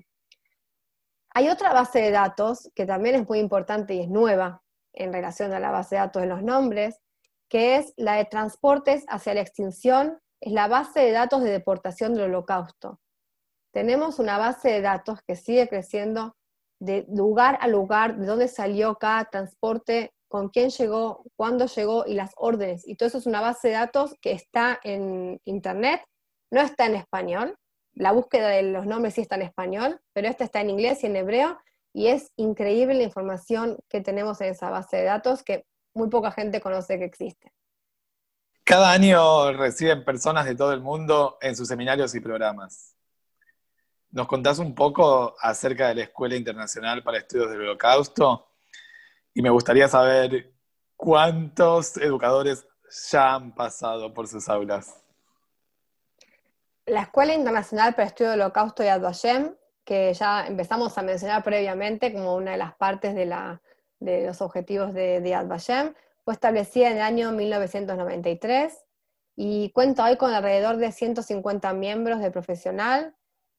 Hay 1.35 1.49
otra 1.49 1.73
base 1.73 1.99
de 1.99 2.11
datos 2.11 2.69
que 2.75 2.85
también 2.85 3.15
es 3.15 3.27
muy 3.27 3.39
importante 3.39 3.95
y 3.95 4.01
es 4.01 4.09
nueva 4.09 4.61
en 4.93 5.11
relación 5.11 5.51
a 5.53 5.59
la 5.59 5.71
base 5.71 5.95
de 5.95 6.01
datos 6.01 6.21
de 6.21 6.27
los 6.27 6.43
nombres, 6.43 7.01
que 7.49 7.77
es 7.77 7.93
la 7.97 8.15
de 8.15 8.25
transportes 8.25 9.03
hacia 9.07 9.33
la 9.33 9.41
extinción, 9.41 10.19
es 10.39 10.53
la 10.53 10.67
base 10.67 10.99
de 10.99 11.11
datos 11.11 11.43
de 11.43 11.51
deportación 11.51 12.13
del 12.13 12.25
holocausto. 12.25 12.99
Tenemos 13.71 14.19
una 14.19 14.37
base 14.37 14.69
de 14.69 14.81
datos 14.81 15.21
que 15.23 15.35
sigue 15.35 15.67
creciendo 15.67 16.35
de 16.83 17.05
lugar 17.09 17.57
a 17.61 17.67
lugar, 17.67 18.17
de 18.17 18.25
dónde 18.25 18.47
salió 18.47 18.95
cada 18.95 19.25
transporte, 19.25 20.11
con 20.27 20.49
quién 20.49 20.69
llegó, 20.69 21.23
cuándo 21.35 21.67
llegó 21.67 22.05
y 22.05 22.15
las 22.15 22.31
órdenes. 22.35 22.87
Y 22.87 22.95
todo 22.95 23.07
eso 23.07 23.19
es 23.19 23.25
una 23.25 23.39
base 23.39 23.69
de 23.69 23.75
datos 23.75 24.15
que 24.19 24.31
está 24.31 24.79
en 24.83 25.39
Internet, 25.45 26.01
no 26.51 26.59
está 26.59 26.85
en 26.87 26.95
español. 26.95 27.55
La 27.93 28.11
búsqueda 28.11 28.49
de 28.49 28.63
los 28.63 28.85
nombres 28.85 29.13
sí 29.13 29.21
está 29.21 29.35
en 29.35 29.43
español, 29.43 30.01
pero 30.11 30.27
esta 30.27 30.43
está 30.43 30.59
en 30.59 30.71
inglés 30.71 31.03
y 31.03 31.07
en 31.07 31.15
hebreo. 31.15 31.57
Y 31.93 32.07
es 32.07 32.31
increíble 32.35 32.95
la 32.95 33.03
información 33.03 33.77
que 33.87 34.01
tenemos 34.01 34.41
en 34.41 34.49
esa 34.49 34.69
base 34.69 34.97
de 34.97 35.03
datos 35.03 35.43
que 35.43 35.65
muy 35.93 36.09
poca 36.09 36.31
gente 36.31 36.59
conoce 36.59 36.97
que 36.97 37.05
existe. 37.05 37.53
Cada 38.63 38.91
año 38.91 39.53
reciben 39.53 40.03
personas 40.03 40.45
de 40.45 40.55
todo 40.55 40.73
el 40.73 40.81
mundo 40.81 41.37
en 41.41 41.55
sus 41.55 41.67
seminarios 41.67 42.15
y 42.15 42.19
programas. 42.19 42.92
¿Nos 44.13 44.27
contás 44.27 44.59
un 44.59 44.75
poco 44.75 45.35
acerca 45.39 45.87
de 45.87 45.95
la 45.95 46.03
Escuela 46.03 46.35
Internacional 46.35 47.01
para 47.01 47.17
Estudios 47.17 47.49
del 47.49 47.61
Holocausto? 47.61 48.47
Y 49.33 49.41
me 49.41 49.49
gustaría 49.49 49.87
saber 49.87 50.53
cuántos 50.95 51.97
educadores 51.97 52.63
ya 53.11 53.33
han 53.33 53.55
pasado 53.55 54.13
por 54.13 54.27
sus 54.27 54.47
aulas. 54.49 55.03
La 56.85 57.01
Escuela 57.01 57.33
Internacional 57.33 57.95
para 57.95 58.05
Estudios 58.05 58.33
del 58.33 58.41
Holocausto 58.41 58.83
Yad 58.83 59.01
Vashem, 59.01 59.55
que 59.83 60.13
ya 60.13 60.45
empezamos 60.45 60.95
a 60.95 61.01
mencionar 61.01 61.43
previamente 61.43 62.13
como 62.13 62.35
una 62.35 62.51
de 62.51 62.57
las 62.57 62.75
partes 62.75 63.15
de 63.15 63.25
la, 63.25 63.63
de 63.99 64.27
los 64.27 64.41
objetivos 64.43 64.93
de, 64.93 65.21
de 65.21 65.29
Yad 65.31 65.47
Vashem, 65.47 65.95
fue 66.23 66.35
establecida 66.35 66.91
en 66.91 66.97
el 66.97 67.01
año 67.01 67.31
1993 67.31 68.77
y 69.35 69.71
cuenta 69.71 70.05
hoy 70.05 70.17
con 70.17 70.31
alrededor 70.31 70.77
de 70.77 70.91
150 70.91 71.73
miembros 71.73 72.19
de 72.19 72.29
profesional 72.29 73.15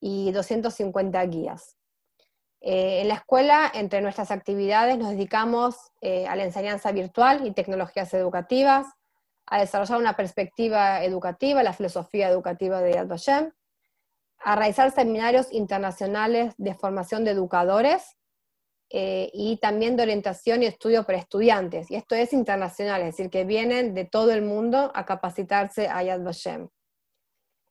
y 0.07 0.31
250 0.31 1.19
guías. 1.25 1.77
Eh, 2.61 3.01
en 3.01 3.07
la 3.07 3.15
escuela, 3.15 3.71
entre 3.73 4.03
nuestras 4.03 4.29
actividades, 4.29 4.99
nos 4.99 5.09
dedicamos 5.09 5.77
eh, 5.99 6.27
a 6.27 6.35
la 6.35 6.43
enseñanza 6.43 6.91
virtual 6.91 7.47
y 7.47 7.53
tecnologías 7.53 8.13
educativas, 8.13 8.85
a 9.47 9.59
desarrollar 9.59 9.97
una 9.97 10.15
perspectiva 10.15 11.03
educativa, 11.03 11.63
la 11.63 11.73
filosofía 11.73 12.29
educativa 12.29 12.81
de 12.81 12.93
Yad 12.93 13.07
Vashem, 13.07 13.51
a 14.37 14.55
realizar 14.55 14.91
seminarios 14.91 15.51
internacionales 15.51 16.53
de 16.59 16.75
formación 16.75 17.23
de 17.23 17.31
educadores 17.31 18.15
eh, 18.91 19.31
y 19.33 19.57
también 19.57 19.95
de 19.95 20.03
orientación 20.03 20.61
y 20.61 20.67
estudio 20.67 21.03
para 21.03 21.17
estudiantes. 21.17 21.89
Y 21.89 21.95
esto 21.95 22.13
es 22.13 22.31
internacional, 22.31 23.01
es 23.01 23.17
decir, 23.17 23.31
que 23.31 23.43
vienen 23.43 23.95
de 23.95 24.05
todo 24.05 24.31
el 24.31 24.43
mundo 24.43 24.91
a 24.93 25.03
capacitarse 25.03 25.87
a 25.87 26.03
Yad 26.03 26.21
Vashem. 26.21 26.69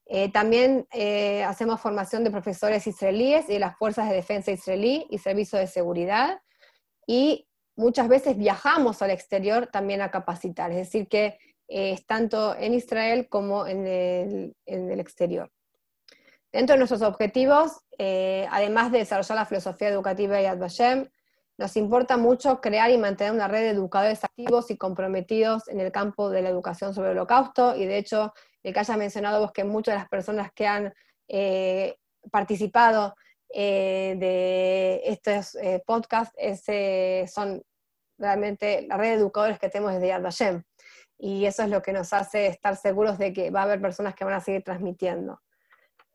Eh, 0.07 0.31
también 0.31 0.87
eh, 0.93 1.43
hacemos 1.45 1.81
formación 1.81 2.25
de 2.25 2.31
profesores 2.31 2.87
israelíes 2.87 3.49
y 3.49 3.55
de 3.55 3.59
las 3.59 3.77
fuerzas 3.77 4.09
de 4.09 4.17
defensa 4.17 4.51
israelí 4.51 5.07
y 5.11 5.19
servicio 5.19 5.59
de 5.59 5.67
seguridad. 5.67 6.41
Y 7.07 7.49
muchas 7.77 8.09
veces 8.09 8.37
viajamos 8.37 9.03
al 9.03 9.11
exterior 9.11 9.69
también 9.69 10.03
a 10.03 10.11
capacitar, 10.11 10.71
es 10.71 10.77
decir, 10.77 11.09
que 11.09 11.39
es 11.67 12.07
tanto 12.07 12.55
en 12.57 12.75
Israel 12.75 13.29
como 13.29 13.67
en 13.67 13.87
el, 13.87 14.57
en 14.67 14.91
el 14.91 15.01
exterior. 15.01 15.51
Dentro 16.53 16.75
de 16.75 16.79
nuestros 16.79 17.03
objetivos, 17.03 17.81
eh, 17.99 18.47
además 18.51 18.93
de 18.93 18.99
desarrollar 18.99 19.37
la 19.37 19.47
filosofía 19.47 19.89
educativa 19.89 20.37
de 20.37 20.45
Yad 20.45 20.59
Vashem, 20.59 21.09
nos 21.57 21.77
importa 21.77 22.17
mucho 22.17 22.61
crear 22.61 22.91
y 22.91 22.99
mantener 22.99 23.33
una 23.33 23.49
red 23.49 23.63
de 23.63 23.71
educadores 23.71 24.23
activos 24.25 24.71
y 24.71 24.77
comprometidos 24.77 25.69
en 25.69 25.81
el 25.81 25.91
campo 25.91 26.31
de 26.31 26.43
la 26.43 26.51
educación 26.51 26.95
sobre 26.95 27.11
el 27.11 27.17
holocausto, 27.17 27.75
y 27.77 27.87
de 27.87 27.99
hecho, 27.99 28.35
el 28.65 28.73
que 28.73 28.81
haya 28.81 28.97
mencionado 28.97 29.41
vos 29.41 29.53
que 29.53 29.63
muchas 29.63 29.95
de 29.95 29.99
las 30.01 30.09
personas 30.09 30.51
que 30.53 30.67
han 30.67 30.93
eh, 31.29 31.97
participado 32.33 33.15
eh, 33.49 34.17
de 34.19 35.03
estos 35.05 35.57
podcasts 35.87 36.35
son 37.33 37.63
realmente 38.19 38.87
la 38.89 38.97
red 38.97 39.11
de 39.11 39.15
educadores 39.15 39.61
que 39.61 39.69
tenemos 39.69 39.93
desde 39.93 40.09
Yad 40.09 40.23
Vashem, 40.23 40.65
y 41.19 41.47
eso 41.47 41.63
es 41.63 41.71
lo 41.71 41.83
que 41.83 41.93
nos 41.93 42.13
hace 42.13 42.47
estar 42.47 42.77
seguros 42.77 43.19
de 43.19 43.33
que 43.33 43.51
va 43.51 43.61
a 43.61 43.65
haber 43.65 43.81
personas 43.81 44.15
que 44.15 44.25
van 44.25 44.35
a 44.35 44.41
seguir 44.41 44.63
transmitiendo. 44.65 45.41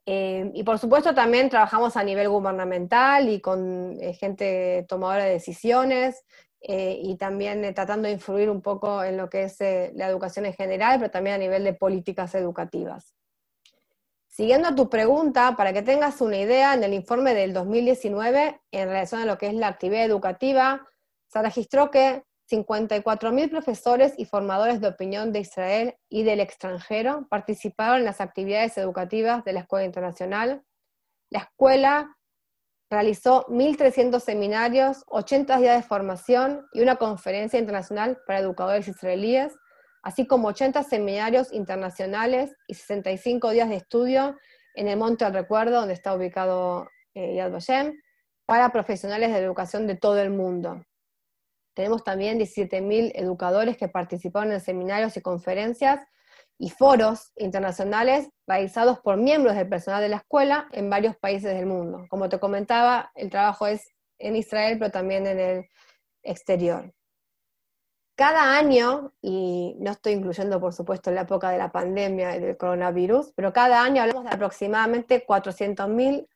Eh, 0.06 0.50
y 0.56 0.64
por 0.64 0.80
supuesto 0.80 1.14
también 1.14 1.50
trabajamos 1.50 1.95
a 1.95 2.04
nivel 2.04 2.30
gubernamental 2.30 3.30
y 3.30 3.41
con 3.41 3.95
eh, 4.02 4.14
gente 4.14 4.86
tomadora 4.88 5.26
de 5.26 5.34
decisiones 5.34 6.26
eh, 6.62 6.99
y 7.01 7.16
también 7.16 7.74
tratando 7.74 8.07
de 8.07 8.14
influir 8.14 8.49
un 8.49 8.62
poco 8.62 9.03
en 9.03 9.18
lo 9.18 9.30
que 9.30 9.43
es 9.43 9.60
la 9.60 10.07
educación 10.07 10.45
en 10.45 10.53
general, 10.53 10.99
pero 10.99 11.12
también 11.12 11.36
a 11.36 11.39
nivel 11.39 11.64
de 11.64 11.74
políticas 11.74 12.36
educativas. 12.36 13.16
Siguiendo 14.28 14.74
tu 14.74 14.89
pregunta, 14.89 15.55
para 15.57 15.74
que 15.74 15.82
tengas 15.82 16.22
una 16.22 16.38
idea, 16.38 16.74
en 16.74 16.84
el 16.84 16.93
informe 16.93 17.34
del 17.34 17.51
2019, 17.51 18.62
en 18.72 18.88
relación 18.88 19.22
a 19.22 19.26
lo 19.26 19.38
que 19.38 19.47
es 19.47 19.53
la 19.53 19.68
actividad 19.68 20.05
educativa, 20.05 20.88
se 21.28 21.41
registró 21.41 21.91
que 21.91 22.24
54.000 22.49 23.49
profesores 23.49 24.14
y 24.18 24.26
formadores 24.26 24.82
de 24.82 24.88
opinión 24.88 25.32
de 25.32 25.39
Israel 25.39 25.95
y 26.10 26.24
del 26.24 26.39
extranjero 26.39 27.28
participaron 27.30 27.97
en 27.97 28.05
las 28.05 28.22
actividades 28.22 28.78
educativas 28.78 29.43
de 29.43 29.53
la 29.53 29.60
Escuela 29.62 29.86
Internacional. 29.86 30.64
La 31.30 31.39
escuela 31.39 32.18
realizó 32.90 33.46
1.300 33.48 34.20
seminarios, 34.20 35.04
80 35.08 35.58
días 35.58 35.78
de 35.78 35.84
formación 35.84 36.68
y 36.74 36.82
una 36.82 36.96
conferencia 36.96 37.60
internacional 37.60 38.20
para 38.26 38.40
educadores 38.40 38.88
israelíes, 38.88 39.54
así 40.02 40.26
como 40.26 40.48
80 40.48 40.84
seminarios 40.84 41.54
internacionales 41.54 42.56
y 42.68 42.74
65 42.74 43.52
días 43.52 43.70
de 43.70 43.76
estudio 43.76 44.38
en 44.76 44.88
el 44.88 44.98
Monte 44.98 45.26
del 45.26 45.34
Recuerdo, 45.34 45.80
donde 45.80 45.94
está 45.94 46.16
ubicado 46.16 46.88
eh, 47.14 47.36
Yad 47.36 47.52
Vashem, 47.52 47.94
para 48.46 48.72
profesionales 48.72 49.32
de 49.32 49.38
educación 49.38 49.86
de 49.86 49.96
todo 49.96 50.20
el 50.20 50.32
mundo. 50.32 50.84
Tenemos 51.76 52.04
también 52.04 52.40
17.000 52.40 53.12
educadores 53.14 53.78
que 53.78 53.88
participaron 53.88 54.52
en 54.52 54.60
seminarios 54.60 55.16
y 55.16 55.22
conferencias 55.22 56.02
y 56.60 56.70
foros 56.70 57.32
internacionales 57.38 58.30
realizados 58.45 58.99
por 58.99 59.16
miembros 59.16 59.55
del 59.55 59.70
personal 59.70 60.01
de 60.01 60.10
la 60.10 60.18
escuela 60.18 60.68
en 60.74 60.89
varios 60.89 61.16
países 61.16 61.55
del 61.55 61.66
mundo. 61.66 62.05
Como 62.10 62.28
te 62.28 62.38
comentaba, 62.38 63.12
el 63.16 63.30
trabajo 63.30 63.66
es 63.66 63.93
en 64.20 64.36
Israel, 64.36 64.78
pero 64.78 64.91
también 64.91 65.26
en 65.26 65.39
el 65.39 65.66
exterior. 66.22 66.93
Cada 68.18 68.57
año, 68.57 69.14
y 69.22 69.78
no 69.80 69.91
estoy 69.91 70.12
incluyendo 70.14 70.60
por 70.60 70.74
supuesto 70.74 71.10
la 71.12 71.22
época 71.22 71.49
de 71.49 71.57
la 71.57 71.72
pandemia 71.72 72.36
y 72.36 72.41
del 72.41 72.57
coronavirus, 72.57 73.32
pero 73.34 73.53
cada 73.53 73.82
año 73.82 74.01
hablamos 74.01 74.26
de 74.26 74.32
aproximadamente 74.32 75.26
400.000 75.26 76.28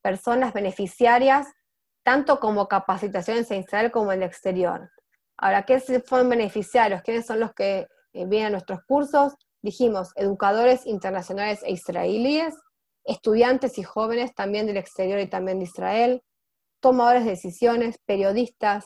personas 0.00 0.52
beneficiarias 0.52 1.48
tanto 2.04 2.38
como 2.38 2.68
capacitaciones 2.68 3.50
en 3.50 3.62
Israel 3.62 3.90
como 3.90 4.12
en 4.12 4.22
el 4.22 4.28
exterior. 4.28 4.90
Ahora, 5.36 5.64
¿qué 5.64 5.80
fueron 5.80 6.28
beneficiarios? 6.28 7.02
¿Quiénes 7.02 7.26
son 7.26 7.40
los 7.40 7.52
que 7.52 7.88
eh, 8.12 8.26
vienen 8.26 8.46
a 8.46 8.50
nuestros 8.50 8.80
cursos? 8.86 9.34
Dijimos, 9.62 10.12
educadores 10.16 10.86
internacionales 10.86 11.60
e 11.62 11.72
israelíes, 11.72 12.54
estudiantes 13.04 13.78
y 13.78 13.82
jóvenes 13.82 14.34
también 14.34 14.66
del 14.66 14.76
exterior 14.76 15.20
y 15.20 15.28
también 15.28 15.58
de 15.58 15.64
Israel, 15.64 16.22
tomadores 16.80 17.24
de 17.24 17.30
decisiones, 17.30 17.98
periodistas, 18.04 18.84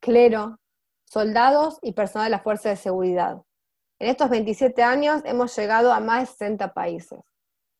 clero, 0.00 0.58
soldados 1.04 1.78
y 1.82 1.92
personal 1.92 2.26
de 2.26 2.36
la 2.36 2.42
Fuerza 2.42 2.68
de 2.68 2.76
Seguridad. 2.76 3.42
En 3.98 4.08
estos 4.08 4.30
27 4.30 4.82
años 4.82 5.22
hemos 5.24 5.56
llegado 5.56 5.92
a 5.92 6.00
más 6.00 6.20
de 6.20 6.26
60 6.26 6.72
países. 6.72 7.20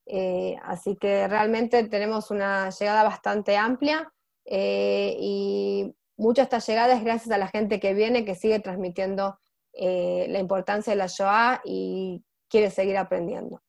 Eh, 0.07 0.57
así 0.63 0.97
que 0.97 1.29
realmente 1.29 1.85
tenemos 1.85 2.31
una 2.31 2.71
llegada 2.71 3.05
bastante 3.05 3.57
amplia 3.57 4.13
eh, 4.45 5.17
y 5.19 5.95
mucha 6.17 6.43
esta 6.43 6.59
llegada 6.59 6.95
es 6.95 7.05
gracias 7.05 7.31
a 7.31 7.39
la 7.39 7.49
gente 7.49 7.79
que 7.81 7.95
viene, 7.95 8.25
que 8.25 8.35
sigue 8.35 8.61
transmitiendo 8.61 9.39
eh, 9.73 10.27
la 10.29 10.39
importancia 10.39 10.93
de 10.93 10.97
la 10.97 11.07
Shoah 11.07 11.61
y 11.65 12.23
quiere 12.49 12.71
seguir 12.71 12.97
aprendiendo. 12.97 13.63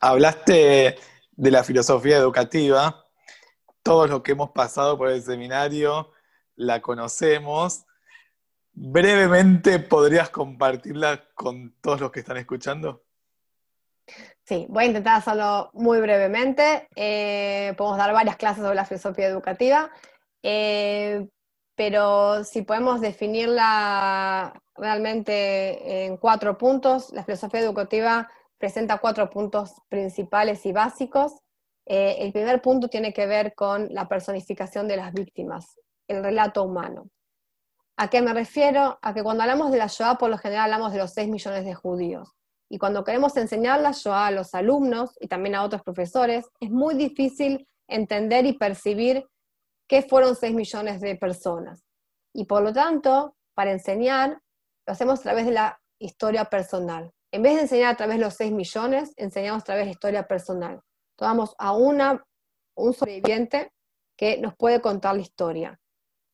Hablaste 0.00 0.96
de 1.32 1.50
la 1.50 1.62
filosofía 1.62 2.16
educativa, 2.16 3.06
todos 3.82 4.10
los 4.10 4.22
que 4.22 4.32
hemos 4.32 4.50
pasado 4.50 4.96
por 4.96 5.08
el 5.08 5.22
seminario 5.22 6.12
la 6.56 6.80
conocemos. 6.80 7.84
Brevemente, 8.72 9.78
¿podrías 9.78 10.30
compartirla 10.30 11.24
con 11.34 11.74
todos 11.80 12.00
los 12.00 12.10
que 12.10 12.20
están 12.20 12.36
escuchando? 12.36 13.02
Sí, 14.44 14.66
voy 14.68 14.84
a 14.84 14.86
intentar 14.88 15.18
hacerlo 15.18 15.70
muy 15.74 16.00
brevemente. 16.00 16.88
Eh, 16.96 17.74
podemos 17.76 17.98
dar 17.98 18.12
varias 18.12 18.36
clases 18.36 18.62
sobre 18.62 18.74
la 18.74 18.84
filosofía 18.84 19.26
educativa, 19.26 19.90
eh, 20.42 21.28
pero 21.80 22.44
si 22.44 22.60
podemos 22.60 23.00
definirla 23.00 24.52
realmente 24.74 26.04
en 26.04 26.18
cuatro 26.18 26.58
puntos, 26.58 27.10
la 27.14 27.24
filosofía 27.24 27.60
educativa 27.60 28.28
presenta 28.58 28.98
cuatro 28.98 29.30
puntos 29.30 29.72
principales 29.88 30.66
y 30.66 30.72
básicos. 30.72 31.32
Eh, 31.86 32.16
el 32.18 32.34
primer 32.34 32.60
punto 32.60 32.88
tiene 32.88 33.14
que 33.14 33.24
ver 33.24 33.54
con 33.54 33.88
la 33.94 34.06
personificación 34.08 34.88
de 34.88 34.98
las 34.98 35.14
víctimas, 35.14 35.80
el 36.06 36.22
relato 36.22 36.64
humano. 36.64 37.08
¿A 37.96 38.10
qué 38.10 38.20
me 38.20 38.34
refiero? 38.34 38.98
A 39.00 39.14
que 39.14 39.22
cuando 39.22 39.44
hablamos 39.44 39.72
de 39.72 39.78
la 39.78 39.86
Shoah, 39.86 40.18
por 40.18 40.28
lo 40.28 40.36
general 40.36 40.64
hablamos 40.64 40.92
de 40.92 40.98
los 40.98 41.12
6 41.14 41.30
millones 41.30 41.64
de 41.64 41.72
judíos. 41.72 42.36
Y 42.68 42.76
cuando 42.76 43.04
queremos 43.04 43.34
enseñar 43.38 43.80
la 43.80 43.92
Shoah 43.92 44.26
a 44.26 44.30
los 44.32 44.54
alumnos 44.54 45.16
y 45.18 45.28
también 45.28 45.54
a 45.54 45.64
otros 45.64 45.82
profesores, 45.82 46.44
es 46.60 46.70
muy 46.70 46.94
difícil 46.94 47.66
entender 47.88 48.44
y 48.44 48.52
percibir 48.52 49.24
qué 49.90 50.02
fueron 50.02 50.36
6 50.36 50.54
millones 50.54 51.00
de 51.00 51.16
personas. 51.16 51.84
Y 52.32 52.44
por 52.44 52.62
lo 52.62 52.72
tanto, 52.72 53.34
para 53.54 53.72
enseñar, 53.72 54.40
lo 54.86 54.92
hacemos 54.92 55.18
a 55.18 55.22
través 55.24 55.46
de 55.46 55.50
la 55.50 55.80
historia 55.98 56.44
personal. 56.44 57.12
En 57.32 57.42
vez 57.42 57.56
de 57.56 57.62
enseñar 57.62 57.94
a 57.94 57.96
través 57.96 58.18
de 58.18 58.24
los 58.24 58.34
6 58.34 58.52
millones, 58.52 59.12
enseñamos 59.16 59.62
a 59.62 59.64
través 59.64 59.82
de 59.82 59.86
la 59.86 59.90
historia 59.90 60.28
personal. 60.28 60.80
Tomamos 61.18 61.56
a 61.58 61.72
una, 61.72 62.24
un 62.76 62.94
sobreviviente 62.94 63.72
que 64.16 64.38
nos 64.38 64.54
puede 64.54 64.80
contar 64.80 65.16
la 65.16 65.22
historia. 65.22 65.80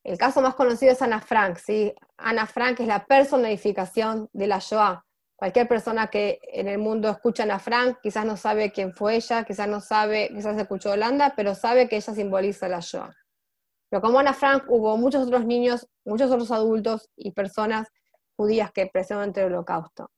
El 0.04 0.18
caso 0.18 0.42
más 0.42 0.54
conocido 0.54 0.92
es 0.92 1.00
Ana 1.00 1.22
Frank. 1.22 1.56
¿sí? 1.56 1.94
Ana 2.18 2.46
Frank 2.46 2.80
es 2.80 2.86
la 2.86 3.06
personificación 3.06 4.28
de 4.34 4.48
la 4.48 4.58
Shoah. 4.58 5.02
Cualquier 5.34 5.66
persona 5.66 6.08
que 6.08 6.40
en 6.42 6.68
el 6.68 6.76
mundo 6.76 7.08
escucha 7.08 7.44
a 7.44 7.46
Ana 7.46 7.58
Frank 7.58 8.00
quizás 8.02 8.26
no 8.26 8.36
sabe 8.36 8.70
quién 8.70 8.92
fue 8.92 9.16
ella, 9.16 9.44
quizás 9.44 9.66
no 9.66 9.80
sabe, 9.80 10.28
quizás 10.28 10.58
escuchó 10.58 10.90
Holanda, 10.90 11.32
pero 11.34 11.54
sabe 11.54 11.88
que 11.88 11.96
ella 11.96 12.12
simboliza 12.12 12.68
la 12.68 12.80
Shoah. 12.80 13.14
Pero 13.96 14.08
como 14.08 14.18
Ana 14.18 14.34
Frank, 14.34 14.64
hubo 14.68 14.94
muchos 14.98 15.26
otros 15.26 15.46
niños, 15.46 15.88
muchos 16.04 16.30
otros 16.30 16.50
adultos 16.50 17.08
y 17.16 17.30
personas 17.30 17.88
judías 18.36 18.70
que 18.70 18.88
presionan 18.88 19.32
el 19.34 19.44
holocausto. 19.46 20.10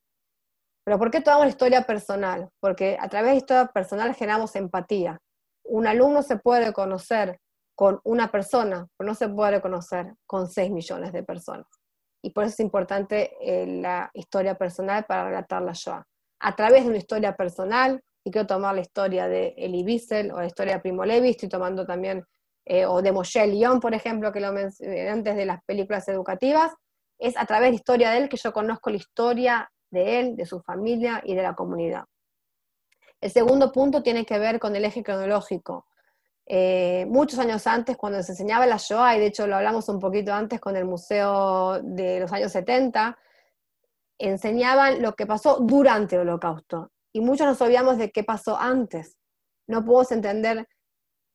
Pero 0.85 0.99
¿por 0.99 1.13
qué 1.13 1.21
tomamos 1.21 1.47
la 1.47 1.51
historia 1.51 1.83
personal? 1.83 2.49
Porque 2.59 2.99
a 3.01 3.09
través 3.09 3.29
de 3.29 3.35
la 3.35 3.39
historia 3.39 3.67
personal 3.67 4.17
generamos 4.17 4.57
empatía. 4.57 5.21
Un 5.63 5.87
alumno 5.87 6.23
se 6.23 6.39
puede 6.39 6.73
conocer 6.73 7.39
con 7.77 8.01
una 8.03 8.33
persona, 8.33 8.85
pero 8.97 9.11
no 9.11 9.15
se 9.15 9.29
puede 9.29 9.53
reconocer 9.53 10.13
con 10.27 10.49
6 10.49 10.73
millones 10.73 11.13
de 11.13 11.23
personas. 11.23 11.69
Y 12.21 12.31
por 12.31 12.43
eso 12.43 12.55
es 12.55 12.61
importante 12.61 13.31
eh, 13.41 13.81
la 13.81 14.11
historia 14.13 14.59
personal 14.59 15.05
para 15.05 15.27
relatar 15.27 15.63
la. 15.63 16.05
A 16.41 16.57
través 16.57 16.83
de 16.83 16.89
una 16.89 16.99
historia 16.99 17.37
personal, 17.37 18.03
y 18.25 18.33
quiero 18.33 18.49
tomar 18.49 18.75
la 18.75 18.81
historia 18.81 19.29
de 19.29 19.55
Elie 19.57 19.85
Wiesel 19.85 20.33
o 20.33 20.41
la 20.41 20.47
historia 20.47 20.75
de 20.75 20.81
Primo 20.81 21.05
Levi, 21.05 21.31
estoy 21.31 21.49
tomando 21.49 21.87
también 21.87 22.25
eh, 22.71 22.85
o 22.85 23.01
de 23.01 23.13
Moshe 23.13 23.47
Lyon, 23.47 23.81
por 23.81 23.95
ejemplo, 23.95 24.31
que 24.31 24.41
lo 24.41 24.53
mencioné 24.53 25.09
antes 25.09 25.37
de 25.37 25.47
las 25.47 25.65
películas 25.65 26.07
educativas, 26.09 26.71
es 27.19 27.35
a 27.39 27.47
través 27.47 27.71
de 27.71 27.77
historia 27.77 28.11
de 28.11 28.19
él 28.19 28.29
que 28.29 28.37
yo 28.37 28.53
conozco 28.53 28.91
la 28.91 28.99
historia 28.99 29.73
de 29.91 30.21
él, 30.21 30.37
de 30.37 30.45
su 30.45 30.61
familia 30.61 31.23
y 31.25 31.35
de 31.35 31.43
la 31.43 31.55
comunidad. 31.55 32.05
El 33.23 33.31
segundo 33.31 33.73
punto 33.73 34.03
tiene 34.03 34.27
que 34.27 34.39
ver 34.39 34.59
con 34.61 34.77
el 34.77 34.85
eje 34.85 35.03
cronológico. 35.03 35.87
Eh, 36.45 37.07
muchos 37.09 37.39
años 37.39 37.67
antes, 37.67 37.97
cuando 37.97 38.23
se 38.23 38.33
enseñaba 38.33 38.67
la 38.67 38.77
Shoah, 38.77 39.17
y 39.17 39.21
de 39.21 39.27
hecho 39.27 39.47
lo 39.47 39.57
hablamos 39.57 39.89
un 39.89 39.99
poquito 39.99 40.35
antes 40.35 40.61
con 40.61 40.77
el 40.77 40.85
Museo 40.85 41.81
de 41.83 42.21
los 42.21 42.31
años 42.33 42.53
70, 42.53 43.17
enseñaban 44.19 45.01
lo 45.01 45.15
que 45.15 45.25
pasó 45.25 45.57
durante 45.61 46.17
el 46.17 46.23
holocausto. 46.23 46.93
Y 47.15 47.23
muchos 47.23 47.47
nos 47.47 47.61
olvidamos 47.63 47.97
de 47.97 48.11
qué 48.11 48.25
pasó 48.25 48.59
antes. 48.59 49.17
No 49.67 49.87
podemos 49.87 50.13
entender 50.13 50.69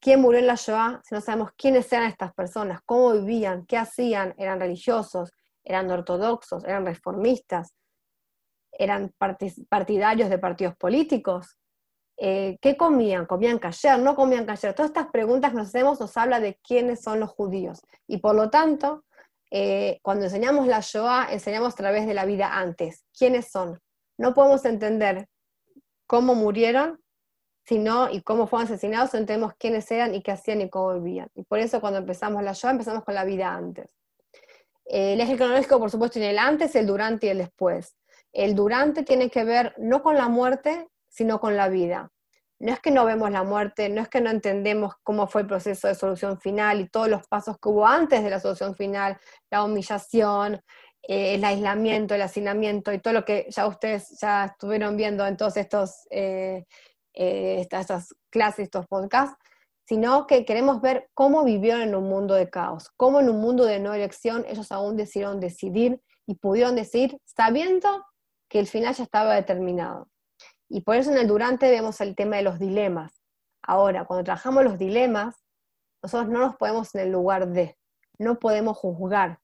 quién 0.03 0.19
murió 0.19 0.41
en 0.41 0.47
la 0.47 0.55
Shoah 0.55 1.01
si 1.05 1.15
no 1.15 1.21
sabemos 1.21 1.51
quiénes 1.55 1.91
eran 1.93 2.09
estas 2.09 2.33
personas, 2.33 2.81
cómo 2.85 3.13
vivían, 3.13 3.65
qué 3.65 3.77
hacían, 3.77 4.35
eran 4.37 4.59
religiosos, 4.59 5.31
eran 5.63 5.89
ortodoxos, 5.89 6.65
eran 6.65 6.85
reformistas, 6.85 7.73
eran 8.73 9.13
partidarios 9.69 10.29
de 10.29 10.37
partidos 10.37 10.75
políticos. 10.75 11.57
Eh, 12.17 12.57
¿Qué 12.61 12.75
comían? 12.75 13.25
¿Comían 13.25 13.59
kasher? 13.59 13.97
¿No 13.99 14.15
comían 14.15 14.45
kasher? 14.45 14.73
Todas 14.73 14.89
estas 14.89 15.07
preguntas 15.07 15.51
que 15.51 15.57
nos 15.57 15.69
hacemos 15.69 16.01
nos 16.01 16.17
habla 16.17 16.41
de 16.41 16.59
quiénes 16.61 17.01
son 17.01 17.21
los 17.21 17.29
judíos. 17.29 17.81
Y 18.05 18.17
por 18.17 18.35
lo 18.35 18.49
tanto, 18.49 19.05
eh, 19.51 19.99
cuando 20.01 20.25
enseñamos 20.25 20.67
la 20.67 20.81
Shoah, 20.81 21.31
enseñamos 21.31 21.73
a 21.73 21.77
través 21.77 22.05
de 22.05 22.13
la 22.13 22.25
vida 22.25 22.57
antes. 22.57 23.05
¿Quiénes 23.17 23.49
son? 23.49 23.79
No 24.17 24.33
podemos 24.33 24.65
entender 24.65 25.29
cómo 26.07 26.35
murieron 26.35 27.02
sino 27.65 28.09
y 28.09 28.21
cómo 28.21 28.47
fueron 28.47 28.65
asesinados, 28.67 29.13
entendemos 29.13 29.53
quiénes 29.57 29.89
eran 29.91 30.13
y 30.13 30.21
qué 30.21 30.31
hacían 30.31 30.61
y 30.61 30.69
cómo 30.69 30.93
vivían. 30.99 31.29
Y 31.35 31.43
por 31.43 31.59
eso 31.59 31.79
cuando 31.79 31.99
empezamos 31.99 32.43
la 32.43 32.53
Shoah, 32.53 32.71
empezamos 32.71 33.03
con 33.03 33.15
la 33.15 33.23
vida 33.23 33.53
antes. 33.53 33.87
El 34.85 35.21
eje 35.21 35.37
cronológico, 35.37 35.79
por 35.79 35.89
supuesto, 35.89 36.13
tiene 36.13 36.31
el 36.31 36.39
antes, 36.39 36.75
el 36.75 36.85
durante 36.85 37.27
y 37.27 37.29
el 37.29 37.37
después. 37.37 37.95
El 38.33 38.55
durante 38.55 39.03
tiene 39.03 39.29
que 39.29 39.43
ver 39.43 39.73
no 39.77 40.03
con 40.03 40.15
la 40.15 40.27
muerte, 40.27 40.89
sino 41.07 41.39
con 41.39 41.55
la 41.55 41.69
vida. 41.69 42.11
No 42.59 42.73
es 42.73 42.79
que 42.79 42.91
no 42.91 43.05
vemos 43.05 43.31
la 43.31 43.43
muerte, 43.43 43.89
no 43.89 44.01
es 44.01 44.09
que 44.09 44.21
no 44.21 44.29
entendemos 44.29 44.93
cómo 45.03 45.27
fue 45.27 45.41
el 45.41 45.47
proceso 45.47 45.87
de 45.87 45.95
solución 45.95 46.39
final 46.39 46.81
y 46.81 46.89
todos 46.89 47.07
los 47.07 47.27
pasos 47.27 47.57
que 47.59 47.69
hubo 47.69 47.85
antes 47.85 48.23
de 48.23 48.29
la 48.29 48.39
solución 48.39 48.75
final, 48.75 49.17
la 49.51 49.63
humillación, 49.63 50.61
eh, 51.05 51.35
el 51.35 51.43
aislamiento, 51.43 52.15
el 52.15 52.21
hacinamiento 52.21 52.93
y 52.93 52.99
todo 52.99 53.13
lo 53.13 53.25
que 53.25 53.47
ya 53.49 53.67
ustedes 53.67 54.17
ya 54.19 54.45
estuvieron 54.45 54.95
viendo 54.95 55.25
en 55.27 55.35
todos 55.35 55.57
estos 55.57 56.07
eh, 56.09 56.65
eh, 57.13 57.57
estas, 57.59 58.15
clases, 58.29 58.65
estos 58.65 58.87
podcasts, 58.87 59.37
sino 59.85 60.27
que 60.27 60.45
queremos 60.45 60.81
ver 60.81 61.09
cómo 61.13 61.43
vivieron 61.43 61.81
en 61.81 61.95
un 61.95 62.09
mundo 62.09 62.33
de 62.35 62.49
caos, 62.49 62.89
cómo 62.97 63.19
en 63.19 63.29
un 63.29 63.41
mundo 63.41 63.65
de 63.65 63.79
no 63.79 63.93
elección 63.93 64.45
ellos 64.47 64.71
aún 64.71 64.95
decidieron 64.95 65.39
decidir 65.39 66.01
y 66.25 66.35
pudieron 66.35 66.75
decidir 66.75 67.19
sabiendo 67.25 68.05
que 68.49 68.59
el 68.59 68.67
final 68.67 68.93
ya 68.95 69.03
estaba 69.03 69.35
determinado. 69.35 70.09
Y 70.69 70.81
por 70.81 70.95
eso 70.95 71.11
en 71.11 71.17
el 71.17 71.27
durante 71.27 71.69
vemos 71.69 72.01
el 72.01 72.15
tema 72.15 72.37
de 72.37 72.43
los 72.43 72.59
dilemas. 72.59 73.21
Ahora, 73.61 74.05
cuando 74.05 74.23
trabajamos 74.23 74.63
los 74.63 74.77
dilemas, 74.77 75.43
nosotros 76.01 76.29
no 76.29 76.39
nos 76.39 76.55
podemos 76.55 76.93
en 76.95 77.01
el 77.01 77.11
lugar 77.11 77.49
de, 77.49 77.77
no 78.17 78.39
podemos 78.39 78.77
juzgar 78.77 79.39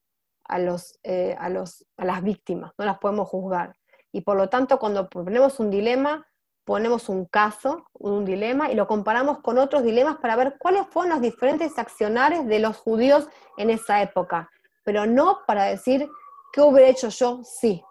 a, 0.45 0.59
los, 0.59 0.99
eh, 1.03 1.35
a, 1.37 1.49
los, 1.49 1.85
a 1.97 2.05
las 2.05 2.23
víctimas, 2.23 2.73
no 2.77 2.85
las 2.85 2.97
podemos 2.97 3.29
juzgar. 3.29 3.75
Y 4.11 4.21
por 4.21 4.37
lo 4.37 4.49
tanto, 4.49 4.79
cuando 4.79 5.09
ponemos 5.09 5.59
un 5.59 5.69
dilema, 5.69 6.25
ponemos 6.69 7.09
un 7.09 7.25
caso, 7.25 7.87
un 7.93 8.25
dilema, 8.25 8.71
y 8.71 8.75
lo 8.75 8.85
comparamos 8.85 9.39
con 9.39 9.57
otros 9.57 9.81
dilemas 9.81 10.17
para 10.17 10.35
ver 10.35 10.55
cuáles 10.59 10.85
fueron 10.91 11.13
los 11.13 11.19
diferentes 11.19 11.79
accionares 11.79 12.45
de 12.45 12.59
los 12.59 12.77
judíos 12.77 13.27
en 13.57 13.71
esa 13.71 14.03
época, 14.03 14.51
pero 14.83 15.07
no 15.07 15.39
para 15.47 15.63
decir 15.63 16.07
qué 16.53 16.61
hubiera 16.61 16.87
hecho 16.87 17.09
yo 17.09 17.41
sí, 17.43 17.83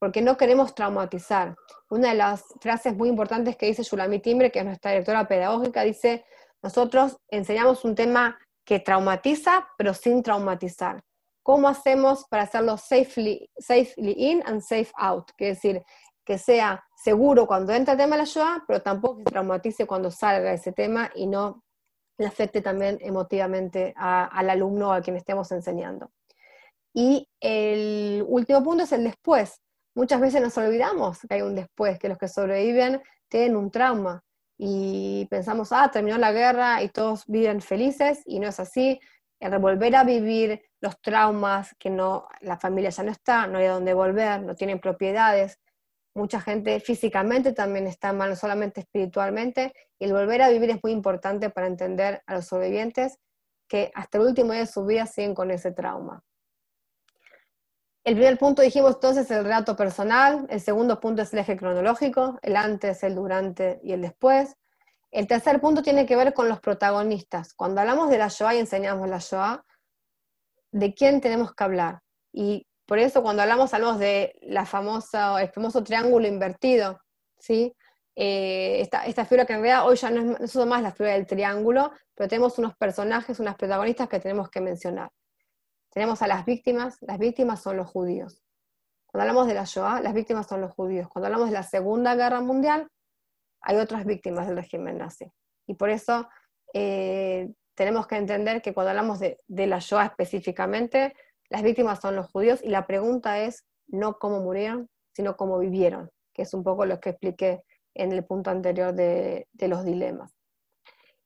porque 0.00 0.20
no 0.20 0.36
queremos 0.36 0.74
traumatizar. 0.74 1.54
Una 1.90 2.08
de 2.08 2.16
las 2.16 2.42
frases 2.60 2.92
muy 2.96 3.08
importantes 3.08 3.56
que 3.56 3.66
dice 3.66 3.84
Yulami 3.84 4.18
Timbre, 4.18 4.50
que 4.50 4.58
es 4.58 4.64
nuestra 4.64 4.90
directora 4.90 5.28
pedagógica, 5.28 5.82
dice, 5.84 6.24
nosotros 6.60 7.16
enseñamos 7.28 7.84
un 7.84 7.94
tema 7.94 8.36
que 8.64 8.80
traumatiza, 8.80 9.68
pero 9.78 9.94
sin 9.94 10.24
traumatizar. 10.24 11.04
¿Cómo 11.44 11.68
hacemos 11.68 12.24
para 12.28 12.42
hacerlo 12.42 12.78
safely, 12.78 13.48
safely 13.58 14.12
in 14.16 14.42
and 14.44 14.60
safe 14.60 14.90
out? 14.96 15.30
Que 15.36 15.46
decir, 15.46 15.84
que 16.24 16.38
sea 16.38 16.84
seguro 16.94 17.46
cuando 17.46 17.72
entra 17.72 17.92
el 17.92 17.98
tema 17.98 18.16
de 18.16 18.22
la 18.22 18.28
Shoah, 18.28 18.64
pero 18.66 18.80
tampoco 18.80 19.18
que 19.18 19.24
traumatice 19.24 19.86
cuando 19.86 20.10
salga 20.10 20.52
ese 20.52 20.72
tema 20.72 21.10
y 21.14 21.26
no 21.26 21.62
le 22.18 22.26
afecte 22.26 22.60
también 22.60 22.98
emotivamente 23.00 23.92
al 23.96 24.50
alumno 24.50 24.90
o 24.90 24.92
a 24.92 25.00
quien 25.00 25.16
estemos 25.16 25.50
enseñando. 25.52 26.10
Y 26.94 27.28
el 27.40 28.24
último 28.28 28.62
punto 28.62 28.84
es 28.84 28.92
el 28.92 29.04
después. 29.04 29.60
Muchas 29.94 30.20
veces 30.20 30.40
nos 30.40 30.56
olvidamos 30.58 31.20
que 31.20 31.34
hay 31.34 31.42
un 31.42 31.54
después, 31.54 31.98
que 31.98 32.08
los 32.08 32.18
que 32.18 32.28
sobreviven 32.28 33.02
tienen 33.28 33.56
un 33.56 33.70
trauma 33.70 34.22
y 34.58 35.26
pensamos, 35.30 35.72
ah, 35.72 35.90
terminó 35.90 36.18
la 36.18 36.32
guerra 36.32 36.82
y 36.82 36.88
todos 36.88 37.24
viven 37.26 37.60
felices 37.60 38.22
y 38.26 38.38
no 38.38 38.48
es 38.48 38.60
así. 38.60 39.00
El 39.40 39.58
volver 39.58 39.96
a 39.96 40.04
vivir 40.04 40.62
los 40.80 41.00
traumas, 41.00 41.74
que 41.78 41.90
no, 41.90 42.28
la 42.42 42.58
familia 42.58 42.90
ya 42.90 43.02
no 43.02 43.10
está, 43.10 43.46
no 43.48 43.58
hay 43.58 43.66
a 43.66 43.72
dónde 43.72 43.92
volver, 43.92 44.42
no 44.42 44.54
tienen 44.54 44.78
propiedades, 44.78 45.58
mucha 46.14 46.40
gente 46.40 46.80
físicamente 46.80 47.52
también 47.52 47.86
está 47.86 48.12
mal, 48.12 48.30
no 48.30 48.36
solamente 48.36 48.80
espiritualmente, 48.80 49.72
y 49.98 50.04
el 50.04 50.12
volver 50.12 50.42
a 50.42 50.50
vivir 50.50 50.70
es 50.70 50.82
muy 50.82 50.92
importante 50.92 51.50
para 51.50 51.66
entender 51.66 52.22
a 52.26 52.34
los 52.34 52.46
sobrevivientes 52.46 53.18
que 53.68 53.90
hasta 53.94 54.18
el 54.18 54.24
último 54.24 54.52
día 54.52 54.62
de 54.62 54.66
su 54.66 54.84
vida 54.84 55.06
siguen 55.06 55.34
con 55.34 55.50
ese 55.50 55.72
trauma. 55.72 56.22
El 58.04 58.14
primer 58.14 58.36
punto 58.36 58.62
dijimos 58.62 58.96
entonces 58.96 59.30
el 59.30 59.44
relato 59.44 59.76
personal, 59.76 60.46
el 60.50 60.60
segundo 60.60 60.98
punto 60.98 61.22
es 61.22 61.32
el 61.32 61.38
eje 61.38 61.56
cronológico, 61.56 62.38
el 62.42 62.56
antes, 62.56 63.02
el 63.04 63.14
durante 63.14 63.80
y 63.84 63.92
el 63.92 64.02
después. 64.02 64.56
El 65.12 65.28
tercer 65.28 65.60
punto 65.60 65.82
tiene 65.82 66.04
que 66.04 66.16
ver 66.16 66.34
con 66.34 66.48
los 66.48 66.58
protagonistas. 66.58 67.54
Cuando 67.54 67.80
hablamos 67.80 68.10
de 68.10 68.18
la 68.18 68.28
Shoah 68.28 68.56
y 68.56 68.58
enseñamos 68.58 69.08
la 69.08 69.18
Shoah, 69.18 69.64
¿de 70.72 70.94
quién 70.94 71.20
tenemos 71.20 71.54
que 71.54 71.62
hablar? 71.62 72.00
Y 72.32 72.66
por 72.92 72.98
eso 72.98 73.22
cuando 73.22 73.40
hablamos, 73.40 73.72
hablamos 73.72 73.98
de 73.98 74.38
la 74.42 74.66
famosa, 74.66 75.40
el 75.40 75.48
famoso 75.48 75.82
triángulo 75.82 76.28
invertido, 76.28 77.00
¿sí? 77.38 77.74
Eh, 78.14 78.82
esta, 78.82 79.06
esta, 79.06 79.24
figura 79.24 79.46
que 79.46 79.54
en 79.54 79.62
realidad 79.62 79.88
hoy 79.88 79.96
ya 79.96 80.10
no 80.10 80.36
es, 80.36 80.54
no 80.54 80.66
más 80.66 80.82
la 80.82 80.92
figura 80.92 81.14
del 81.14 81.26
triángulo, 81.26 81.90
pero 82.14 82.28
tenemos 82.28 82.58
unos 82.58 82.76
personajes, 82.76 83.40
unas 83.40 83.56
protagonistas 83.56 84.10
que 84.10 84.20
tenemos 84.20 84.50
que 84.50 84.60
mencionar. 84.60 85.10
Tenemos 85.90 86.20
a 86.20 86.26
las 86.26 86.44
víctimas, 86.44 86.98
las 87.00 87.18
víctimas 87.18 87.62
son 87.62 87.78
los 87.78 87.88
judíos. 87.88 88.42
Cuando 89.06 89.22
hablamos 89.22 89.46
de 89.46 89.54
la 89.54 89.64
Shoah, 89.64 90.02
las 90.02 90.12
víctimas 90.12 90.46
son 90.46 90.60
los 90.60 90.74
judíos. 90.74 91.08
Cuando 91.08 91.28
hablamos 91.28 91.48
de 91.48 91.54
la 91.54 91.62
Segunda 91.62 92.14
Guerra 92.14 92.42
Mundial, 92.42 92.90
hay 93.62 93.76
otras 93.76 94.04
víctimas 94.04 94.48
del 94.48 94.56
régimen 94.56 94.98
nazi. 94.98 95.32
Y 95.66 95.76
por 95.76 95.88
eso 95.88 96.28
eh, 96.74 97.54
tenemos 97.74 98.06
que 98.06 98.16
entender 98.16 98.60
que 98.60 98.74
cuando 98.74 98.90
hablamos 98.90 99.18
de, 99.18 99.38
de 99.46 99.66
la 99.66 99.78
Shoah 99.78 100.04
específicamente, 100.04 101.14
las 101.52 101.62
víctimas 101.62 102.00
son 102.00 102.16
los 102.16 102.30
judíos 102.30 102.60
y 102.62 102.68
la 102.68 102.86
pregunta 102.86 103.38
es 103.40 103.66
no 103.86 104.18
cómo 104.18 104.40
murieron, 104.40 104.88
sino 105.14 105.36
cómo 105.36 105.58
vivieron, 105.58 106.10
que 106.32 106.42
es 106.42 106.54
un 106.54 106.64
poco 106.64 106.86
lo 106.86 106.98
que 106.98 107.10
expliqué 107.10 107.62
en 107.94 108.10
el 108.12 108.24
punto 108.24 108.48
anterior 108.48 108.94
de, 108.94 109.46
los 109.58 109.84
dilemas. 109.84 110.34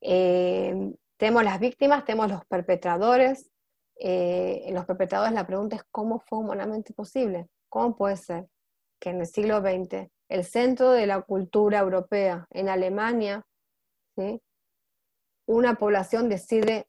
Eh, 0.00 0.92
tenemos 1.16 1.44
las 1.44 1.60
víctimas, 1.60 2.04
tenemos 2.04 2.28
los 2.28 2.44
perpetradores. 2.46 3.52
Eh, 4.00 4.64
en 4.66 4.74
los 4.74 4.84
perpetradores 4.84 5.32
la 5.32 5.46
pregunta 5.46 5.76
es 5.76 5.84
cómo 5.92 6.18
fue 6.18 6.40
humanamente 6.40 6.92
posible, 6.92 7.46
cómo 7.68 7.96
puede 7.96 8.16
ser 8.16 8.48
que 8.98 9.10
en 9.10 9.20
el 9.20 9.26
siglo 9.28 9.60
XX 9.60 10.10
el 10.28 10.44
centro 10.44 10.90
de 10.90 11.06
la 11.06 11.22
cultura 11.22 11.78
europea, 11.78 12.48
en 12.50 12.68
Alemania, 12.68 13.46
una 15.46 15.74
población 15.76 16.28
decide 16.28 16.88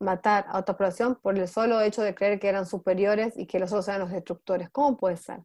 matar 0.00 0.46
a 0.48 0.58
otra 0.58 0.76
población 0.76 1.14
por 1.16 1.38
el 1.38 1.46
solo 1.46 1.80
hecho 1.80 2.02
de 2.02 2.14
creer 2.14 2.40
que 2.40 2.48
eran 2.48 2.66
superiores 2.66 3.36
y 3.36 3.46
que 3.46 3.60
los 3.60 3.70
otros 3.70 3.88
eran 3.88 4.00
los 4.00 4.10
destructores. 4.10 4.70
¿Cómo 4.70 4.96
puede 4.96 5.16
ser? 5.16 5.40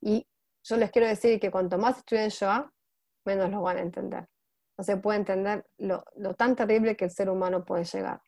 Y 0.00 0.26
yo 0.62 0.76
les 0.76 0.90
quiero 0.90 1.08
decir 1.08 1.38
que 1.40 1.50
cuanto 1.50 1.76
más 1.76 1.98
estudian 1.98 2.28
Shoah, 2.28 2.72
menos 3.24 3.50
lo 3.50 3.62
van 3.62 3.78
a 3.78 3.80
entender. 3.80 4.28
No 4.78 4.84
se 4.84 4.96
puede 4.96 5.18
entender 5.18 5.66
lo, 5.78 6.02
tan 6.36 6.56
terrible 6.56 6.96
que 6.96 7.06
el 7.06 7.10
ser 7.10 7.28
humano 7.28 7.64
puede 7.64 7.84
llegar. 7.84 8.22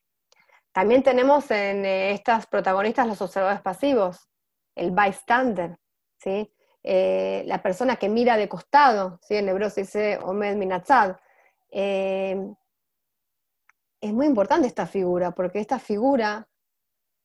También 0.73 1.03
tenemos 1.03 1.51
en 1.51 1.85
eh, 1.85 2.11
estas 2.13 2.47
protagonistas 2.47 3.07
los 3.07 3.23
observadores 3.23 3.63
pasivos, 3.63 4.29
el 4.75 4.91
bystander, 4.91 5.79
¿sí? 6.19 6.53
Eh, 6.83 7.45
la 7.47 7.63
persona 7.63 7.97
que 7.97 8.09
mira 8.09 8.37
de 8.37 8.49
costado, 8.49 9.19
¿sí? 9.23 9.37
en 9.37 9.49
hebreo 9.49 9.71
se 9.71 9.83
dice 9.83 10.19
Omed 10.23 10.57
Minatzad. 10.57 11.17
Eh, 11.71 12.53
es 14.03 14.13
muy 14.13 14.27
importante 14.27 14.67
esta 14.67 14.87
figura, 14.87 15.31
porque 15.31 15.61
esta 15.61 15.79
figura, 15.79 16.49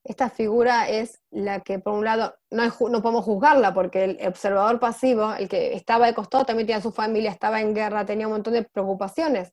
esta 0.04 0.30
figura 0.30 0.88
es 0.88 1.20
la 1.30 1.60
que, 1.60 1.80
por 1.80 1.94
un 1.94 2.04
lado, 2.04 2.36
no, 2.50 2.62
no 2.64 3.02
podemos 3.02 3.24
juzgarla, 3.24 3.74
porque 3.74 4.04
el 4.04 4.26
observador 4.26 4.78
pasivo, 4.78 5.34
el 5.34 5.48
que 5.48 5.74
estaba 5.74 6.06
de 6.06 6.14
costado, 6.14 6.46
también 6.46 6.68
tenía 6.68 6.80
su 6.80 6.92
familia, 6.92 7.32
estaba 7.32 7.60
en 7.60 7.74
guerra, 7.74 8.06
tenía 8.06 8.28
un 8.28 8.34
montón 8.34 8.54
de 8.54 8.62
preocupaciones. 8.62 9.52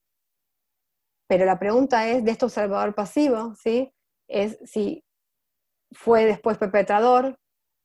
Pero 1.28 1.46
la 1.46 1.58
pregunta 1.58 2.08
es 2.08 2.24
de 2.24 2.32
este 2.32 2.46
observador 2.46 2.94
pasivo, 2.94 3.56
¿sí? 3.56 3.92
Es 4.30 4.60
si 4.64 5.04
fue 5.92 6.26
después 6.26 6.60
perpetrador 6.60 7.36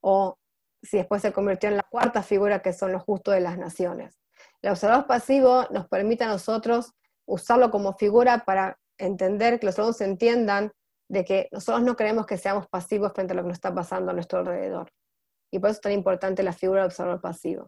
o 0.02 0.36
si 0.82 0.98
después 0.98 1.22
se 1.22 1.32
convirtió 1.32 1.70
en 1.70 1.78
la 1.78 1.86
cuarta 1.90 2.22
figura 2.22 2.60
que 2.60 2.74
son 2.74 2.92
los 2.92 3.02
justos 3.02 3.34
de 3.34 3.40
las 3.40 3.56
naciones. 3.56 4.18
El 4.60 4.72
observador 4.72 5.06
pasivo 5.06 5.66
nos 5.70 5.88
permite 5.88 6.24
a 6.24 6.28
nosotros 6.28 6.92
usarlo 7.26 7.70
como 7.70 7.94
figura 7.94 8.44
para 8.44 8.79
entender, 9.00 9.58
que 9.58 9.66
los 9.66 9.78
alumnos 9.78 10.00
entiendan 10.00 10.72
de 11.08 11.24
que 11.24 11.48
nosotros 11.50 11.82
no 11.82 11.96
queremos 11.96 12.26
que 12.26 12.38
seamos 12.38 12.68
pasivos 12.68 13.12
frente 13.12 13.32
a 13.32 13.36
lo 13.36 13.42
que 13.42 13.48
nos 13.48 13.56
está 13.56 13.74
pasando 13.74 14.10
a 14.10 14.14
nuestro 14.14 14.38
alrededor. 14.38 14.92
Y 15.50 15.58
por 15.58 15.70
eso 15.70 15.78
es 15.78 15.80
tan 15.80 15.92
importante 15.92 16.42
la 16.42 16.52
figura 16.52 16.82
del 16.82 16.86
observador 16.86 17.20
pasivo. 17.20 17.66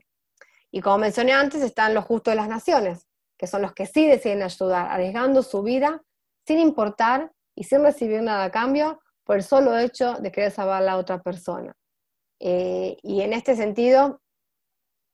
Y 0.70 0.80
como 0.80 0.98
mencioné 0.98 1.32
antes, 1.32 1.60
están 1.62 1.92
los 1.94 2.04
justos 2.04 2.32
de 2.32 2.36
las 2.36 2.48
naciones, 2.48 3.08
que 3.36 3.46
son 3.46 3.62
los 3.62 3.74
que 3.74 3.86
sí 3.86 4.06
deciden 4.06 4.42
ayudar, 4.42 4.88
arriesgando 4.90 5.42
su 5.42 5.62
vida 5.62 6.02
sin 6.46 6.58
importar 6.58 7.32
y 7.54 7.64
sin 7.64 7.82
recibir 7.82 8.22
nada 8.22 8.44
a 8.44 8.50
cambio 8.50 9.00
por 9.24 9.36
el 9.36 9.42
solo 9.42 9.76
hecho 9.76 10.14
de 10.14 10.32
querer 10.32 10.50
salvar 10.50 10.82
a 10.82 10.86
la 10.86 10.96
otra 10.96 11.20
persona. 11.20 11.74
Eh, 12.40 12.96
y 13.02 13.20
en 13.20 13.32
este 13.32 13.54
sentido, 13.54 14.20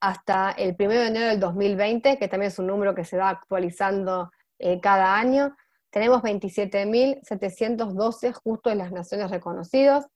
hasta 0.01 0.53
el 0.53 0.77
1 0.79 0.89
de 0.89 1.07
enero 1.07 1.27
del 1.27 1.41
2020, 1.41 2.19
que 2.19 2.29
también 2.29 2.53
es 2.53 2.59
un 2.59 2.67
número 2.67 2.95
que 2.95 3.05
se 3.05 3.19
va 3.19 3.31
actualizando 3.31 4.31
eh, 4.59 4.81
cada 4.81 5.17
año, 5.17 5.57
tenemos 5.91 6.23
27.712 6.23 8.33
justo 8.33 8.71
en 8.71 8.79
las 8.79 8.93
naciones 8.93 9.31
reconocidos, 9.31 10.07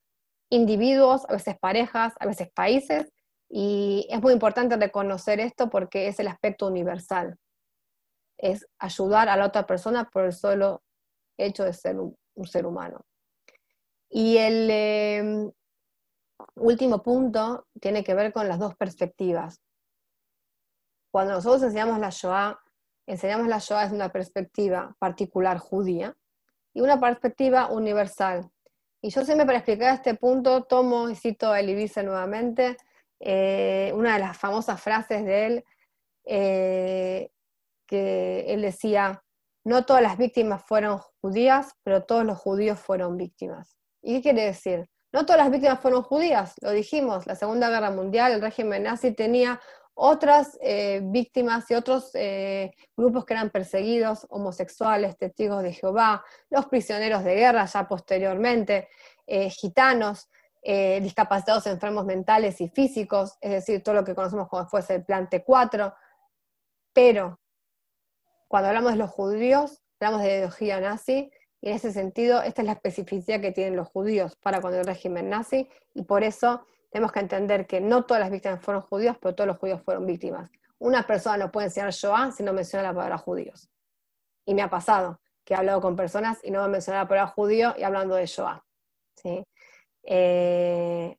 individuos, 0.51 1.27
a 1.29 1.35
veces 1.35 1.59
parejas, 1.59 2.15
a 2.21 2.27
veces 2.27 2.51
países, 2.53 3.13
y 3.49 4.07
es 4.11 4.23
muy 4.23 4.33
importante 4.33 4.77
reconocer 4.77 5.41
esto 5.41 5.69
porque 5.69 6.07
es 6.09 6.19
el 6.21 6.29
aspecto 6.29 6.67
universal. 6.67 7.37
Es 8.39 8.67
ayudar 8.79 9.29
a 9.29 9.37
la 9.37 9.47
otra 9.47 9.67
persona 9.67 10.09
por 10.09 10.25
el 10.25 10.33
solo 10.33 10.83
hecho 11.39 11.65
de 11.65 11.73
ser 11.73 11.99
un, 11.99 12.17
ser 12.45 12.67
humano. 12.67 13.05
Y 14.09 14.37
el, 14.39 14.71
em, 14.71 15.53
último 16.57 17.03
punto 17.03 17.67
tiene 17.81 18.05
que 18.05 18.15
ver 18.15 18.33
con 18.33 18.49
las 18.49 18.59
dos 18.59 18.75
perspectivas. 18.75 19.61
Cuando 21.11 21.35
nosotros 21.35 21.63
enseñamos 21.63 21.99
la 21.99 22.11
Shoah, 22.11 22.59
enseñamos 23.07 23.49
la 23.49 23.59
Shoah 23.59 23.85
desde 23.85 23.97
una 23.97 24.13
perspectiva 24.13 24.97
particular 24.99 25.59
judía 25.59 26.17
y 26.75 26.81
una 26.81 27.01
perspectiva 27.01 27.69
universal. 27.69 28.51
Y 29.01 29.11
yo 29.11 29.25
siempre 29.25 29.47
para 29.47 29.59
explicar 29.59 29.95
este 29.95 30.15
punto 30.15 30.65
tomo 30.65 31.11
y 31.11 31.17
cito 31.17 31.51
a 31.51 31.61
Elie 31.61 31.91
nuevamente, 32.03 32.77
eh, 33.21 33.93
una 33.95 34.15
de 34.15 34.21
las 34.21 34.39
famosas 34.39 34.81
frases 34.81 35.25
de 35.25 35.47
él, 35.47 35.65
eh, 36.25 37.31
que 37.87 38.53
él 38.53 38.63
decía, 38.63 39.23
no 39.65 39.85
todas 39.85 40.03
las 40.03 40.17
víctimas 40.19 40.63
fueron 40.65 41.01
judías, 41.21 41.75
pero 41.83 42.05
todos 42.05 42.25
los 42.25 42.39
judíos 42.39 42.79
fueron 42.79 43.17
víctimas. 43.17 43.77
¿Y 44.03 44.15
qué 44.17 44.23
quiere 44.23 44.45
decir? 44.47 44.89
No 45.13 45.27
todas 45.27 45.43
las 45.43 45.51
víctimas 45.51 45.81
fueron 45.81 46.03
judías, 46.03 46.55
lo 46.63 46.71
dijimos, 46.71 47.27
la 47.27 47.35
Segunda 47.35 47.69
Guerra 47.69 47.91
Mundial, 47.91 48.33
el 48.33 48.41
régimen 48.41 48.85
nazi 48.85 49.13
tenía 49.13 49.61
otras 49.95 50.59
eh, 50.63 51.01
víctimas 51.03 51.71
y 51.71 51.75
otros 51.75 52.11
eh, 52.15 52.73
grupos 52.97 53.25
que 53.25 53.35
eran 53.35 53.51
perseguidos, 53.51 54.27
homosexuales, 54.31 55.17
testigos 55.19 55.63
de 55.63 55.73
Jehová, 55.73 56.25
los 56.51 56.67
prisioneros 56.67 57.25
de 57.25 57.35
guerra 57.35 57.67
ya 57.67 57.87
posteriormente, 57.87 58.89
eh, 59.27 59.51
gitanos, 59.51 60.29
discapacitados 60.65 61.67
enfermos 61.67 62.07
mentales 62.07 62.61
y 62.61 62.69
físicos, 62.69 63.37
es 63.41 63.51
decir, 63.51 63.83
todo 63.83 63.97
lo 63.97 64.05
que 64.05 64.15
conocemos 64.15 64.49
como 64.49 64.65
fuese 64.69 64.95
el 64.95 65.05
plan 65.05 65.29
T4. 65.29 65.93
Pero 66.93 67.41
cuando 68.47 68.69
hablamos 68.69 68.93
de 68.93 68.99
los 68.99 69.11
judíos, 69.11 69.83
hablamos 69.99 70.23
de 70.23 70.29
ideología 70.37 70.81
nazi 70.81 71.33
y 71.61 71.71
en 71.71 71.77
ese 71.77 71.93
sentido, 71.93 72.43
esta 72.43 72.63
es 72.63 72.67
la 72.67 72.75
especificidad 72.75 73.41
que 73.41 73.51
tienen 73.51 73.75
los 73.75 73.89
judíos 73.89 74.37
para 74.37 74.61
con 74.61 74.73
el 74.73 74.85
régimen 74.85 75.31
nazi, 75.31 75.69
y 75.95 76.03
por 76.03 76.23
eso 76.25 76.65
tenemos 76.93 77.11
que 77.11 77.21
entender 77.21 77.67
que 77.67 77.81
no 77.81 78.05
todas 78.05 78.21
las 78.21 78.31
víctimas 78.31 78.61
fueron 78.63 78.83
judíos, 78.83 79.17
pero 79.21 79.35
todos 79.35 79.49
los 79.49 79.57
judíos 79.57 79.83
fueron 79.83 80.07
víctimas. 80.07 80.51
Una 80.79 81.07
persona 81.07 81.39
no 81.39 81.51
puede 81.51 81.69
enseñar 81.69 81.91
Shoah 81.91 82.33
si 82.33 82.43
no 82.43 82.53
menciona 82.53 82.83
la 82.83 82.95
palabra 82.95 83.17
judíos. 83.17 83.71
Y 84.45 84.55
me 84.55 84.61
ha 84.61 84.69
pasado 84.69 85.21
que 85.45 85.55
he 85.55 85.57
hablado 85.57 85.81
con 85.81 85.97
personas 85.97 86.39
y 86.45 86.51
no 86.51 86.61
me 86.63 86.69
mencionado 86.69 87.05
la 87.05 87.09
palabra 87.09 87.33
judío 87.33 87.75
y 87.79 87.83
hablando 87.83 88.15
de 88.15 88.27
Shoah. 88.27 88.63
Eh, 90.05 91.17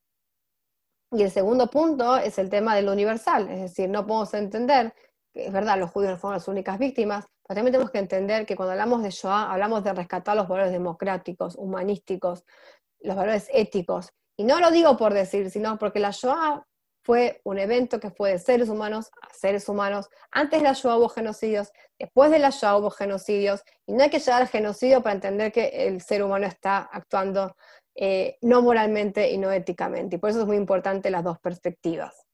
y 1.12 1.24
el 1.24 1.32
segundo 1.32 1.70
punto 1.70 2.18
es 2.18 2.38
el 2.38 2.50
tema 2.50 2.76
de 2.76 2.84
lo 2.84 2.92
universal, 2.92 3.50
es 3.50 3.62
decir, 3.62 3.90
no 3.90 4.06
podemos 4.06 4.34
entender 4.34 4.94
que 5.34 5.48
es 5.48 5.52
verdad, 5.52 5.80
los 5.80 5.90
judíos 5.90 6.12
no 6.12 6.18
fueron 6.18 6.36
las 6.36 6.48
únicas 6.48 6.78
víctimas, 6.78 7.26
pero 7.48 7.56
también 7.56 7.74
tenemos 7.74 7.92
que 7.92 8.00
entender 8.00 8.46
que 8.46 8.56
cuando 8.56 8.74
hablamos 8.74 9.02
de 9.02 9.10
Shoah, 9.10 9.52
hablamos 9.52 9.84
de 9.84 9.94
rescatar 9.94 10.36
los 10.36 10.48
valores 10.48 10.72
democráticos, 10.72 11.56
humanísticos, 11.56 12.46
los 13.00 13.16
valores 13.16 13.50
éticos. 13.52 14.14
Y 14.38 14.44
no 14.44 14.60
lo 14.60 14.72
digo 14.72 14.98
por 14.98 15.14
decir, 15.14 15.50
sino 15.52 15.78
porque 15.78 16.00
la 16.00 16.12
Shoah 16.12 16.66
fue 17.04 17.42
un 17.44 17.60
evento 17.60 18.00
que 18.00 18.10
fue 18.10 18.32
de 18.32 18.40
seres 18.40 18.70
humanos 18.70 19.12
a 19.22 19.34
seres 19.34 19.68
humanos. 19.68 20.10
Antes 20.32 20.62
de 20.62 20.64
la 20.64 20.74
Shoah 20.74 20.98
hubo 20.98 21.10
genocidios, 21.10 21.72
después 22.00 22.32
de 22.32 22.40
la 22.40 22.50
Shoah 22.50 22.78
hubo 22.78 22.90
genocidios, 22.90 23.62
y 23.86 23.94
no 23.94 24.04
hay 24.04 24.10
que 24.10 24.20
llegar 24.20 24.42
al 24.42 24.48
genocidio 24.48 25.04
para 25.04 25.16
entender 25.16 25.52
que 25.52 25.88
el 25.88 26.02
ser 26.02 26.24
humano 26.24 26.48
está 26.48 26.90
actuando 26.92 27.56
eh, 27.96 28.38
no 28.42 28.62
moralmente 28.62 29.32
y 29.32 29.38
no 29.38 29.52
éticamente. 29.52 30.16
Y 30.16 30.20
por 30.20 30.30
eso 30.30 30.42
es 30.42 30.48
muy 30.48 30.58
importante 30.58 31.12
las 31.12 31.24
dos 31.24 31.40
perspectivas. 31.40 32.26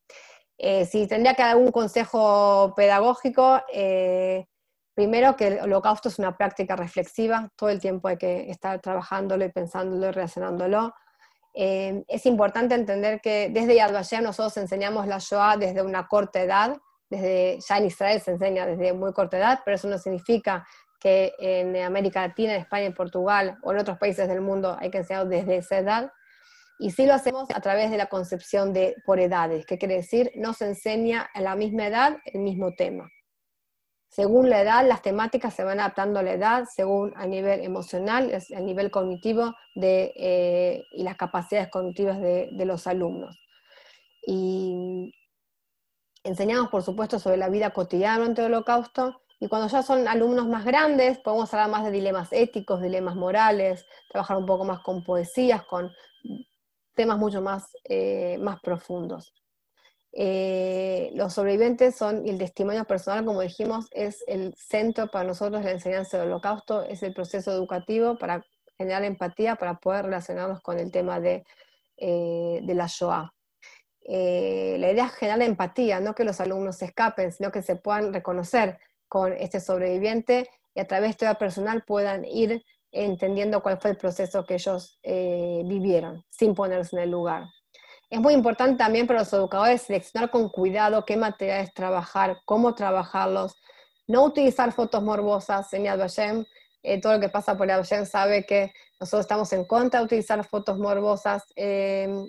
Eh, 0.58 0.86
si 0.86 1.08
tendría 1.08 1.34
que 1.34 1.44
dar 1.44 1.58
un 1.58 1.72
consejo 1.72 2.74
pedagógico, 2.76 3.62
eh, 3.74 4.46
Primero, 5.00 5.38
que 5.38 5.48
el 5.48 5.60
holocausto 5.62 6.10
es 6.10 6.20
una 6.20 6.36
práctica 6.36 6.76
reflexiva, 6.76 7.48
todo 7.56 7.70
el 7.70 7.80
tiempo 7.80 8.10
hay 8.10 8.18
que 8.18 8.52
estar 8.52 8.82
trabajándolo 8.82 9.46
y 9.46 9.50
pensándolo 9.50 10.10
y 10.10 10.12
relacionándolo. 10.12 10.94
Eh, 11.54 12.04
es 12.08 12.26
importante 12.26 12.76
entender 12.76 13.22
que 13.22 13.50
desde 13.52 13.76
Yad 13.76 13.94
Vashem 13.94 14.24
nosotros 14.24 14.56
enseñamos 14.58 15.08
la 15.08 15.18
Shoah 15.18 15.58
desde 15.58 15.82
una 15.82 16.08
corta 16.08 16.42
edad, 16.42 16.78
desde, 17.10 17.60
ya 17.68 17.78
en 17.78 17.86
Israel 17.86 18.22
se 18.22 18.32
enseña 18.32 18.66
desde 18.66 18.94
muy 18.94 19.14
corta 19.14 19.38
edad, 19.38 19.62
pero 19.66 19.76
eso 19.76 19.88
no 19.88 19.98
significa 19.98 20.66
que 21.00 21.34
en 21.40 21.76
América 21.78 22.28
Latina, 22.28 22.54
en 22.54 22.62
España, 22.62 22.86
en 22.86 22.94
Portugal 22.94 23.58
o 23.64 23.72
en 23.72 23.80
otros 23.80 23.98
países 23.98 24.28
del 24.28 24.42
mundo 24.42 24.78
hay 24.80 24.92
que 24.92 25.00
enseñar 25.00 25.28
desde 25.28 25.58
esa 25.58 25.78
edad. 25.78 26.12
Y 26.78 26.92
sí 26.92 27.06
lo 27.06 27.14
hacemos 27.14 27.50
a 27.54 27.60
través 27.62 27.90
de 27.92 27.98
la 27.98 28.06
concepción 28.08 28.74
de 28.74 28.96
por 29.06 29.20
edades, 29.20 29.66
que 29.66 29.78
quiere 29.78 29.96
decir 29.96 30.32
no 30.36 30.54
se 30.54 30.66
enseña 30.66 31.30
a 31.34 31.42
la 31.42 31.56
misma 31.56 31.88
edad 31.88 32.18
el 32.26 32.42
mismo 32.42 32.74
tema. 32.74 33.10
Según 34.10 34.50
la 34.50 34.62
edad, 34.62 34.88
las 34.88 35.04
temáticas 35.04 35.54
se 35.54 35.64
van 35.64 35.80
adaptando 35.80 36.20
a 36.20 36.24
la 36.24 36.34
edad, 36.34 36.66
según 36.66 37.14
a 37.16 37.28
nivel 37.28 37.62
emocional, 37.62 38.32
a 38.56 38.60
nivel 38.60 38.90
cognitivo 38.90 39.54
eh, 39.80 40.84
y 40.92 41.04
las 41.04 41.16
capacidades 41.16 41.70
cognitivas 41.70 42.20
de, 42.20 42.66
los 42.66 42.88
alumnos. 42.88 43.40
Y 44.26 45.14
enseñamos, 46.24 46.70
por 46.70 46.82
supuesto, 46.82 47.20
sobre 47.20 47.38
la 47.38 47.50
vida 47.50 47.70
cotidiana 47.70 48.18
durante 48.18 48.42
el 48.42 48.52
holocausto, 48.52 49.22
y 49.40 49.48
cuando 49.48 49.68
ya 49.68 49.84
son 49.84 50.08
alumnos 50.08 50.48
más 50.48 50.66
grandes, 50.66 51.20
podemos 51.20 51.54
hablar 51.54 51.70
más 51.70 51.86
de 51.86 51.92
dilemas 51.92 52.34
éticos, 52.34 52.82
dilemas 52.82 53.16
morales, 53.16 53.86
trabajar 54.10 54.38
un 54.38 54.46
poco 54.46 54.66
más 54.66 54.80
con 54.80 55.04
poesías, 55.04 55.64
con 55.64 55.92
temas 56.96 57.18
mucho 57.20 57.42
más, 57.42 57.72
eh, 57.86 58.38
más 58.40 58.60
profundos. 58.60 59.34
Eh, 60.12 61.12
los 61.14 61.34
sobrevivientes 61.34 61.96
son, 61.96 62.26
y 62.26 62.32
el 62.32 62.38
testimonio 62.38 62.86
personal, 62.86 63.26
como 63.26 63.42
dijimos, 63.42 63.88
es 63.92 64.24
el 64.28 64.56
centro 64.56 65.08
para 65.08 65.28
nosotros 65.28 65.62
de 65.62 65.66
la 65.66 65.74
enseñanza 65.74 66.18
del 66.18 66.28
holocausto, 66.28 66.84
es 66.84 67.04
el 67.04 67.14
proceso 67.14 67.52
educativo 67.52 68.18
para 68.18 68.44
generar 68.78 69.04
empatía, 69.04 69.56
para 69.56 69.76
poder 69.76 70.06
relacionarnos 70.06 70.62
con 70.62 70.80
el 70.80 70.92
tema 70.92 71.20
de, 71.20 71.44
eh, 71.98 72.60
de 72.64 72.74
la 72.74 72.88
Shoah. 72.88 73.32
la 74.08 74.92
idea 74.92 75.06
es 75.06 75.14
generar 75.14 75.42
empatía, 75.44 76.00
no 76.00 76.16
que 76.16 76.24
los 76.24 76.40
alumnos 76.42 76.78
se 76.78 76.86
escapen, 76.86 77.32
sino 77.32 77.52
que 77.52 77.62
se 77.62 77.76
puedan 77.76 78.14
reconocer 78.14 78.80
con 79.08 79.34
este 79.34 79.60
sobreviviente 79.60 80.50
y 80.74 80.80
a 80.80 80.88
través 80.88 81.08
de 81.08 81.12
historia 81.12 81.36
personal 81.36 81.84
puedan 81.86 82.26
ir 82.26 82.64
entendiendo 82.92 83.62
cuál 83.62 83.80
fue 83.80 83.92
el 83.92 83.98
proceso 83.98 84.46
que 84.46 84.56
ellos 84.56 85.00
eh, 85.04 85.62
vivieron, 85.66 86.24
sin 86.30 86.56
ponerse 86.56 86.96
en 86.96 87.04
el 87.04 87.12
lugar. 87.12 87.44
Es 88.10 88.20
muy 88.20 88.34
importante 88.34 88.78
también 88.78 89.06
para 89.06 89.20
los 89.20 89.32
educadores 89.34 89.84
seleccionar 89.84 90.32
con 90.32 90.50
cuidado 90.50 91.06
qué 91.06 91.16
materiales 91.16 91.74
trabajar, 91.74 92.40
cómo 92.46 92.74
trabajarlos, 92.74 93.56
no 94.08 94.26
utilizar 94.26 94.72
fotos 94.72 95.04
morbosas 95.04 95.72
en 95.74 95.84
Yad 95.84 96.00
Vashem. 96.00 96.46
Eh, 96.82 97.00
todo 97.00 97.14
lo 97.14 97.20
que 97.20 97.30
pasa 97.30 97.56
por 97.56 97.68
Yad 97.68 97.78
Vashem 97.78 98.06
sabe 98.08 98.46
que 98.48 98.74
nosotros 99.00 99.22
estamos 99.22 99.54
en 99.54 99.66
contra 99.66 100.00
de 100.00 100.08
utilizar 100.08 100.44
fotos 100.44 100.80
morbosas 100.80 101.44
em, 101.56 102.26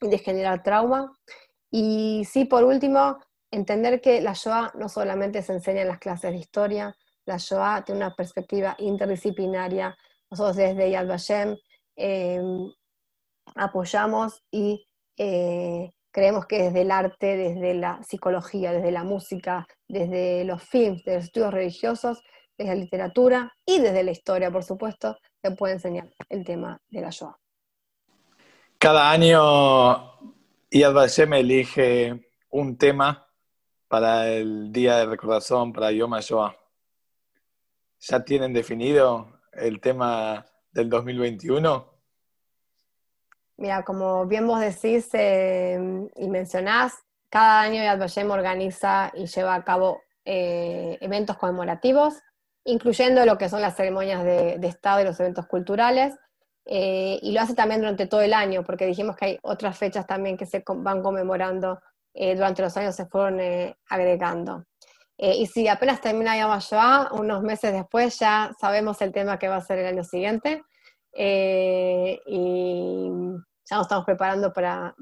y 0.00 0.08
de 0.08 0.18
generar 0.18 0.62
trauma. 0.62 1.12
Y 1.70 2.24
sí, 2.24 2.44
por 2.44 2.62
último, 2.62 3.18
entender 3.50 4.00
que 4.00 4.20
la 4.20 4.34
Shoah 4.34 4.72
no 4.76 4.88
solamente 4.88 5.42
se 5.42 5.52
enseña 5.52 5.82
en 5.82 5.88
las 5.88 5.98
clases 5.98 6.30
de 6.30 6.38
historia, 6.38 6.96
la 7.26 7.38
Shoah 7.38 7.84
tiene 7.84 8.04
una 8.04 8.14
perspectiva 8.14 8.76
interdisciplinaria. 8.78 9.96
Nosotros 10.30 10.56
desde 10.56 10.90
Yad 10.92 11.08
Vashem 11.08 11.56
em, 11.96 12.72
apoyamos 13.56 14.44
y 14.52 14.87
eh, 15.18 15.92
creemos 16.10 16.46
que 16.46 16.62
desde 16.64 16.82
el 16.82 16.90
arte, 16.90 17.36
desde 17.36 17.74
la 17.74 18.02
psicología, 18.02 18.72
desde 18.72 18.92
la 18.92 19.04
música, 19.04 19.66
desde 19.88 20.44
los 20.44 20.62
films, 20.62 21.04
desde 21.04 21.16
los 21.16 21.24
estudios 21.24 21.52
religiosos, 21.52 22.22
desde 22.56 22.74
la 22.74 22.80
literatura 22.80 23.52
y 23.66 23.80
desde 23.80 24.02
la 24.02 24.10
historia, 24.10 24.50
por 24.50 24.64
supuesto, 24.64 25.16
se 25.42 25.50
puede 25.52 25.74
enseñar 25.74 26.08
el 26.28 26.44
tema 26.44 26.80
de 26.88 27.00
la 27.00 27.10
Shoah. 27.10 27.36
Cada 28.78 29.10
año 29.10 30.12
Yad 30.70 30.92
Vashem 30.92 31.32
elige 31.34 32.30
un 32.50 32.76
tema 32.78 33.28
para 33.88 34.28
el 34.28 34.70
día 34.70 34.98
de 34.98 35.06
recordación, 35.06 35.72
para 35.72 35.90
Yom 35.90 36.14
HaShoah. 36.14 36.54
¿Ya 38.00 38.24
tienen 38.24 38.52
definido 38.52 39.40
el 39.52 39.80
tema 39.80 40.46
del 40.70 40.88
2021? 40.88 41.97
Mira, 43.58 43.84
como 43.84 44.24
bien 44.26 44.46
vos 44.46 44.60
decís 44.60 45.08
eh, 45.12 45.78
y 46.16 46.28
mencionás, 46.28 46.94
cada 47.28 47.60
año 47.60 47.82
Yad 47.82 47.98
Vashem 47.98 48.30
organiza 48.30 49.12
y 49.14 49.26
lleva 49.26 49.54
a 49.54 49.64
cabo 49.64 50.00
eh, 50.24 50.96
eventos 51.00 51.36
conmemorativos, 51.36 52.14
incluyendo 52.64 53.26
lo 53.26 53.36
que 53.36 53.50
son 53.50 53.60
las 53.60 53.76
ceremonias 53.76 54.24
de, 54.24 54.58
Estado 54.62 55.02
y 55.02 55.04
los 55.04 55.18
eventos 55.20 55.46
culturales, 55.46 56.14
eh, 56.64 57.18
y 57.20 57.32
lo 57.32 57.40
hace 57.40 57.54
también 57.54 57.80
durante 57.80 58.06
todo 58.06 58.22
el 58.22 58.32
año, 58.32 58.64
porque 58.64 58.86
dijimos 58.86 59.16
que 59.16 59.24
hay 59.26 59.38
otras 59.42 59.76
fechas 59.76 60.06
también 60.06 60.36
que 60.36 60.46
se 60.46 60.62
van 60.66 61.02
conmemorando 61.02 61.80
durante 62.14 62.62
los 62.62 62.76
años, 62.76 62.96
se 62.96 63.06
fueron 63.06 63.40
agregando. 63.88 64.64
Eh, 65.20 65.34
y 65.36 65.46
si 65.46 65.66
apenas 65.66 66.00
termina 66.00 66.38
Yom 66.38 67.18
unos 67.18 67.42
meses 67.42 67.72
después 67.72 68.16
ya 68.20 68.52
sabemos 68.60 69.02
el 69.02 69.12
tema 69.12 69.36
que 69.36 69.48
va 69.48 69.56
a 69.56 69.60
ser 69.60 69.80
el 69.80 69.86
año 69.86 70.04
siguiente. 70.04 70.62
Eh, 71.20 72.22
y 72.26 73.10
ya 73.68 73.76
nos 73.76 73.86
estamos 73.86 74.04
preparando 74.04 74.52
para, 74.52 74.94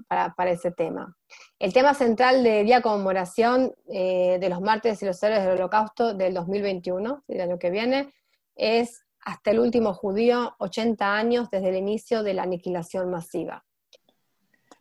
ese 0.47 0.71
tema. 0.71 1.15
El 1.59 1.75
tema 1.75 1.93
central 1.93 2.43
del 2.43 2.65
Día 2.65 2.77
de 2.77 2.83
Conmemoración 2.83 3.75
eh, 3.93 4.39
de 4.41 4.49
los 4.49 4.63
Mártires 4.63 5.03
y 5.03 5.05
los 5.05 5.23
Héroes 5.23 5.45
del 5.45 5.59
Holocausto 5.59 6.15
del 6.15 6.33
2021, 6.33 7.23
del 7.29 7.41
año 7.43 7.59
que 7.59 7.71
viene, 7.71 8.15
es 8.55 9.05
hasta 9.21 9.51
el 9.51 9.61
último 9.61 9.93
judío, 9.93 10.55
80 10.59 11.15
años 11.15 11.51
desde 11.51 11.69
el 11.69 11.77
inicio 11.77 12.23
de 12.23 12.33
la 12.33 12.45
aniquilación 12.45 13.11
masiva. 13.11 13.67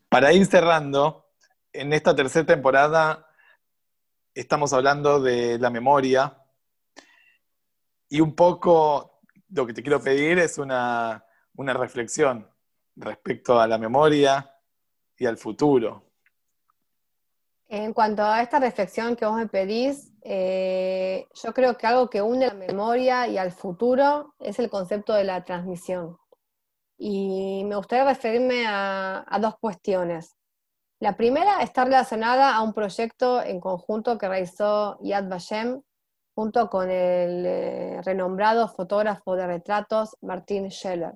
Para 0.08 0.32
ir 0.32 0.46
cerrando, 0.46 1.26
en 1.74 1.92
esta 1.92 2.16
tercera 2.16 2.46
temporada 2.46 3.28
estamos 4.34 4.72
hablando 4.72 5.20
de 5.20 5.60
la 5.60 5.70
memoria 5.70 6.42
y 8.08 8.22
un 8.22 8.34
poco 8.36 9.20
lo 9.50 9.66
que 9.66 9.74
te 9.74 9.82
quiero 9.82 10.02
pedir 10.02 10.40
es 10.40 10.58
una, 10.58 11.25
reflexión 11.58 12.50
respecto 12.96 13.60
a 13.60 13.68
la 13.68 13.78
memoria 13.78 14.52
y 15.18 15.26
al 15.26 15.38
futuro. 15.38 16.04
En 17.68 17.94
cuanto 17.94 18.24
a 18.24 18.42
esta 18.42 18.60
reflexión 18.60 19.16
que 19.16 19.26
vos 19.26 19.36
me 19.36 19.48
pedís, 19.48 20.12
eh, 20.22 21.28
yo 21.34 21.54
creo 21.54 21.78
que 21.78 21.88
algo 21.88 22.10
que 22.10 22.22
une 22.22 22.48
la 22.48 22.54
memoria 22.54 23.28
y 23.28 23.38
al 23.38 23.52
futuro 23.52 24.36
es 24.40 24.60
el 24.60 24.70
concepto 24.70 25.14
de 25.14 25.24
la 25.24 25.44
transmisión. 25.44 26.18
Y 26.98 27.64
me 27.66 27.76
gustaría 27.76 28.06
referirme 28.06 28.66
a 28.68 29.38
dos 29.42 29.58
cuestiones. 29.60 30.36
La 31.00 31.18
primera 31.18 31.62
está 31.62 31.84
relacionada 31.84 32.56
a 32.56 32.62
un 32.62 32.74
proyecto 32.74 33.44
en 33.44 33.60
conjunto 33.60 34.18
que 34.18 34.30
realizó 34.30 34.98
Yad 35.02 35.28
Vashem 35.28 35.82
junto 36.34 36.70
con 36.70 36.90
el 36.90 37.46
eh, 37.46 38.02
renombrado 38.04 38.68
fotógrafo 38.70 39.36
de 39.36 39.48
retratos 39.48 40.16
Martin 40.22 40.72
Scheller. 40.72 41.14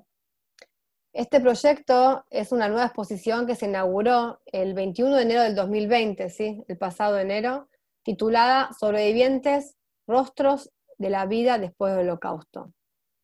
Este 1.20 1.42
proyecto 1.42 2.24
es 2.30 2.54
una 2.54 2.70
nueva 2.70 2.86
exposición 2.86 3.46
que 3.46 3.56
se 3.56 3.66
inauguró 3.66 4.40
el 4.46 4.74
21 4.74 5.18
de 5.18 5.22
enero 5.24 5.42
del 5.42 5.54
2020, 5.54 6.30
¿sí? 6.30 6.64
el 6.66 6.78
pasado 6.78 7.20
enero, 7.20 7.68
titulada 8.04 8.70
Sobrevivientes, 8.80 9.76
rostros 10.08 10.72
de 10.98 11.10
la 11.10 11.26
vida 11.26 11.58
después 11.58 11.94
del 11.94 12.08
holocausto. 12.08 12.72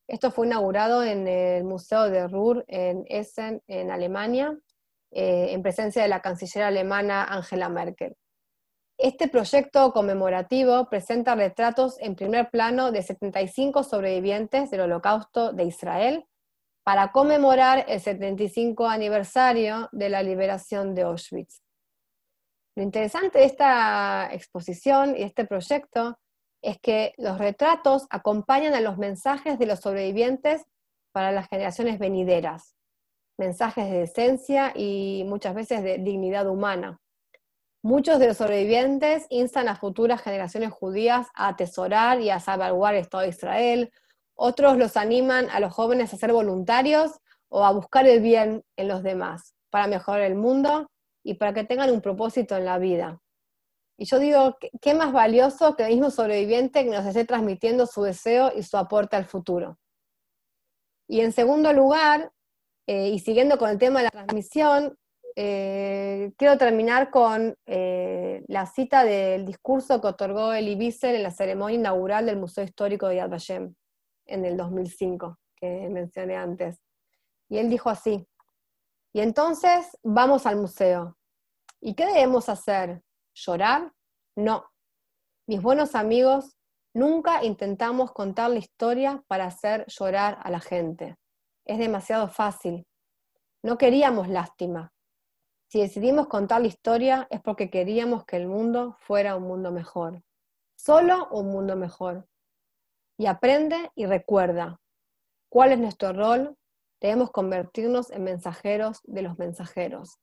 Esto 0.10 0.30
fue 0.30 0.46
inaugurado 0.46 1.06
en 1.06 1.26
el 1.26 1.64
Museo 1.64 2.10
de 2.10 2.28
Ruhr 2.28 2.66
en 2.68 3.06
Essen, 3.08 3.64
en 3.66 3.90
Alemania, 3.90 4.60
eh, 5.12 5.54
en 5.54 5.62
presencia 5.62 6.02
de 6.02 6.10
la 6.10 6.22
canciller 6.22 6.66
alemana 6.66 7.24
Angela 7.24 7.70
Merkel. 7.70 8.18
Este 8.98 9.30
proyecto 9.30 9.94
conmemorativo 9.94 10.90
presenta 10.90 11.34
retratos 11.36 11.96
en 12.02 12.16
primer 12.16 12.50
plano 12.50 12.92
de 12.92 13.02
75 13.04 13.86
sobrevivientes 13.86 14.70
del 14.70 14.82
Holocausto 14.82 15.54
de 15.54 15.64
Israel 15.64 16.26
para 16.86 17.12
conmemorar 17.12 17.86
el 17.90 18.00
75 18.00 18.88
aniversario 18.88 19.90
de 19.92 20.10
la 20.10 20.24
liberación 20.24 20.96
de 20.96 21.02
Auschwitz. 21.02 21.62
Lo 22.78 22.84
interesante 22.84 23.40
de 23.40 23.46
esta 23.46 24.30
exposición 24.32 25.18
y 25.18 25.24
este 25.24 25.46
proyecto 25.46 26.18
es 26.62 26.80
que 26.80 27.14
los 27.18 27.38
retratos 27.38 28.06
acompañan 28.10 28.74
a 28.74 28.82
los 28.82 28.98
mensajes 28.98 29.60
de 29.60 29.66
los 29.66 29.80
sobrevivientes 29.80 30.66
para 31.12 31.32
las 31.32 31.50
generaciones 31.50 32.00
venideras 32.00 32.76
mensajes 33.38 33.90
de 33.90 34.00
decencia 34.00 34.72
y 34.76 35.24
muchas 35.28 35.56
veces 35.56 35.84
de 35.84 35.98
dignidad 35.98 36.48
humana. 36.48 37.00
Muchos 37.84 38.18
de 38.20 38.28
los 38.28 38.38
sobrevivientes 38.38 39.28
instan 39.30 39.68
a 39.68 39.76
futuras 39.76 40.22
generaciones 40.22 40.72
judías 40.72 41.28
a 41.36 41.50
atesorar 41.50 42.20
y 42.22 42.30
a 42.30 42.40
salvaguardar 42.40 42.96
el 42.96 43.02
Estado 43.02 43.24
de 43.24 43.30
Israel. 43.30 43.92
Otros 44.36 44.78
los 44.78 44.98
animan 44.98 45.50
a 45.50 45.60
los 45.60 45.74
jóvenes 45.74 46.14
a 46.14 46.18
ser 46.18 46.34
voluntarios 46.34 47.12
o 47.48 47.66
a 47.66 47.72
buscar 47.72 48.06
el 48.06 48.22
bien 48.22 48.64
en 48.76 48.88
los 48.90 49.02
demás 49.02 49.56
para 49.70 49.88
mejorar 49.88 50.22
el 50.22 50.36
mundo 50.36 50.92
y 51.24 51.36
para 51.36 51.54
que 51.54 51.64
tengan 51.64 51.90
un 51.90 52.02
propósito 52.02 52.56
en 52.58 52.66
la 52.66 52.78
vida. 52.78 53.22
Y 53.98 54.06
yo 54.06 54.20
digo, 54.20 54.58
¿qué 54.82 54.94
más 54.94 55.14
valioso 55.14 55.76
que 55.76 55.84
el 55.84 55.92
mismo 55.92 56.12
sobreviviente 56.12 56.84
que 56.84 56.92
nos 56.92 57.06
esté 57.06 57.24
transmitiendo 57.24 57.88
su 57.88 58.04
deseo 58.04 58.52
y 58.54 58.64
su 58.64 58.76
aporte 58.78 59.16
al 59.16 59.26
futuro? 59.26 59.78
Y 61.08 61.22
en 61.22 61.32
segundo 61.32 61.72
lugar, 61.72 62.32
eh, 62.88 63.10
y 63.10 63.20
siguiendo 63.20 63.58
con 63.58 63.70
el 63.70 63.78
tema 63.78 64.00
de 64.00 64.06
la 64.06 64.12
transmisión, 64.12 64.98
eh, 65.38 66.34
quiero 66.38 66.58
terminar 66.58 67.10
con 67.10 67.56
eh, 67.66 68.44
la 68.48 68.66
cita 68.66 69.06
del 69.06 69.46
discurso 69.46 70.02
que 70.02 70.08
otorgó 70.08 70.54
Elie 70.54 70.76
Wiesel 70.76 71.16
en 71.16 71.24
la 71.24 71.32
ceremonia 71.32 71.80
inaugural 71.80 72.26
del 72.26 72.38
Museo 72.38 72.64
Histórico 72.66 73.08
de 73.08 73.18
Yad 73.18 73.30
Vashem 73.30 73.76
en 74.26 74.46
el 74.46 74.58
2005, 74.58 75.38
que 75.56 75.90
mencioné 75.90 76.36
antes. 76.36 76.80
Y 77.50 77.58
él 77.58 77.70
dijo 77.70 77.90
así, 77.90 78.28
y 79.14 79.22
entonces 79.22 79.98
vamos 80.04 80.46
al 80.46 80.58
museo. 80.58 81.18
¿Y 81.80 81.96
qué 81.96 82.06
debemos 82.06 82.50
hacer? 82.50 83.04
¿Llorar? 83.34 83.94
No. 84.36 84.66
Mis 85.48 85.62
buenos 85.62 85.96
amigos, 85.96 86.58
nunca 86.94 87.44
intentamos 87.44 88.12
contar 88.12 88.50
la 88.50 88.60
historia 88.60 89.24
para 89.28 89.46
hacer 89.46 89.86
llorar 89.88 90.40
a 90.42 90.50
la 90.50 90.60
gente 90.60 91.18
es 91.66 91.80
demasiado 91.80 92.28
fácil. 92.28 92.88
No 93.64 93.78
queríamos 93.78 94.30
lástima. 94.30 94.94
Si 95.68 95.82
decidimos 95.82 96.28
contar 96.28 96.62
la 96.62 96.68
historia 96.68 97.28
es 97.32 97.42
porque 97.42 97.70
queríamos 97.70 98.24
que 98.26 98.38
el 98.38 98.48
mundo 98.48 98.96
fuera 99.00 99.36
un 99.36 99.44
mundo 99.44 99.72
mejor. 99.72 100.22
Solo 100.78 101.28
un 101.32 101.48
mundo 101.48 101.76
mejor. 101.76 102.28
Y 103.18 103.28
aprende 103.28 103.92
y 103.96 104.06
recuerda 104.06 104.80
cuál 105.50 105.72
es 105.72 105.80
nuestro 105.80 106.14
rol 106.14 106.58
debemos 107.02 107.32
convertirnos 107.32 108.10
en 108.12 108.24
mensajeros 108.24 109.02
de 109.04 109.22
los 109.22 109.38
mensajeros. 109.38 110.20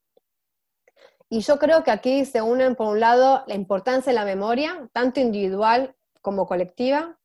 Y 1.29 1.39
yo 1.39 1.57
creo 1.57 1.83
que 1.83 1.91
aquí 1.91 2.25
se 2.25 2.41
unen, 2.41 2.75
por 2.75 2.87
un 2.87 2.99
lado, 2.99 3.43
la 3.47 3.55
importancia 3.55 4.11
de 4.11 4.19
la 4.19 4.25
memoria, 4.25 4.89
tanto 4.93 5.19
individual 5.19 5.95
como 6.21 6.45
colectiva, 6.45 7.17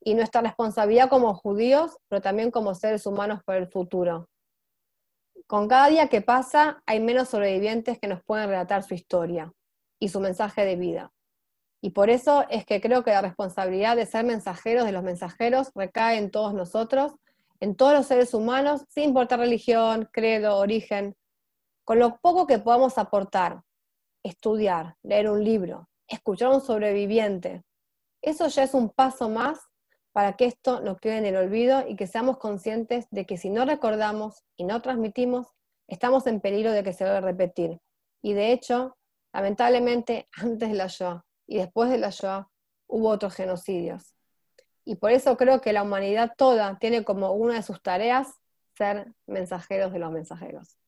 y 0.00 0.14
nuestra 0.14 0.40
responsabilidad 0.40 1.08
como 1.08 1.34
judíos, 1.34 1.98
pero 2.08 2.22
también 2.22 2.52
como 2.52 2.76
seres 2.76 3.06
humanos 3.06 3.42
por 3.44 3.56
el 3.56 3.66
futuro. 3.66 4.28
Con 5.48 5.66
cada 5.66 5.88
día 5.88 6.08
que 6.08 6.20
pasa, 6.20 6.80
hay 6.86 7.00
menos 7.00 7.28
sobrevivientes 7.28 7.98
que 7.98 8.06
nos 8.06 8.22
pueden 8.22 8.48
relatar 8.48 8.84
su 8.84 8.94
historia 8.94 9.52
y 9.98 10.10
su 10.10 10.20
mensaje 10.20 10.64
de 10.64 10.76
vida. 10.76 11.12
Y 11.80 11.90
por 11.90 12.10
eso 12.10 12.46
es 12.48 12.64
que 12.64 12.80
creo 12.80 13.04
que 13.04 13.10
la 13.10 13.22
responsabilidad 13.22 13.96
de 13.96 14.06
ser 14.06 14.24
mensajeros 14.24 14.86
de 14.86 14.92
los 14.92 15.02
mensajeros 15.02 15.70
recae 15.74 16.18
en 16.18 16.30
todos 16.30 16.54
nosotros, 16.54 17.12
en 17.60 17.76
todos 17.76 17.92
los 17.92 18.06
seres 18.06 18.34
humanos, 18.34 18.84
sin 18.88 19.04
importar 19.04 19.38
religión, 19.38 20.08
credo, 20.12 20.56
origen, 20.56 21.16
con 21.84 21.98
lo 21.98 22.18
poco 22.18 22.46
que 22.46 22.58
podamos 22.58 22.98
aportar, 22.98 23.62
estudiar, 24.22 24.96
leer 25.02 25.30
un 25.30 25.44
libro, 25.44 25.88
escuchar 26.08 26.50
a 26.50 26.56
un 26.56 26.60
sobreviviente. 26.60 27.62
Eso 28.22 28.48
ya 28.48 28.64
es 28.64 28.74
un 28.74 28.90
paso 28.90 29.28
más 29.28 29.60
para 30.12 30.32
que 30.32 30.46
esto 30.46 30.80
no 30.80 30.96
quede 30.96 31.18
en 31.18 31.26
el 31.26 31.36
olvido 31.36 31.86
y 31.86 31.94
que 31.94 32.06
seamos 32.06 32.38
conscientes 32.38 33.06
de 33.10 33.26
que 33.26 33.36
si 33.36 33.50
no 33.50 33.66
recordamos 33.66 34.42
y 34.56 34.64
no 34.64 34.80
transmitimos, 34.80 35.46
estamos 35.86 36.26
en 36.26 36.40
peligro 36.40 36.72
de 36.72 36.82
que 36.82 36.94
se 36.94 37.04
vaya 37.04 37.18
a 37.18 37.20
repetir. 37.20 37.78
Y 38.22 38.32
de 38.32 38.52
hecho, 38.52 38.96
lamentablemente, 39.32 40.26
antes 40.36 40.72
la 40.72 40.86
Shoah 40.86 41.25
y 41.46 41.58
después 41.58 41.90
de 41.90 41.98
la 41.98 42.10
Shoah 42.10 42.48
hubo 42.86 43.08
otros 43.08 43.34
genocidios. 43.34 44.14
Y 44.84 44.96
por 44.96 45.10
eso 45.10 45.36
creo 45.36 45.60
que 45.60 45.72
la 45.72 45.82
humanidad 45.82 46.32
toda 46.36 46.78
tiene 46.78 47.04
como 47.04 47.32
una 47.32 47.54
de 47.54 47.62
sus 47.62 47.82
tareas 47.82 48.28
ser 48.76 49.12
mensajeros 49.26 49.92
de 49.92 49.98
los 49.98 50.12
mensajeros. 50.12 50.78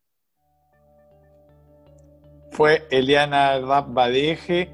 Fue 2.53 2.87
Eliana 2.91 3.59
Badeje. 3.59 4.71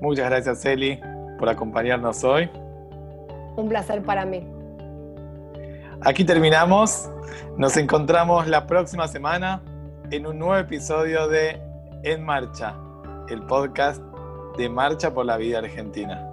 Muchas 0.00 0.28
gracias, 0.28 0.64
Eli, 0.64 1.00
por 1.38 1.48
acompañarnos 1.48 2.24
hoy. 2.24 2.50
Un 3.56 3.68
placer 3.68 4.02
para 4.02 4.24
mí. 4.24 4.46
Aquí 6.02 6.24
terminamos. 6.24 7.10
Nos 7.56 7.76
encontramos 7.76 8.46
la 8.46 8.66
próxima 8.66 9.08
semana 9.08 9.62
en 10.10 10.26
un 10.26 10.38
nuevo 10.38 10.56
episodio 10.56 11.26
de 11.28 11.60
En 12.02 12.24
Marcha, 12.24 12.76
el 13.28 13.42
podcast 13.46 14.02
de 14.56 14.68
Marcha 14.68 15.12
por 15.12 15.26
la 15.26 15.36
Vida 15.36 15.58
Argentina. 15.58 16.25